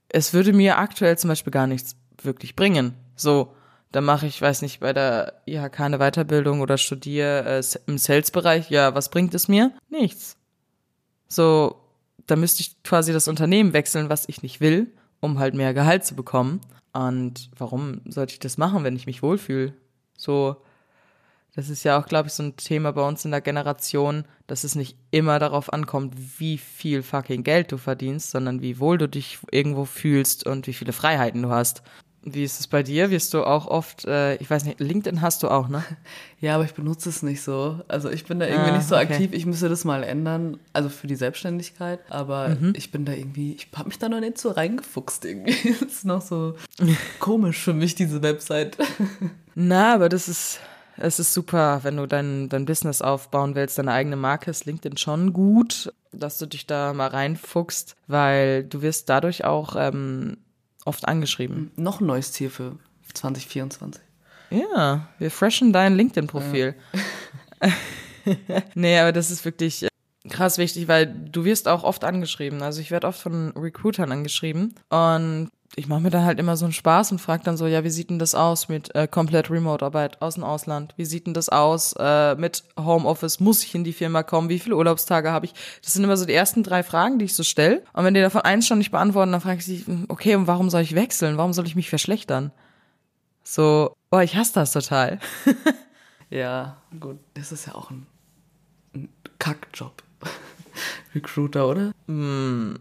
Es 0.08 0.32
würde 0.34 0.52
mir 0.52 0.78
aktuell 0.78 1.18
zum 1.18 1.28
Beispiel 1.28 1.50
gar 1.50 1.66
nichts 1.66 1.96
wirklich 2.22 2.54
bringen. 2.54 2.94
So, 3.16 3.54
dann 3.90 4.04
mache 4.04 4.26
ich, 4.26 4.40
weiß 4.40 4.62
nicht, 4.62 4.80
bei 4.80 4.92
der 4.92 5.42
IHK 5.46 5.80
eine 5.80 5.98
Weiterbildung 5.98 6.60
oder 6.60 6.78
studiere 6.78 7.58
äh, 7.58 7.62
im 7.86 7.98
Sales-Bereich. 7.98 8.70
Ja, 8.70 8.94
was 8.94 9.10
bringt 9.10 9.34
es 9.34 9.48
mir? 9.48 9.72
Nichts. 9.90 10.36
So, 11.32 11.76
da 12.26 12.36
müsste 12.36 12.60
ich 12.60 12.82
quasi 12.82 13.12
das 13.14 13.26
Unternehmen 13.26 13.72
wechseln, 13.72 14.10
was 14.10 14.28
ich 14.28 14.42
nicht 14.42 14.60
will, 14.60 14.92
um 15.20 15.38
halt 15.38 15.54
mehr 15.54 15.72
Gehalt 15.72 16.04
zu 16.04 16.14
bekommen. 16.14 16.60
Und 16.92 17.50
warum 17.56 18.02
sollte 18.04 18.34
ich 18.34 18.38
das 18.38 18.58
machen, 18.58 18.84
wenn 18.84 18.96
ich 18.96 19.06
mich 19.06 19.22
wohlfühle? 19.22 19.72
So, 20.18 20.56
das 21.54 21.70
ist 21.70 21.84
ja 21.84 21.98
auch, 21.98 22.04
glaube 22.04 22.28
ich, 22.28 22.34
so 22.34 22.42
ein 22.42 22.56
Thema 22.56 22.92
bei 22.92 23.06
uns 23.06 23.24
in 23.24 23.30
der 23.30 23.40
Generation, 23.40 24.26
dass 24.46 24.62
es 24.62 24.74
nicht 24.74 24.98
immer 25.10 25.38
darauf 25.38 25.72
ankommt, 25.72 26.14
wie 26.38 26.58
viel 26.58 27.02
fucking 27.02 27.44
Geld 27.44 27.72
du 27.72 27.78
verdienst, 27.78 28.30
sondern 28.30 28.60
wie 28.60 28.78
wohl 28.78 28.98
du 28.98 29.08
dich 29.08 29.38
irgendwo 29.50 29.86
fühlst 29.86 30.46
und 30.46 30.66
wie 30.66 30.74
viele 30.74 30.92
Freiheiten 30.92 31.42
du 31.42 31.48
hast. 31.48 31.82
Wie 32.24 32.44
ist 32.44 32.60
es 32.60 32.68
bei 32.68 32.82
dir? 32.84 33.10
Wirst 33.10 33.34
du 33.34 33.42
auch 33.44 33.66
oft, 33.66 34.04
äh, 34.04 34.36
ich 34.36 34.48
weiß 34.48 34.64
nicht, 34.64 34.78
LinkedIn 34.78 35.20
hast 35.22 35.42
du 35.42 35.48
auch, 35.48 35.68
ne? 35.68 35.82
Ja, 36.40 36.56
aber 36.56 36.64
ich 36.64 36.74
benutze 36.74 37.08
es 37.08 37.22
nicht 37.22 37.40
so. 37.42 37.80
Also 37.86 38.10
ich 38.10 38.24
bin 38.24 38.40
da 38.40 38.46
irgendwie 38.46 38.70
Ah, 38.70 38.76
nicht 38.76 38.88
so 38.88 38.96
okay. 38.96 39.04
aktiv. 39.12 39.32
Ich 39.32 39.46
müsste 39.46 39.68
das 39.68 39.84
mal 39.84 40.02
ändern. 40.02 40.58
Also 40.72 40.88
für 40.88 41.06
die 41.06 41.14
Selbstständigkeit. 41.14 42.00
Aber 42.10 42.48
Mhm. 42.48 42.72
ich 42.76 42.90
bin 42.90 43.04
da 43.04 43.12
irgendwie, 43.12 43.52
ich 43.54 43.68
habe 43.76 43.88
mich 43.88 43.98
da 43.98 44.08
noch 44.08 44.18
nicht 44.20 44.38
so 44.38 44.50
reingefuchst 44.50 45.24
irgendwie. 45.24 45.52
Das 45.80 45.92
ist 45.92 46.04
noch 46.04 46.20
so 46.22 46.54
komisch 47.20 47.58
für 47.58 47.72
mich, 47.74 47.94
diese 47.94 48.22
Website. 48.22 48.76
Na, 49.54 49.94
aber 49.94 50.08
das 50.08 50.28
ist, 50.28 50.58
es 50.96 51.18
ist 51.18 51.32
super, 51.34 51.80
wenn 51.82 51.96
du 51.96 52.06
dein, 52.06 52.48
dein 52.48 52.64
Business 52.66 53.02
aufbauen 53.02 53.54
willst, 53.54 53.78
deine 53.78 53.92
eigene 53.92 54.16
Marke, 54.16 54.50
ist 54.50 54.64
LinkedIn 54.64 54.96
schon 54.96 55.32
gut, 55.32 55.92
dass 56.12 56.38
du 56.38 56.46
dich 56.46 56.66
da 56.66 56.92
mal 56.92 57.08
reinfuchst, 57.08 57.94
weil 58.06 58.64
du 58.64 58.82
wirst 58.82 59.08
dadurch 59.08 59.44
auch 59.44 59.76
ähm, 59.78 60.38
oft 60.84 61.06
angeschrieben. 61.06 61.70
noch 61.76 62.00
ein 62.00 62.06
neues 62.06 62.32
Ziel 62.32 62.50
für 62.50 62.78
2024. 63.14 64.02
Ja, 64.50 65.08
wir 65.18 65.30
freshen 65.30 65.72
dein 65.72 65.94
LinkedIn-Profil. 65.96 66.74
nee, 68.74 68.98
aber 68.98 69.12
das 69.12 69.30
ist 69.30 69.44
wirklich 69.44 69.84
äh, 69.84 69.88
krass 70.28 70.58
wichtig, 70.58 70.88
weil 70.88 71.06
du 71.06 71.44
wirst 71.44 71.68
auch 71.68 71.84
oft 71.84 72.04
angeschrieben. 72.04 72.62
Also 72.62 72.80
ich 72.80 72.90
werde 72.90 73.06
oft 73.06 73.20
von 73.20 73.52
Recruitern 73.56 74.12
angeschrieben 74.12 74.74
und 74.90 75.50
ich 75.74 75.88
mache 75.88 76.00
mir 76.00 76.10
dann 76.10 76.24
halt 76.24 76.38
immer 76.38 76.56
so 76.56 76.66
einen 76.66 76.74
Spaß 76.74 77.12
und 77.12 77.18
frage 77.18 77.44
dann 77.44 77.56
so, 77.56 77.66
ja, 77.66 77.82
wie 77.82 77.90
sieht 77.90 78.10
denn 78.10 78.18
das 78.18 78.34
aus 78.34 78.68
mit 78.68 78.94
äh, 78.94 79.08
komplett 79.08 79.50
Remote-Arbeit 79.50 80.20
aus 80.20 80.34
dem 80.34 80.44
Ausland? 80.44 80.92
Wie 80.96 81.06
sieht 81.06 81.26
denn 81.26 81.32
das 81.32 81.48
aus 81.48 81.94
äh, 81.98 82.34
mit 82.34 82.64
Homeoffice? 82.78 83.40
Muss 83.40 83.64
ich 83.64 83.74
in 83.74 83.82
die 83.82 83.94
Firma 83.94 84.22
kommen? 84.22 84.50
Wie 84.50 84.58
viele 84.58 84.76
Urlaubstage 84.76 85.32
habe 85.32 85.46
ich? 85.46 85.54
Das 85.82 85.94
sind 85.94 86.04
immer 86.04 86.18
so 86.18 86.26
die 86.26 86.34
ersten 86.34 86.62
drei 86.62 86.82
Fragen, 86.82 87.18
die 87.18 87.24
ich 87.24 87.34
so 87.34 87.42
stelle. 87.42 87.82
Und 87.94 88.04
wenn 88.04 88.12
die 88.12 88.20
davon 88.20 88.42
eins 88.42 88.66
schon 88.66 88.78
nicht 88.78 88.90
beantworten, 88.90 89.32
dann 89.32 89.40
frage 89.40 89.58
ich 89.58 89.64
sie, 89.64 89.84
okay, 90.08 90.34
und 90.34 90.46
warum 90.46 90.68
soll 90.68 90.82
ich 90.82 90.94
wechseln? 90.94 91.38
Warum 91.38 91.54
soll 91.54 91.66
ich 91.66 91.74
mich 91.74 91.88
verschlechtern? 91.88 92.52
So, 93.42 93.96
boah, 94.10 94.22
ich 94.22 94.36
hasse 94.36 94.52
das 94.54 94.72
total. 94.72 95.20
ja, 96.30 96.76
gut, 97.00 97.18
das 97.32 97.50
ist 97.50 97.66
ja 97.66 97.74
auch 97.74 97.90
ein, 97.90 98.06
ein 98.94 99.08
Kackjob. 99.38 100.02
Recruiter, 101.14 101.66
oder? 101.66 101.92
Mm, 102.08 102.74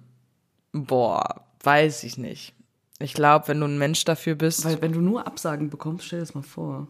boah, 0.74 1.46
weiß 1.64 2.04
ich 2.04 2.18
nicht. 2.18 2.54
Ich 3.02 3.14
glaube, 3.14 3.48
wenn 3.48 3.60
du 3.60 3.66
ein 3.68 3.78
Mensch 3.78 4.06
dafür 4.06 4.36
bist. 4.36 4.66
Weil 4.66 4.82
wenn 4.82 4.94
du 4.94 5.02
nur 5.02 5.26
Absagen 5.28 5.70
bekommst, 5.70 6.06
stell 6.06 6.20
dir 6.20 6.26
das 6.26 6.36
mal 6.36 6.44
vor. 6.44 6.88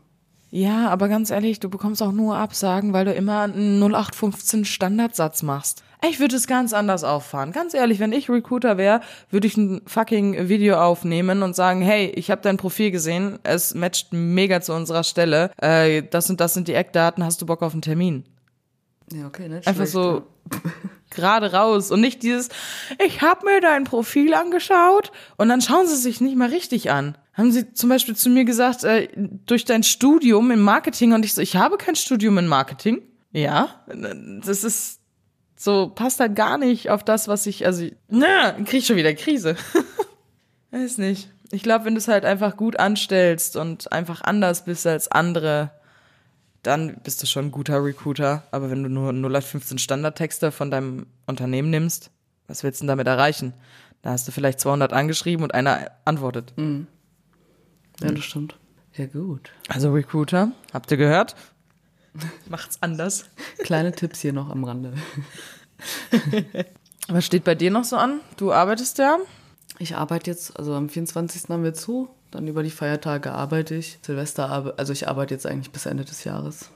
Ja, 0.54 0.90
aber 0.90 1.08
ganz 1.08 1.30
ehrlich, 1.30 1.62
du 1.62 1.70
bekommst 1.70 2.04
auch 2.04 2.12
nur 2.12 2.36
Absagen, 2.36 2.92
weil 2.92 3.06
du 3.06 3.14
immer 3.14 3.44
einen 3.44 3.82
0815 3.82 4.66
Standardsatz 4.66 5.44
machst. 5.44 5.82
Ich 6.08 6.20
würde 6.20 6.36
es 6.36 6.46
ganz 6.46 6.74
anders 6.74 7.06
auffahren. 7.06 7.54
Ganz 7.54 7.74
ehrlich, 7.74 8.00
wenn 8.00 8.12
ich 8.12 8.30
Recruiter 8.30 8.78
wäre, 8.78 9.02
würde 9.30 9.48
ich 9.48 9.56
ein 9.56 9.82
fucking 9.86 10.50
Video 10.50 10.78
aufnehmen 10.78 11.42
und 11.42 11.56
sagen, 11.56 11.82
hey, 11.82 12.08
ich 12.16 12.32
habe 12.32 12.42
dein 12.42 12.58
Profil 12.58 12.92
gesehen, 12.92 13.40
es 13.44 13.76
matcht 13.76 14.12
mega 14.12 14.60
zu 14.60 14.74
unserer 14.74 15.04
Stelle. 15.04 15.52
Äh, 15.58 16.04
das 16.04 16.30
und 16.30 16.42
das 16.42 16.54
sind 16.54 16.68
die 16.68 16.74
Eckdaten, 16.74 17.24
hast 17.24 17.42
du 17.42 17.46
Bock 17.46 17.62
auf 17.62 17.74
einen 17.74 17.84
Termin? 17.84 18.26
Ja, 19.12 19.28
okay, 19.28 19.50
nicht 19.50 19.68
Einfach 19.68 19.88
schlecht, 19.88 19.92
so 19.92 20.28
gerade 21.10 21.52
raus 21.54 21.92
und 21.92 22.02
nicht 22.02 22.24
dieses, 22.24 22.50
ich 23.06 23.22
habe 23.22 23.46
mir 23.46 23.62
dein 23.62 23.84
Profil 23.84 24.34
angeschaut 24.34 25.12
und 25.38 25.50
dann 25.50 25.62
schauen 25.62 25.88
sie 25.88 25.98
sich 25.98 26.22
nicht 26.22 26.36
mal 26.36 26.50
richtig 26.50 26.90
an. 26.90 27.18
Haben 27.34 27.52
sie 27.52 27.74
zum 27.74 27.90
Beispiel 27.90 28.16
zu 28.16 28.30
mir 28.30 28.46
gesagt, 28.46 28.84
äh, 28.84 29.08
durch 29.46 29.66
dein 29.66 29.84
Studium 29.84 30.52
im 30.52 30.62
Marketing 30.62 31.14
und 31.14 31.26
ich 31.26 31.34
so, 31.34 31.42
ich 31.42 31.56
habe 31.56 31.78
kein 31.78 31.96
Studium 31.96 32.38
in 32.38 32.48
Marketing. 32.48 33.02
Ja, 33.32 33.84
das 33.88 34.64
ist 34.64 35.00
so, 35.56 35.90
passt 35.94 36.20
halt 36.20 36.36
gar 36.36 36.58
nicht 36.58 36.90
auf 36.90 37.04
das, 37.04 37.28
was 37.28 37.46
ich, 37.46 37.66
also, 37.66 37.88
na, 38.10 38.52
krieg 38.52 38.80
ich 38.80 38.88
schon 38.88 38.96
wieder 38.96 39.14
Krise. 39.14 39.56
Weiß 40.72 40.98
nicht. 40.98 41.30
Ich 41.52 41.64
glaube, 41.64 41.86
wenn 41.86 41.94
du 41.94 42.00
es 42.00 42.08
halt 42.08 42.26
einfach 42.26 42.58
gut 42.58 42.80
anstellst 42.80 43.58
und 43.58 43.92
einfach 43.92 44.22
anders 44.22 44.66
bist 44.66 44.88
als 44.88 45.12
andere, 45.12 45.72
dann 46.64 46.98
bist 47.04 47.22
du 47.22 47.28
schon 47.28 47.46
ein 47.46 47.52
guter 47.52 47.84
Recruiter. 47.84 48.44
Aber 48.52 48.70
wenn 48.70 48.84
du 48.84 48.90
nur 48.90 49.12
0815 49.12 49.78
Standardtexte 49.78 50.52
von 50.52 50.72
deinem 50.72 51.08
Unternehmen 51.26 51.70
nimmst, 51.70 52.12
was 52.48 52.64
willst 52.64 52.82
du 52.82 52.84
denn 52.84 52.90
damit 52.90 53.08
erreichen? 53.08 53.54
Da 54.02 54.12
hast 54.12 54.28
du 54.28 54.32
vielleicht 54.32 54.60
200 54.60 54.94
angeschrieben 54.94 55.44
und 55.44 55.54
einer 55.54 55.92
antwortet. 56.06 56.54
Mhm. 56.58 56.88
Ja, 58.02 58.12
das 58.12 58.24
stimmt. 58.24 58.58
Ja, 58.94 59.06
gut. 59.06 59.52
Also 59.70 59.92
Recruiter, 59.92 60.52
habt 60.74 60.92
ihr 60.92 60.98
gehört? 60.98 61.36
Macht's 62.50 62.78
anders. 62.82 63.26
Kleine 63.60 63.92
Tipps 63.94 64.20
hier 64.20 64.34
noch 64.34 64.50
am 64.50 64.64
Rande. 64.64 64.94
Was 67.08 67.26
steht 67.26 67.44
bei 67.44 67.56
dir 67.56 67.72
noch 67.72 67.84
so 67.84 67.96
an? 67.96 68.20
Du 68.38 68.52
arbeitest 68.52 68.98
ja? 68.98 69.18
Ich 69.80 69.96
arbeite 69.96 70.30
jetzt, 70.30 70.58
also 70.58 70.74
am 70.76 70.90
24. 70.90 71.50
haben 71.50 71.64
wir 71.64 71.74
zu, 71.74 72.10
dann 72.32 72.48
über 72.48 72.64
die 72.64 72.72
Feiertage 72.72 73.32
arbeite 73.32 73.76
ich. 73.76 74.00
Silvester, 74.02 74.50
arbe 74.50 74.74
also 74.78 74.94
ich 74.94 75.08
arbeite 75.08 75.34
jetzt 75.34 75.46
eigentlich 75.46 75.72
bis 75.72 75.86
Ende 75.86 76.06
des 76.06 76.24
Jahres. 76.24 76.70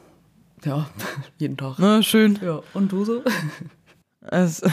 Ja, 0.64 0.90
jeden 1.38 1.58
Tag. 1.58 1.76
Na, 1.80 2.04
schön. 2.04 2.40
Ja, 2.42 2.62
und 2.74 2.92
du 2.92 3.06
so? 3.06 3.24
Es 4.28 4.64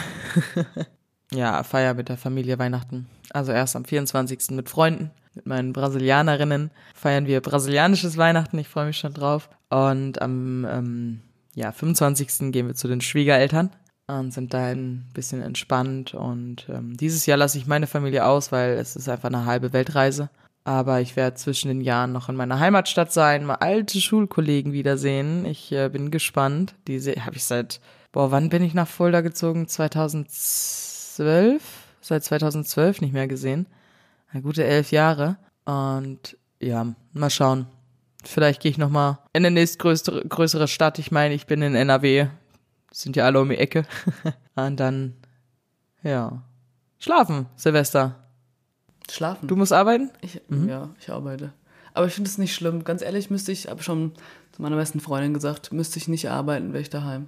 ja, 1.31 1.61
Feier 1.61 1.93
mit 1.93 2.09
der 2.09 2.17
Familie 2.17 2.57
Weihnachten. 2.57 3.05
Also 3.31 3.51
erst 3.51 3.75
am 3.75 3.85
24. 3.85 4.49
mit 4.49 4.67
Freunden, 4.67 5.11
mit 5.35 5.45
meinen 5.45 5.73
Brasilianerinnen 5.73 6.71
feiern 6.95 7.27
wir 7.27 7.39
brasilianisches 7.39 8.17
Weihnachten. 8.17 8.57
Ich 8.57 8.67
freue 8.67 8.87
mich 8.87 8.97
schon 8.97 9.13
drauf. 9.13 9.49
Und 9.69 10.21
am 10.23 10.65
ähm, 10.65 11.21
ja, 11.55 11.71
25. 11.71 12.51
gehen 12.51 12.67
wir 12.67 12.75
zu 12.75 12.87
den 12.87 13.01
Schwiegereltern 13.01 13.69
und 14.07 14.33
sind 14.33 14.53
da 14.53 14.65
ein 14.65 15.09
bisschen 15.13 15.41
entspannt. 15.41 16.13
Und 16.13 16.67
ähm, 16.69 16.97
dieses 16.97 17.25
Jahr 17.25 17.37
lasse 17.37 17.57
ich 17.57 17.67
meine 17.67 17.87
Familie 17.87 18.25
aus, 18.25 18.51
weil 18.51 18.73
es 18.73 18.95
ist 18.95 19.09
einfach 19.09 19.29
eine 19.29 19.45
halbe 19.45 19.73
Weltreise. 19.73 20.29
Aber 20.65 21.01
ich 21.01 21.15
werde 21.17 21.35
zwischen 21.35 21.67
den 21.67 21.81
Jahren 21.81 22.13
noch 22.13 22.29
in 22.29 22.35
meiner 22.35 22.59
Heimatstadt 22.59 23.11
sein, 23.11 23.45
mal 23.45 23.55
alte 23.55 23.99
Schulkollegen 23.99 24.71
wiedersehen. 24.71 25.45
Ich 25.45 25.71
äh, 25.73 25.89
bin 25.89 26.09
gespannt. 26.09 26.75
Diese 26.87 27.13
habe 27.25 27.35
ich 27.35 27.43
seit, 27.43 27.81
boah, 28.13 28.31
wann 28.31 28.49
bin 28.49 28.63
ich 28.63 28.73
nach 28.73 28.87
Fulda 28.87 29.19
gezogen? 29.21 29.67
2012? 29.67 31.61
Seit 31.99 32.23
2012 32.23 33.01
nicht 33.01 33.13
mehr 33.13 33.27
gesehen. 33.27 33.67
Eine 34.31 34.41
gute 34.41 34.63
elf 34.63 34.91
Jahre. 34.91 35.35
Und 35.65 36.37
ja, 36.59 36.87
mal 37.11 37.29
schauen. 37.29 37.67
Vielleicht 38.23 38.61
gehe 38.61 38.71
ich 38.71 38.77
noch 38.77 38.89
mal 38.89 39.19
in 39.33 39.45
eine 39.45 39.53
nächstgrößere 39.53 40.25
größere 40.27 40.69
Stadt. 40.69 40.97
Ich 40.97 41.11
meine, 41.11 41.33
ich 41.33 41.45
bin 41.45 41.61
in 41.61 41.75
NRW. 41.75 42.27
Sind 42.91 43.17
ja 43.17 43.25
alle 43.25 43.41
um 43.41 43.49
die 43.49 43.57
Ecke. 43.57 43.85
Und 44.55 44.79
dann, 44.79 45.15
ja, 46.03 46.41
schlafen, 46.99 47.47
Silvester. 47.57 48.22
Schlafen. 49.11 49.47
Du 49.47 49.55
musst 49.55 49.73
arbeiten? 49.73 50.09
Ich, 50.21 50.41
Ja, 50.49 50.89
ich 50.99 51.09
arbeite. 51.11 51.53
Aber 51.93 52.07
ich 52.07 52.13
finde 52.13 52.29
es 52.29 52.37
nicht 52.37 52.55
schlimm. 52.55 52.83
Ganz 52.83 53.01
ehrlich, 53.01 53.29
müsste 53.29 53.51
ich, 53.51 53.67
habe 53.67 53.83
schon 53.83 54.13
zu 54.51 54.61
meiner 54.61 54.75
besten 54.75 54.99
Freundin 54.99 55.33
gesagt, 55.33 55.71
müsste 55.73 55.99
ich 55.99 56.07
nicht 56.07 56.29
arbeiten, 56.29 56.73
wäre 56.73 56.81
ich 56.81 56.89
daheim. 56.89 57.27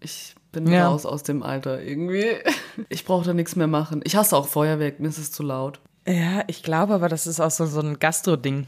Ich 0.00 0.34
bin 0.50 0.66
Ja. 0.66 0.88
raus 0.88 1.06
aus 1.06 1.22
dem 1.22 1.42
Alter 1.42 1.80
irgendwie. 1.82 2.26
Ich 2.88 3.04
brauche 3.04 3.24
da 3.26 3.34
nichts 3.34 3.54
mehr 3.54 3.66
machen. 3.66 4.00
Ich 4.04 4.16
hasse 4.16 4.34
auch 4.36 4.46
Feuerwerk, 4.48 4.98
mir 4.98 5.08
ist 5.08 5.18
es 5.18 5.30
zu 5.30 5.42
laut. 5.42 5.80
Ja, 6.08 6.42
ich 6.46 6.62
glaube 6.62 6.94
aber, 6.94 7.08
das 7.10 7.26
ist 7.26 7.38
auch 7.38 7.50
so, 7.50 7.66
so 7.66 7.80
ein 7.80 7.98
Gastro-Ding. 7.98 8.66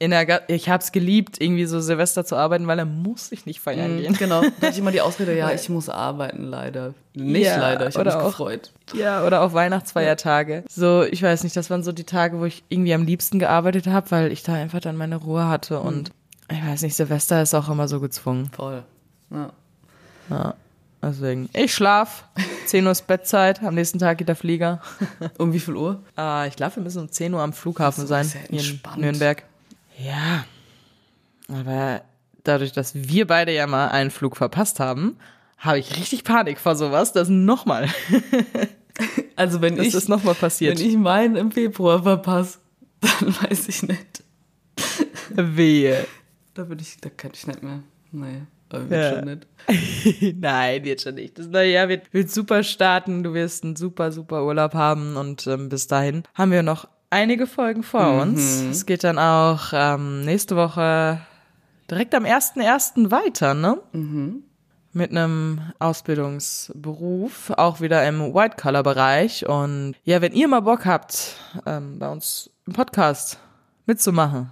In 0.00 0.10
der 0.10 0.50
ich 0.50 0.68
hab's 0.68 0.90
geliebt, 0.90 1.40
irgendwie 1.40 1.66
so 1.66 1.80
Silvester 1.80 2.24
zu 2.24 2.34
arbeiten, 2.36 2.66
weil 2.66 2.76
dann 2.76 3.00
muss 3.02 3.30
ich 3.30 3.46
nicht 3.46 3.60
feiern 3.60 3.98
gehen. 3.98 4.12
Genau, 4.18 4.40
da 4.42 4.48
hatte 4.48 4.66
ich 4.70 4.78
immer 4.78 4.90
die 4.90 5.00
Ausrede, 5.00 5.36
ja, 5.36 5.52
ich 5.52 5.68
muss 5.68 5.88
arbeiten, 5.88 6.42
leider. 6.44 6.94
Nicht 7.14 7.46
Ja, 7.46 7.58
leider, 7.58 7.88
ich 7.88 7.94
habe 7.96 8.06
mich 8.06 8.14
auch- 8.14 8.26
gefreut. 8.26 8.72
Ja, 8.92 9.24
oder 9.24 9.42
auch 9.42 9.52
Weihnachtsfeiertage. 9.52 10.64
So, 10.68 11.04
ich 11.04 11.22
weiß 11.22 11.44
nicht, 11.44 11.56
das 11.56 11.70
waren 11.70 11.84
so 11.84 11.92
die 11.92 12.04
Tage, 12.04 12.40
wo 12.40 12.44
ich 12.44 12.64
irgendwie 12.68 12.92
am 12.92 13.04
liebsten 13.06 13.38
gearbeitet 13.38 13.86
habe, 13.86 14.10
weil 14.10 14.32
ich 14.32 14.42
da 14.42 14.54
einfach 14.54 14.80
dann 14.80 14.96
meine 14.96 15.16
Ruhe 15.16 15.46
hatte. 15.48 15.78
Und 15.78 16.10
ich 16.50 16.62
weiß 16.66 16.82
nicht, 16.82 16.96
Silvester 16.96 17.40
ist 17.40 17.54
auch 17.54 17.68
immer 17.68 17.86
so 17.86 18.00
gezwungen. 18.00 18.50
Voll. 18.52 18.82
Ja. 20.28 20.54
Deswegen, 21.02 21.48
ich 21.52 21.72
schlaf. 21.74 22.24
10 22.66 22.84
Uhr 22.86 22.92
ist 22.92 23.06
Bettzeit, 23.06 23.62
am 23.62 23.74
nächsten 23.74 23.98
Tag 23.98 24.18
geht 24.18 24.28
der 24.28 24.36
Flieger. 24.36 24.80
Um 25.38 25.52
wie 25.52 25.60
viel 25.60 25.76
Uhr? 25.76 26.02
Ah, 26.16 26.46
ich 26.46 26.56
glaube, 26.56 26.76
wir 26.76 26.82
müssen 26.82 27.02
um 27.02 27.10
10 27.12 27.32
Uhr 27.34 27.40
am 27.42 27.52
Flughafen 27.52 28.06
sein, 28.06 28.30
ja 28.50 28.60
in. 28.60 28.80
Nürnberg. 29.00 29.42
Ja, 29.98 30.44
aber 31.48 32.02
dadurch, 32.42 32.72
dass 32.72 32.94
wir 32.94 33.26
beide 33.26 33.52
ja 33.54 33.66
mal 33.66 33.88
einen 33.88 34.10
Flug 34.10 34.36
verpasst 34.36 34.80
haben, 34.80 35.16
habe 35.58 35.78
ich 35.78 35.96
richtig 35.96 36.24
Panik 36.24 36.58
vor 36.58 36.76
sowas, 36.76 37.12
dass 37.12 37.28
nochmal, 37.28 37.88
Also 39.36 39.60
wenn 39.60 39.76
dass 39.76 39.86
ich, 39.86 39.92
das 39.92 40.08
nochmal 40.08 40.34
passiert. 40.34 40.78
wenn 40.78 40.86
ich 40.86 40.96
meinen 40.96 41.36
im 41.36 41.50
Februar 41.50 42.02
verpasse, 42.02 42.58
dann 43.00 43.34
weiß 43.42 43.68
ich 43.68 43.82
nicht. 43.82 44.22
Wehe. 45.30 46.06
Da 46.54 46.68
würde 46.68 46.82
ich, 46.82 46.96
da 47.00 47.08
kann 47.10 47.32
ich 47.34 47.46
nicht 47.46 47.62
mehr. 47.62 47.80
Nee, 48.12 48.42
aber 48.68 48.96
Ja. 48.96 49.14
schon 49.16 49.24
nicht. 49.24 50.36
Nein, 50.40 50.84
wird 50.84 51.00
schon 51.00 51.16
nicht. 51.16 51.38
Das 51.38 51.48
neue 51.48 51.72
Jahr 51.72 51.88
wird, 51.88 52.12
wird 52.14 52.30
super 52.30 52.62
starten. 52.62 53.24
Du 53.24 53.34
wirst 53.34 53.64
einen 53.64 53.74
super, 53.74 54.12
super 54.12 54.44
Urlaub 54.44 54.74
haben 54.74 55.16
und 55.16 55.46
ähm, 55.48 55.68
bis 55.68 55.88
dahin 55.88 56.22
haben 56.34 56.52
wir 56.52 56.62
noch 56.62 56.86
einige 57.14 57.46
Folgen 57.46 57.84
vor 57.84 58.20
uns. 58.22 58.60
Es 58.70 58.86
geht 58.86 59.04
dann 59.04 59.20
auch 59.20 59.72
ähm, 59.72 60.24
nächste 60.24 60.56
Woche 60.56 61.20
direkt 61.88 62.12
am 62.12 62.24
1.1. 62.24 63.12
weiter, 63.12 63.54
ne? 63.54 63.78
Mit 64.92 65.10
einem 65.12 65.60
Ausbildungsberuf, 65.78 67.50
auch 67.56 67.80
wieder 67.80 68.06
im 68.06 68.34
White-Color-Bereich. 68.34 69.48
Und 69.48 69.94
ja, 70.02 70.20
wenn 70.22 70.32
ihr 70.32 70.48
mal 70.48 70.60
Bock 70.60 70.86
habt, 70.86 71.36
ähm, 71.66 72.00
bei 72.00 72.08
uns 72.08 72.50
im 72.66 72.72
Podcast 72.72 73.38
mitzumachen, 73.86 74.50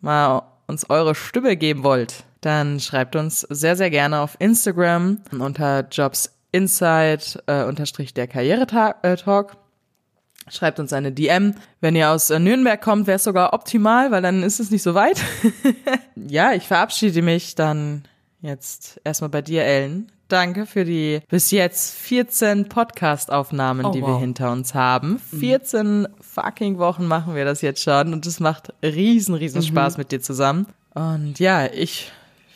mal 0.00 0.42
uns 0.66 0.90
eure 0.90 1.14
Stimme 1.14 1.56
geben 1.56 1.82
wollt, 1.82 2.24
dann 2.42 2.78
schreibt 2.78 3.16
uns 3.16 3.40
sehr, 3.40 3.74
sehr 3.74 3.88
gerne 3.90 4.20
auf 4.20 4.36
Instagram 4.38 5.22
unter 5.38 5.86
jobsinsight 5.90 7.42
äh, 7.46 7.64
unterstrich 7.64 8.12
der 8.12 8.28
Karrieretalk. 8.28 9.56
Schreibt 10.48 10.78
uns 10.78 10.92
eine 10.92 11.10
DM. 11.12 11.54
Wenn 11.80 11.96
ihr 11.96 12.10
aus 12.10 12.30
äh, 12.30 12.38
Nürnberg 12.38 12.80
kommt, 12.80 13.06
wäre 13.06 13.16
es 13.16 13.24
sogar 13.24 13.52
optimal, 13.52 14.10
weil 14.10 14.22
dann 14.22 14.42
ist 14.42 14.60
es 14.60 14.70
nicht 14.70 14.82
so 14.82 14.94
weit. 14.94 15.20
ja, 16.28 16.52
ich 16.52 16.64
verabschiede 16.64 17.22
mich 17.22 17.54
dann 17.56 18.04
jetzt 18.42 19.00
erstmal 19.04 19.30
bei 19.30 19.42
dir, 19.42 19.64
Ellen. 19.64 20.10
Danke 20.28 20.66
für 20.66 20.84
die 20.84 21.20
bis 21.28 21.52
jetzt 21.52 21.94
14 21.98 22.68
Podcast-Aufnahmen, 22.68 23.84
Oh, 23.86 23.92
die 23.92 24.00
wir 24.00 24.08
wow. 24.08 24.20
hinter 24.20 24.50
uns 24.50 24.74
haben. 24.74 25.20
14 25.38 26.08
fucking 26.20 26.78
Wochen 26.78 27.06
machen 27.06 27.34
wir 27.36 27.44
das 27.44 27.60
jetzt 27.62 27.82
schon 27.82 28.12
und 28.12 28.26
es 28.26 28.40
macht 28.40 28.72
riesen, 28.82 29.34
riesen 29.36 29.62
Spaß 29.62 29.98
mit 29.98 30.10
dir 30.10 30.20
zusammen. 30.20 30.66
Und 30.94 31.38
ja, 31.38 31.66
ich 31.66 32.10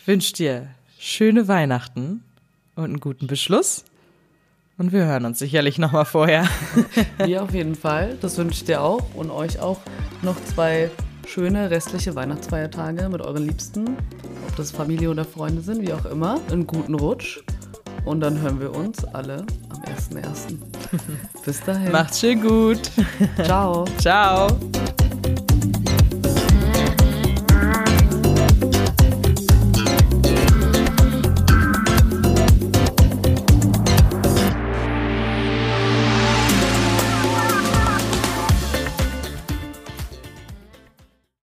wünsche 0.04 0.32
dir 0.32 0.66
schöne 0.98 1.46
Weihnachten 1.46 2.24
und 2.74 2.84
einen 2.84 3.00
guten 3.00 3.26
Beschluss. 3.28 3.84
Und 4.80 4.92
wir 4.92 5.04
hören 5.04 5.26
uns 5.26 5.38
sicherlich 5.38 5.76
nochmal 5.76 6.06
vorher. 6.06 6.48
Wir 7.22 7.42
auf 7.42 7.52
jeden 7.52 7.74
Fall. 7.74 8.16
Das 8.22 8.38
wünsche 8.38 8.54
ich 8.54 8.64
dir 8.64 8.80
auch 8.80 9.14
und 9.14 9.30
euch 9.30 9.60
auch 9.60 9.78
noch 10.22 10.42
zwei 10.54 10.90
schöne 11.28 11.70
restliche 11.70 12.14
Weihnachtsfeiertage 12.14 13.10
mit 13.10 13.20
euren 13.20 13.46
Liebsten. 13.46 13.98
Ob 14.48 14.56
das 14.56 14.70
Familie 14.70 15.10
oder 15.10 15.26
Freunde 15.26 15.60
sind, 15.60 15.82
wie 15.82 15.92
auch 15.92 16.06
immer. 16.06 16.40
Einen 16.50 16.66
guten 16.66 16.94
Rutsch. 16.94 17.42
Und 18.06 18.20
dann 18.20 18.40
hören 18.40 18.58
wir 18.58 18.74
uns 18.74 19.04
alle 19.04 19.44
am 19.68 19.82
1.1. 19.82 20.56
Bis 21.44 21.62
dahin. 21.62 21.92
Macht's 21.92 22.20
schön 22.20 22.40
gut. 22.40 22.80
Ciao. 23.44 23.84
Ciao. 23.98 24.48